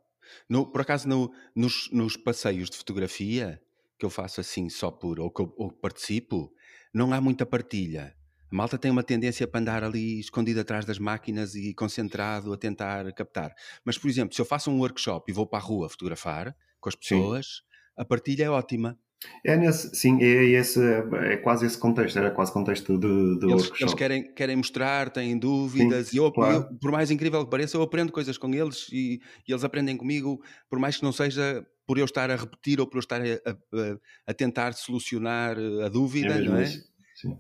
No, 0.48 0.66
por 0.66 0.82
acaso, 0.82 1.08
no, 1.08 1.32
nos, 1.56 1.90
nos 1.92 2.16
passeios 2.16 2.70
de 2.70 2.78
fotografia, 2.78 3.62
que 4.02 4.06
eu 4.06 4.10
faço 4.10 4.42
assim 4.42 4.68
só 4.68 4.90
por, 4.90 5.20
ou 5.20 5.30
que 5.30 5.44
eu 5.44 5.54
ou 5.56 5.72
participo, 5.72 6.52
não 6.92 7.14
há 7.14 7.22
muita 7.22 7.46
partilha. 7.46 8.16
A 8.52 8.56
malta 8.56 8.76
tem 8.76 8.90
uma 8.90 9.04
tendência 9.04 9.48
para 9.48 9.60
andar 9.60 9.84
ali 9.84 10.20
escondido 10.20 10.60
atrás 10.60 10.86
das 10.86 10.98
máquinas 10.98 11.54
e 11.54 11.72
concentrado 11.76 12.52
a 12.52 12.58
tentar 12.58 13.14
captar. 13.14 13.54
Mas, 13.86 14.00
por 14.00 14.10
exemplo, 14.10 14.34
se 14.34 14.42
eu 14.42 14.46
faço 14.46 14.72
um 14.72 14.80
workshop 14.80 15.32
e 15.32 15.36
vou 15.36 15.46
para 15.46 15.60
a 15.60 15.62
rua 15.62 15.88
fotografar 15.88 16.56
com 16.80 16.90
as 16.90 16.96
pessoas, 16.96 17.46
Sim. 17.46 17.62
a 17.96 18.04
partilha 18.04 18.46
é 18.46 18.50
ótima. 18.50 18.98
É 19.46 19.56
nesse, 19.56 19.96
sim, 19.96 20.18
é, 20.20 20.46
esse, 20.46 20.80
é 20.84 21.38
quase 21.38 21.68
esse 21.68 21.78
contexto, 21.78 22.18
era 22.18 22.32
quase 22.32 22.52
contexto 22.52 22.98
de, 22.98 23.38
de 23.38 23.46
eles, 23.46 23.66
workshop. 23.66 23.84
Eles 23.84 23.94
querem, 23.94 24.34
querem 24.34 24.56
mostrar, 24.56 25.12
têm 25.12 25.38
dúvidas, 25.38 26.08
sim, 26.08 26.16
e 26.16 26.20
eu, 26.20 26.32
claro. 26.32 26.56
eu, 26.56 26.80
por 26.80 26.92
mais 26.92 27.12
incrível 27.12 27.44
que 27.44 27.52
pareça, 27.52 27.78
eu 27.78 27.84
aprendo 27.84 28.12
coisas 28.12 28.36
com 28.36 28.52
eles 28.52 28.88
e, 28.92 29.22
e, 29.48 29.52
eles 29.52 29.64
aprendem 29.64 29.96
comigo, 29.96 30.42
por 30.68 30.80
mais 30.80 30.98
que 30.98 31.04
não 31.04 31.12
seja 31.12 31.64
por 31.92 31.98
eu 31.98 32.06
estar 32.06 32.32
a 32.32 32.38
repetir 32.38 32.80
ou 32.80 32.88
por 32.88 32.96
eu 32.96 33.00
estar 33.02 33.22
a, 33.22 33.26
a, 33.26 33.98
a 34.28 34.34
tentar 34.34 34.72
solucionar 34.72 35.58
a 35.86 35.90
dúvida, 35.90 36.36
é 36.36 36.42
não 36.42 36.56
é? 36.56 36.64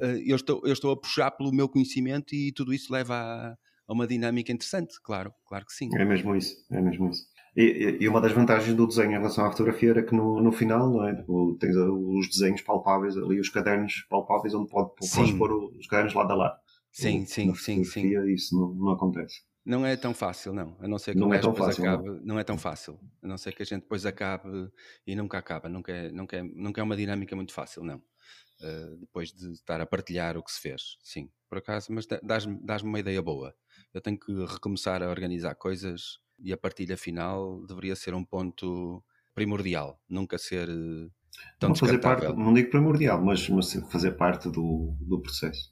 Eh, 0.01 0.23
eu 0.25 0.35
estou, 0.35 0.61
eu 0.65 0.73
estou 0.73 0.91
a 0.91 0.97
puxar 0.97 1.31
pelo 1.31 1.53
meu 1.53 1.69
conhecimento 1.69 2.35
e 2.35 2.51
tudo 2.51 2.73
isso 2.73 2.91
leva 2.91 3.15
a, 3.15 3.51
a 3.87 3.93
uma 3.93 4.05
dinâmica 4.05 4.51
interessante, 4.51 4.95
claro, 5.01 5.33
claro 5.47 5.65
que 5.65 5.71
sim. 5.71 5.87
É 5.95 6.03
mesmo 6.03 6.35
isso, 6.35 6.53
é 6.69 6.81
mesmo 6.81 7.09
isso. 7.09 7.27
E, 7.55 7.97
e, 8.01 8.09
uma 8.09 8.19
das 8.19 8.33
vantagens 8.33 8.75
do 8.75 8.85
desenho 8.85 9.11
em 9.11 9.19
relação 9.19 9.45
à 9.45 9.51
fotografia 9.51 9.91
era 9.91 10.03
que 10.03 10.13
no, 10.13 10.41
no 10.41 10.51
final, 10.51 10.91
não 10.91 11.07
é? 11.07 11.13
tens 11.57 11.77
os 11.77 12.27
desenhos 12.27 12.59
palpáveis 12.59 13.15
ali, 13.15 13.39
os 13.39 13.47
cadernos 13.47 14.05
palpáveis, 14.09 14.53
onde 14.53 14.69
pode, 14.69 14.89
podes 14.97 15.31
pôr 15.31 15.53
os 15.79 15.87
cadernos 15.87 16.13
lado 16.13 16.31
a 16.33 16.35
lado. 16.35 16.59
Sim, 16.91 17.23
sim, 17.25 17.55
sim, 17.55 17.85
sim. 17.85 18.33
Isso 18.33 18.53
não, 18.53 18.73
não 18.73 18.89
acontece. 18.91 19.49
Não 19.63 19.85
é 19.85 19.95
tão 19.95 20.13
fácil, 20.13 20.53
não. 20.53 20.75
A 20.79 20.87
não 20.87 20.97
ser 20.97 21.13
que 21.13 21.19
não 21.19 21.33
é 21.33 21.39
tão 21.39 21.53
fácil, 21.53 21.83
acabe, 21.83 22.07
não. 22.07 22.19
não. 22.23 22.39
é 22.39 22.43
tão 22.43 22.57
fácil. 22.57 22.99
A 23.21 23.27
não 23.27 23.37
ser 23.37 23.53
que 23.53 23.61
a 23.61 23.65
gente 23.65 23.81
depois 23.81 24.05
acabe 24.05 24.71
e 25.05 25.15
nunca 25.15 25.37
acaba. 25.37 25.69
Nunca 25.69 25.91
é, 25.91 26.11
nunca 26.11 26.37
é, 26.37 26.43
nunca 26.43 26.81
é 26.81 26.83
uma 26.83 26.95
dinâmica 26.95 27.35
muito 27.35 27.53
fácil, 27.53 27.83
não. 27.83 27.97
Uh, 28.59 28.97
depois 28.97 29.31
de 29.31 29.51
estar 29.51 29.79
a 29.79 29.85
partilhar 29.85 30.37
o 30.37 30.43
que 30.43 30.51
se 30.51 30.59
fez, 30.59 30.97
sim. 31.03 31.29
Por 31.47 31.59
acaso, 31.59 31.91
mas 31.91 32.07
dás-me 32.23 32.59
dás 32.63 32.81
uma 32.81 32.99
ideia 32.99 33.21
boa. 33.21 33.53
Eu 33.93 34.01
tenho 34.01 34.19
que 34.19 34.33
recomeçar 34.45 35.03
a 35.03 35.09
organizar 35.09 35.55
coisas 35.55 36.19
e 36.39 36.51
a 36.51 36.57
partilha 36.57 36.97
final 36.97 37.63
deveria 37.65 37.95
ser 37.95 38.13
um 38.13 38.23
ponto 38.23 39.03
primordial, 39.33 39.99
nunca 40.09 40.37
ser 40.37 40.69
uh, 40.69 41.11
tão 41.59 41.69
não 41.69 41.75
fazer 41.75 41.99
parte, 41.99 42.27
Não 42.33 42.53
digo 42.53 42.69
primordial, 42.69 43.21
mas, 43.21 43.47
mas 43.49 43.73
fazer 43.91 44.11
parte 44.11 44.49
do, 44.49 44.95
do 44.99 45.19
processo. 45.21 45.71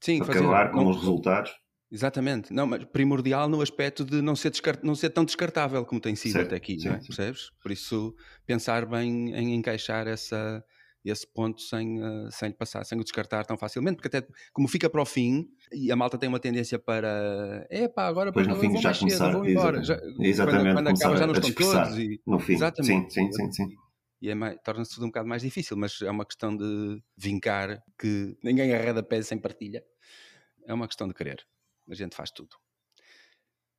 Sim, 0.00 0.20
Acabar 0.20 0.66
fazer, 0.66 0.70
com 0.72 0.84
não, 0.84 0.90
os 0.90 0.96
resultados. 0.96 1.52
Exatamente, 1.92 2.52
não, 2.52 2.68
mas 2.68 2.84
primordial 2.84 3.48
no 3.48 3.60
aspecto 3.60 4.04
de 4.04 4.22
não 4.22 4.36
ser, 4.36 4.50
descart... 4.50 4.80
não 4.82 4.94
ser 4.94 5.10
tão 5.10 5.24
descartável 5.24 5.84
como 5.84 6.00
tem 6.00 6.14
sido 6.14 6.32
certo, 6.32 6.46
até 6.46 6.56
aqui, 6.56 6.78
sim, 6.78 6.88
é? 6.88 6.98
percebes? 6.98 7.50
Por 7.60 7.72
isso, 7.72 8.14
pensar 8.46 8.86
bem 8.86 9.34
em 9.34 9.54
encaixar 9.56 10.06
essa, 10.06 10.64
esse 11.04 11.26
ponto 11.26 11.60
sem, 11.60 12.00
uh, 12.00 12.30
sem 12.30 12.52
passar, 12.52 12.84
sem 12.84 12.98
o 12.98 13.02
descartar 13.02 13.44
tão 13.44 13.58
facilmente, 13.58 13.96
porque 13.96 14.16
até 14.16 14.26
como 14.52 14.68
fica 14.68 14.88
para 14.88 15.02
o 15.02 15.04
fim, 15.04 15.48
e 15.72 15.90
a 15.90 15.96
malta 15.96 16.16
tem 16.16 16.28
uma 16.28 16.38
tendência 16.38 16.78
para 16.78 17.66
é 17.68 17.88
pá, 17.88 18.06
agora 18.06 18.30
depois 18.30 18.46
no 18.46 18.54
fim 18.56 18.76
já 18.76 18.94
começar, 18.94 19.32
vão 19.32 19.44
embora. 19.44 19.82
Já, 19.82 19.98
exatamente, 20.20 20.74
quando, 20.74 20.74
quando 20.74 20.96
acaba 20.96 21.16
já 21.16 21.26
não 21.26 21.34
estão 21.34 21.52
todos. 21.52 21.98
E, 21.98 22.20
no 22.24 22.38
fim, 22.38 22.52
exatamente. 22.52 23.12
sim, 23.12 23.32
sim, 23.32 23.50
sim. 23.50 23.52
sim. 23.52 23.76
E 24.22 24.28
é 24.30 24.34
torna-se 24.62 24.94
tudo 24.94 25.04
um 25.04 25.08
bocado 25.08 25.26
mais 25.26 25.42
difícil, 25.42 25.76
mas 25.76 26.00
é 26.02 26.10
uma 26.10 26.26
questão 26.26 26.54
de 26.54 27.02
vincar 27.16 27.82
que 27.98 28.36
ninguém 28.44 28.72
arreda 28.74 29.02
pés 29.02 29.26
sem 29.26 29.38
partilha. 29.38 29.82
É 30.66 30.74
uma 30.74 30.86
questão 30.86 31.08
de 31.08 31.14
querer. 31.14 31.42
A 31.90 31.94
gente 31.94 32.16
faz 32.16 32.30
tudo. 32.30 32.56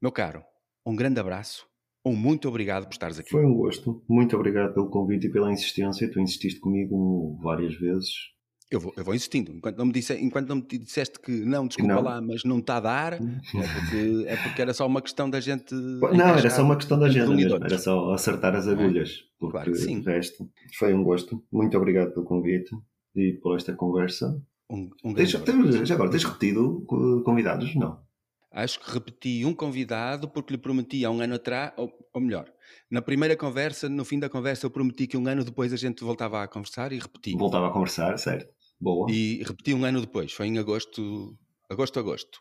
Meu 0.01 0.11
caro, 0.11 0.43
um 0.85 0.95
grande 0.95 1.19
abraço 1.19 1.71
um 2.03 2.15
muito 2.15 2.47
obrigado 2.49 2.85
por 2.85 2.93
estares 2.93 3.19
aqui. 3.19 3.29
Foi 3.29 3.45
um 3.45 3.53
gosto. 3.53 4.03
Muito 4.09 4.35
obrigado 4.35 4.73
pelo 4.73 4.89
convite 4.89 5.27
e 5.27 5.31
pela 5.31 5.51
insistência. 5.51 6.09
Tu 6.09 6.19
insististe 6.19 6.59
comigo 6.59 7.37
várias 7.41 7.75
vezes. 7.75 8.09
Eu 8.71 8.79
vou, 8.79 8.93
eu 8.97 9.03
vou 9.03 9.13
insistindo. 9.13 9.53
Enquanto 9.53 9.77
não, 9.77 9.85
me 9.85 9.91
disse, 9.91 10.13
enquanto 10.15 10.47
não 10.47 10.55
me 10.55 10.61
disseste 10.63 11.19
que 11.19 11.31
não, 11.31 11.67
desculpa 11.67 11.93
Não. 11.93 12.01
lá, 12.01 12.21
mas 12.21 12.43
não 12.43 12.59
está 12.59 12.77
a 12.77 12.79
dar, 12.79 13.13
é 13.13 13.17
porque, 13.17 14.25
é 14.27 14.35
porque 14.37 14.61
era 14.61 14.73
só 14.73 14.87
uma 14.87 15.01
questão 15.01 15.29
da 15.29 15.41
gente. 15.41 15.75
Não, 15.75 16.37
era 16.37 16.49
só 16.49 16.63
uma 16.63 16.77
questão 16.77 16.97
da 16.97 17.07
unidores. 17.07 17.65
Era 17.65 17.77
só 17.77 18.13
acertar 18.13 18.55
as 18.55 18.67
agulhas. 18.67 19.25
Porque 19.37 19.51
Claro 19.51 19.71
que 19.71 19.77
sim. 19.77 20.01
resto 20.01 20.49
foi 20.79 20.93
um 20.93 21.03
gosto. 21.03 21.43
Muito 21.51 21.77
obrigado 21.77 22.13
pelo 22.13 22.25
convite 22.25 22.71
e 23.15 23.33
por 23.43 23.57
esta 23.57 23.73
conversa. 23.73 24.41
Um, 24.71 24.89
um 25.03 25.13
tens- 25.13 25.31
já 25.31 25.95
agora, 25.95 26.09
tens 26.09 26.23
repetido 26.23 26.83
co- 26.87 27.21
convidados? 27.23 27.75
Não. 27.75 28.01
Acho 28.51 28.79
que 28.79 28.91
repeti 28.91 29.45
um 29.45 29.53
convidado 29.53 30.29
porque 30.29 30.53
lhe 30.53 30.57
prometi 30.57 31.05
há 31.05 31.11
um 31.11 31.21
ano 31.21 31.35
atrás, 31.35 31.71
ou, 31.77 31.91
ou 32.13 32.21
melhor, 32.21 32.51
na 32.89 33.01
primeira 33.01 33.35
conversa, 33.35 33.87
no 33.87 34.03
fim 34.03 34.19
da 34.19 34.29
conversa, 34.29 34.65
eu 34.65 34.69
prometi 34.71 35.07
que 35.07 35.15
um 35.17 35.27
ano 35.27 35.43
depois 35.43 35.71
a 35.71 35.77
gente 35.77 36.03
voltava 36.03 36.43
a 36.43 36.47
conversar 36.47 36.91
e 36.91 36.99
repeti. 36.99 37.33
Voltava 37.37 37.67
a 37.67 37.71
conversar, 37.71 38.17
certo? 38.17 38.53
Boa. 38.79 39.09
E 39.09 39.41
repeti 39.45 39.73
um 39.73 39.85
ano 39.85 40.01
depois, 40.01 40.33
foi 40.33 40.47
em 40.47 40.57
agosto, 40.57 41.37
agosto, 41.69 41.99
agosto. 41.99 42.39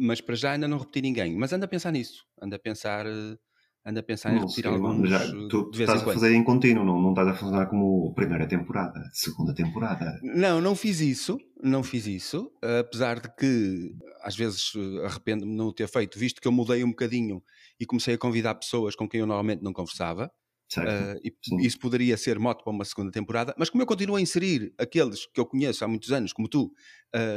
Mas 0.00 0.20
para 0.20 0.34
já 0.36 0.52
ainda 0.52 0.68
não 0.68 0.78
repeti 0.78 1.00
ninguém. 1.02 1.36
Mas 1.36 1.52
ando 1.52 1.64
a 1.64 1.68
pensar 1.68 1.92
nisso, 1.92 2.24
ando 2.40 2.54
a 2.54 2.58
pensar, 2.58 3.06
eh, 3.06 3.36
ando 3.84 4.00
a 4.00 4.02
pensar 4.02 4.36
em 4.36 4.40
repetir 4.40 4.66
alguns 4.66 5.08
já, 5.08 5.18
tu 5.48 5.70
vez 5.70 5.88
estás 5.90 6.02
a 6.02 6.12
fazer 6.12 6.32
em 6.32 6.44
contínuo, 6.44 6.84
não, 6.84 7.00
não 7.00 7.10
estás 7.10 7.28
a 7.28 7.34
funcionar 7.34 7.66
como 7.66 8.12
primeira 8.14 8.46
temporada, 8.46 9.00
segunda 9.12 9.54
temporada. 9.54 10.18
Não, 10.22 10.60
não 10.60 10.74
fiz 10.74 11.00
isso, 11.00 11.38
não 11.62 11.82
fiz 11.82 12.06
isso, 12.06 12.50
apesar 12.80 13.20
de 13.20 13.34
que 13.34 13.94
às 14.22 14.36
vezes 14.36 14.72
eh, 14.76 15.06
arrependo-me 15.06 15.52
de 15.52 15.56
não 15.56 15.68
o 15.68 15.72
ter 15.72 15.88
feito, 15.88 16.18
visto 16.18 16.40
que 16.40 16.48
eu 16.48 16.52
mudei 16.52 16.84
um 16.84 16.90
bocadinho 16.90 17.42
e 17.80 17.86
comecei 17.86 18.14
a 18.14 18.18
convidar 18.18 18.54
pessoas 18.56 18.94
com 18.94 19.08
quem 19.08 19.20
eu 19.20 19.26
normalmente 19.26 19.62
não 19.62 19.72
conversava. 19.72 20.30
Uh, 20.84 21.18
e 21.24 21.66
isso 21.66 21.78
poderia 21.80 22.16
ser 22.16 22.38
mote 22.38 22.62
para 22.62 22.72
uma 22.72 22.84
segunda 22.84 23.10
temporada, 23.10 23.52
mas 23.58 23.68
como 23.68 23.82
eu 23.82 23.86
continuo 23.86 24.14
a 24.14 24.20
inserir 24.20 24.72
aqueles 24.78 25.26
que 25.26 25.40
eu 25.40 25.46
conheço 25.46 25.84
há 25.84 25.88
muitos 25.88 26.12
anos, 26.12 26.32
como 26.32 26.48
tu, 26.48 26.66
uh, 26.66 26.70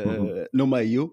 Uhum. 0.05 0.45
no 0.53 0.67
meio, 0.67 1.11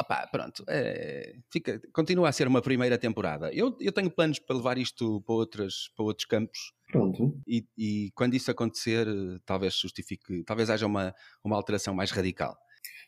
opá, 0.00 0.26
pronto, 0.30 0.64
é, 0.68 1.34
fica, 1.50 1.80
continua 1.92 2.28
a 2.28 2.32
ser 2.32 2.46
uma 2.48 2.60
primeira 2.62 2.96
temporada. 2.98 3.50
Eu, 3.52 3.76
eu 3.80 3.92
tenho 3.92 4.10
planos 4.10 4.38
para 4.38 4.56
levar 4.56 4.78
isto 4.78 5.20
para, 5.22 5.34
outras, 5.34 5.74
para 5.96 6.04
outros 6.04 6.26
campos 6.26 6.58
Pronto. 6.90 7.40
e, 7.46 7.66
e 7.76 8.10
quando 8.14 8.34
isso 8.34 8.50
acontecer, 8.50 9.06
talvez 9.44 9.74
justifique, 9.78 10.42
talvez 10.44 10.70
haja 10.70 10.86
uma, 10.86 11.14
uma 11.44 11.56
alteração 11.56 11.94
mais 11.94 12.10
radical. 12.10 12.56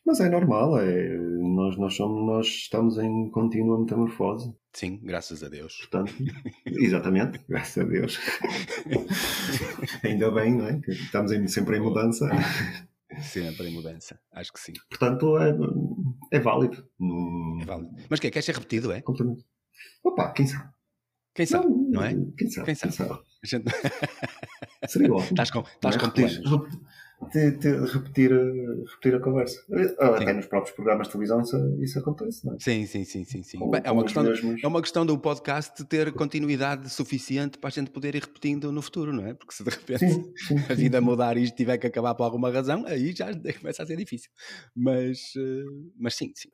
Mas 0.05 0.19
é 0.19 0.29
normal, 0.31 0.79
é, 0.79 1.17
nós, 1.19 1.77
nós, 1.77 1.95
somos, 1.95 2.27
nós 2.27 2.47
estamos 2.47 2.97
em 2.99 3.31
contínua 3.31 3.79
metamorfose. 3.79 4.51
Sim, 4.73 4.99
graças 5.03 5.43
a 5.45 5.49
Deus. 5.49 5.77
Portanto, 5.77 6.15
exatamente, 6.67 7.39
graças 7.49 7.85
a 7.85 7.87
Deus. 7.87 8.19
Ainda 10.03 10.31
bem, 10.31 10.55
não 10.57 10.67
é? 10.67 10.81
Estamos 10.89 11.33
em- 11.33 11.47
sempre 11.49 11.77
em 11.77 11.81
mudança. 11.81 12.29
Sempre 13.23 13.69
em 13.69 13.73
mudança, 13.75 14.21
acho 14.33 14.53
que 14.53 14.61
sim. 14.61 14.73
Portanto, 14.89 15.37
é, 15.39 15.55
é 16.33 16.39
válido. 16.41 16.89
Não- 16.99 17.59
É 17.61 17.65
válido. 17.65 17.91
Mas 18.09 18.19
o 18.19 18.23
que 18.23 18.29
é? 18.29 18.31
Quer 18.31 18.43
ser 18.43 18.55
repetido, 18.55 18.93
é? 18.93 19.01
Completamente. 19.03 19.45
Opa, 20.05 20.33
quem 20.33 20.47
sabe? 20.47 20.71
Quem 21.35 21.47
sabe, 21.47 21.67
não 21.69 22.03
é? 22.05 22.15
Quem 22.37 22.51
sabe? 22.51 22.67
Quem 22.67 22.75
sabe? 22.75 22.97
Quem 22.97 23.07
sabe? 23.07 23.21
A 23.43 23.47
gente- 23.47 24.89
Seria 24.89 25.13
ótimo. 25.13 25.31
Estás 25.33 25.51
com, 25.51 25.61
estás 25.61 25.97
Não 25.97 26.03
é? 26.03 26.07
com 26.07 26.11
planos. 26.15 26.81
Te- 27.33 27.53
te- 27.59 27.69
repetir, 27.93 28.33
a- 28.33 28.91
repetir 28.91 29.15
a 29.15 29.21
conversa. 29.21 29.61
Ah, 29.99 30.17
Até 30.17 30.33
nos 30.33 30.47
próprios 30.47 30.75
programas 30.75 31.07
de 31.07 31.13
televisão 31.13 31.41
isso, 31.41 31.83
isso 31.83 31.99
acontece, 31.99 32.47
não 32.47 32.55
é? 32.55 32.57
Sim, 32.59 32.87
sim, 32.87 33.05
sim, 33.05 33.25
sim. 33.25 33.43
sim. 33.43 33.59
Bem, 33.71 33.81
é, 33.85 33.91
uma 33.91 34.03
questão, 34.05 34.23
mesmos- 34.23 34.63
é 34.63 34.67
uma 34.67 34.81
questão 34.81 35.05
do 35.05 35.19
podcast 35.19 35.85
ter 35.85 36.13
continuidade 36.13 36.89
suficiente 36.91 37.59
para 37.59 37.69
a 37.69 37.71
gente 37.71 37.91
poder 37.91 38.15
ir 38.15 38.23
repetindo 38.23 38.73
no 38.73 38.81
futuro, 38.83 39.13
não 39.13 39.27
é? 39.27 39.35
Porque 39.35 39.53
se 39.55 39.63
de 39.63 39.71
repente 39.71 39.99
Sim, 40.01 40.33
sim, 40.37 40.55
a 40.71 40.75
vida 40.75 41.01
mudar 41.01 41.37
e 41.37 41.51
tiver 41.51 41.79
que 41.79 41.87
acabar 41.87 42.15
por 42.15 42.25
alguma 42.25 42.51
razão, 42.51 42.85
aí 42.87 43.13
já 43.13 43.27
começa 43.61 43.83
a 43.83 43.87
ser 43.87 43.97
difícil. 43.97 44.31
Mas, 44.75 45.33
eh, 45.37 45.65
mas 45.99 46.15
sim, 46.15 46.33
sim. 46.35 46.49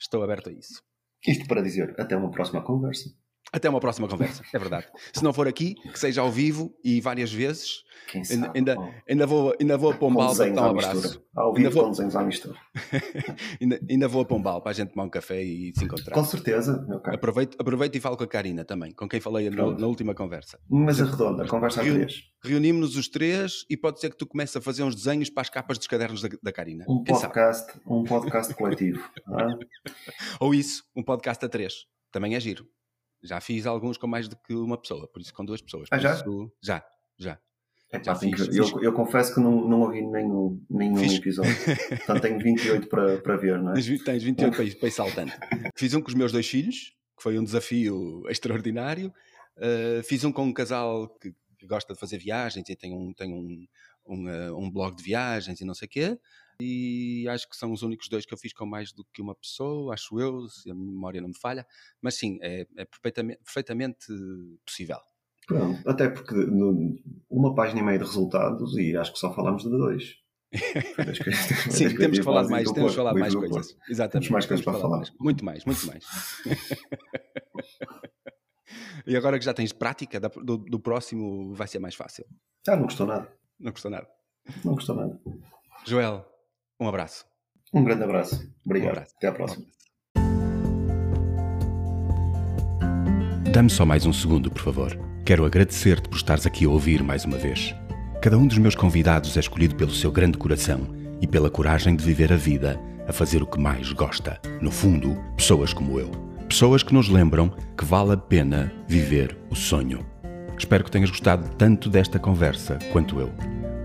Estou 0.00 0.22
aberto 0.22 0.48
a 0.48 0.52
isso. 0.52 0.82
Isto 1.26 1.46
para 1.46 1.60
dizer, 1.62 1.94
até 1.98 2.16
uma 2.16 2.30
próxima 2.30 2.62
conversa. 2.62 3.10
Até 3.52 3.68
uma 3.68 3.80
próxima 3.80 4.06
conversa, 4.06 4.42
é 4.52 4.58
verdade. 4.58 4.86
Se 5.12 5.24
não 5.24 5.32
for 5.32 5.48
aqui, 5.48 5.74
que 5.74 5.98
seja 5.98 6.20
ao 6.20 6.30
vivo 6.30 6.74
e 6.84 7.00
várias 7.00 7.32
vezes, 7.32 7.82
Quem 8.10 8.20
Ainda- 8.22 8.46
sabe? 8.46 8.58
ainda- 8.58 8.76
ainda 9.08 9.26
vou, 9.26 9.54
ainda 9.60 9.76
vou 9.78 9.90
a 9.90 9.94
Pombal 9.94 10.34
para 10.36 10.50
dar 10.52 10.62
um 10.62 10.70
abraço. 10.70 11.22
Ao 11.34 11.48
Ainda 11.48 11.58
vivo 11.68 11.72
vou- 11.72 11.84
com 11.84 11.90
desenhos 11.90 12.14
à 12.16 12.22
mistura. 12.22 12.58
Ainda, 13.60 13.80
ainda 13.90 14.08
vou 14.08 14.22
a 14.22 14.24
Pombal 14.24 14.60
para 14.62 14.70
a 14.70 14.74
gente 14.74 14.90
tomar 14.92 15.04
um 15.04 15.10
café 15.10 15.42
e 15.42 15.72
se 15.76 15.84
encontrar. 15.84 16.14
Com 16.14 16.24
certeza, 16.24 16.84
meu 16.88 17.00
caro. 17.00 17.16
Aproveito, 17.16 17.56
aproveito 17.60 17.96
e 17.96 18.00
falo 18.00 18.16
com 18.16 18.24
a 18.24 18.26
Karina 18.28 18.64
também, 18.64 18.92
com 18.92 19.08
quem 19.08 19.20
falei 19.20 19.50
na, 19.50 19.66
na 19.72 19.86
última 19.86 20.14
conversa. 20.14 20.58
Mesa 20.70 21.04
redonda, 21.06 21.46
conversa 21.46 21.80
a 21.80 21.84
Reúne- 21.84 22.06
três. 22.06 22.22
Reunimos-nos 22.44 22.96
os 22.96 23.08
três 23.08 23.64
e 23.68 23.76
pode 23.76 24.00
ser 24.00 24.10
que 24.10 24.16
tu 24.16 24.26
comeces 24.26 24.54
a 24.56 24.60
fazer 24.60 24.82
uns 24.82 24.94
desenhos 24.94 25.28
para 25.30 25.42
as 25.42 25.50
capas 25.50 25.76
dos 25.78 25.86
cadernos 25.86 26.22
da, 26.22 26.28
da 26.42 26.52
Karina. 26.52 26.84
Um 26.88 27.02
Quem 27.02 27.14
sabe? 27.14 27.32
podcast, 27.34 27.80
um 27.86 28.04
podcast 28.04 28.54
coletivo. 28.54 29.02
ah? 29.28 29.56
Ou 30.40 30.54
isso, 30.54 30.82
um 30.96 31.02
podcast 31.02 31.44
a 31.44 31.48
três. 31.48 31.74
Também 32.12 32.34
é 32.34 32.40
giro. 32.40 32.66
Já 33.22 33.40
fiz 33.40 33.66
alguns 33.66 33.96
com 33.96 34.06
mais 34.06 34.28
do 34.28 34.36
que 34.36 34.54
uma 34.54 34.76
pessoa, 34.80 35.08
por 35.08 35.20
isso 35.20 35.32
com 35.34 35.44
duas 35.44 35.60
pessoas. 35.60 35.88
Ah, 35.90 35.98
já? 35.98 36.14
isso- 36.14 36.52
já, 36.62 36.84
já. 37.18 37.38
Epá, 37.90 38.02
Já 38.04 38.14
fiz, 38.14 38.38
eu, 38.54 38.64
fiz. 38.66 38.82
eu 38.82 38.92
confesso 38.92 39.34
que 39.34 39.40
não, 39.40 39.66
não 39.66 39.80
ouvi 39.80 40.02
nenhum, 40.02 40.62
nenhum 40.68 40.96
Fiz. 40.96 41.14
episódio. 41.14 41.54
Portanto, 41.88 42.20
tenho 42.20 42.38
28 42.38 42.86
para, 42.86 43.16
para 43.18 43.36
ver, 43.38 43.58
não 43.62 43.70
é? 43.70 43.74
Tens, 43.74 44.04
tens 44.04 44.22
28 44.22 44.54
para, 44.54 44.76
para 44.78 44.88
ir 44.88 44.90
saltando. 44.92 45.32
Fiz 45.74 45.94
um 45.94 46.02
com 46.02 46.08
os 46.08 46.14
meus 46.14 46.30
dois 46.30 46.46
filhos, 46.46 46.94
que 47.16 47.22
foi 47.22 47.38
um 47.38 47.44
desafio 47.44 48.22
extraordinário. 48.28 49.10
Uh, 49.56 50.02
fiz 50.04 50.22
um 50.22 50.30
com 50.30 50.42
um 50.44 50.52
casal 50.52 51.08
que, 51.18 51.34
que 51.58 51.66
gosta 51.66 51.94
de 51.94 51.98
fazer 51.98 52.18
viagens 52.18 52.68
e 52.68 52.76
tem 52.76 52.94
um, 52.94 53.14
tem 53.14 53.32
um, 53.32 53.66
um, 54.06 54.26
uh, 54.28 54.58
um 54.58 54.70
blog 54.70 54.94
de 54.94 55.02
viagens 55.02 55.58
e 55.58 55.64
não 55.64 55.72
sei 55.74 55.86
o 55.86 55.90
quê. 55.90 56.18
E 56.60 57.26
acho 57.28 57.48
que 57.48 57.56
são 57.56 57.72
os 57.72 57.82
únicos 57.82 58.08
dois 58.08 58.26
que 58.26 58.34
eu 58.34 58.38
fiz 58.38 58.52
com 58.52 58.66
mais 58.66 58.92
do 58.92 59.04
que 59.12 59.22
uma 59.22 59.34
pessoa, 59.34 59.94
acho 59.94 60.18
eu, 60.18 60.48
se 60.48 60.68
a 60.70 60.74
memória 60.74 61.20
não 61.20 61.28
me 61.28 61.38
falha. 61.38 61.64
Mas 62.02 62.16
sim, 62.16 62.38
é, 62.42 62.66
é 62.76 62.84
perfeitamente, 62.84 63.40
perfeitamente 63.44 64.06
possível. 64.66 64.98
Até 65.86 66.10
porque 66.10 66.34
no- 66.34 66.98
uma 67.30 67.54
página 67.54 67.80
e 67.80 67.82
meia 67.82 67.98
de 67.98 68.04
resultados 68.04 68.76
e 68.76 68.96
acho 68.96 69.12
que 69.12 69.18
só 69.18 69.32
falamos 69.32 69.62
de 69.62 69.70
dois. 69.70 70.16
Sim, 71.70 71.94
temos 71.94 72.18
que 72.18 72.24
falar 72.24 72.42
de 72.44 72.50
mais, 72.50 72.70
temos 72.72 72.90
que 72.92 72.96
falar 72.96 73.14
mais 73.14 73.34
coisas. 73.34 73.76
Exatamente. 73.88 74.32
mais 74.32 74.46
coisas 74.46 74.64
temos 74.64 74.80
para 74.80 74.88
falar. 74.90 75.06
Muito 75.20 75.44
mais, 75.44 75.64
muito 75.66 75.86
mais. 75.86 76.04
e 79.06 79.16
agora 79.16 79.38
que 79.38 79.44
já 79.44 79.54
tens 79.54 79.72
prática, 79.72 80.18
do, 80.20 80.58
do 80.58 80.80
próximo 80.80 81.54
vai 81.54 81.66
ser 81.68 81.78
mais 81.78 81.94
fácil. 81.94 82.24
Ah, 82.66 82.76
não 82.76 82.84
gostou 82.84 83.06
nada. 83.06 83.30
Não 83.58 83.72
custa 83.72 83.90
nada. 83.90 84.08
Não 84.64 84.74
gostou 84.74 84.96
nada. 84.96 85.20
Joel, 85.86 86.26
um 86.80 86.88
abraço. 86.88 87.24
Um 87.72 87.84
grande 87.84 88.04
abraço. 88.04 88.50
Obrigado. 88.64 88.88
Um 88.88 88.92
abraço. 88.92 89.14
Até 89.16 89.28
à 89.28 89.32
próxima. 89.32 89.66
Dá-me 93.52 93.70
só 93.70 93.84
mais 93.84 94.06
um 94.06 94.12
segundo, 94.12 94.50
por 94.50 94.62
favor. 94.62 94.98
Quero 95.24 95.44
agradecer-te 95.44 96.08
por 96.08 96.16
estares 96.16 96.46
aqui 96.46 96.64
a 96.64 96.70
ouvir 96.70 97.02
mais 97.02 97.24
uma 97.24 97.36
vez. 97.36 97.74
Cada 98.22 98.38
um 98.38 98.46
dos 98.46 98.58
meus 98.58 98.74
convidados 98.74 99.36
é 99.36 99.40
escolhido 99.40 99.74
pelo 99.74 99.90
seu 99.90 100.10
grande 100.10 100.38
coração 100.38 100.80
e 101.20 101.26
pela 101.26 101.50
coragem 101.50 101.96
de 101.96 102.04
viver 102.04 102.32
a 102.32 102.36
vida 102.36 102.80
a 103.06 103.12
fazer 103.12 103.42
o 103.42 103.46
que 103.46 103.58
mais 103.58 103.92
gosta. 103.92 104.40
No 104.60 104.70
fundo, 104.70 105.16
pessoas 105.36 105.72
como 105.72 105.98
eu. 105.98 106.10
Pessoas 106.48 106.82
que 106.82 106.94
nos 106.94 107.08
lembram 107.08 107.48
que 107.76 107.84
vale 107.84 108.12
a 108.12 108.16
pena 108.16 108.72
viver 108.86 109.36
o 109.50 109.54
sonho. 109.54 110.06
Espero 110.58 110.84
que 110.84 110.90
tenhas 110.90 111.10
gostado 111.10 111.48
tanto 111.56 111.88
desta 111.88 112.18
conversa 112.18 112.78
quanto 112.92 113.18
eu. 113.20 113.30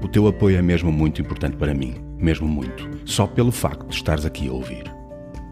O 0.01 0.07
teu 0.07 0.27
apoio 0.27 0.57
é 0.57 0.61
mesmo 0.61 0.91
muito 0.91 1.21
importante 1.21 1.55
para 1.55 1.73
mim, 1.73 1.95
mesmo 2.23 2.47
muito, 2.47 2.89
só 3.05 3.27
pelo 3.27 3.51
facto 3.51 3.87
de 3.87 3.95
estares 3.95 4.25
aqui 4.25 4.47
a 4.47 4.53
ouvir. 4.53 4.83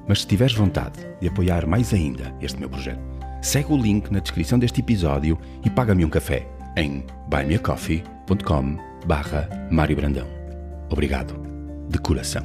Mas 0.08 0.22
se 0.22 0.28
tiveres 0.28 0.56
vontade 0.56 1.00
de 1.20 1.28
apoiar 1.28 1.68
mais 1.68 1.94
ainda 1.94 2.34
este 2.42 2.60
meu 2.60 2.70
projeto, 2.70 3.02
segue 3.42 3.74
o 3.74 3.78
link 3.78 4.10
na 4.10 4.20
descrição 4.20 4.58
deste 4.58 4.80
episódio 4.80 5.38
e 5.64 5.70
paga-me 5.70 6.06
um 6.06 6.10
café 6.10 6.48
em 6.78 7.06
buymeacoffee.com 7.28 8.78
barra 9.06 9.50
Mário 9.70 9.96
Brandão. 9.98 10.28
Obrigado, 10.90 11.36
de 11.90 11.98
coração. 12.00 12.44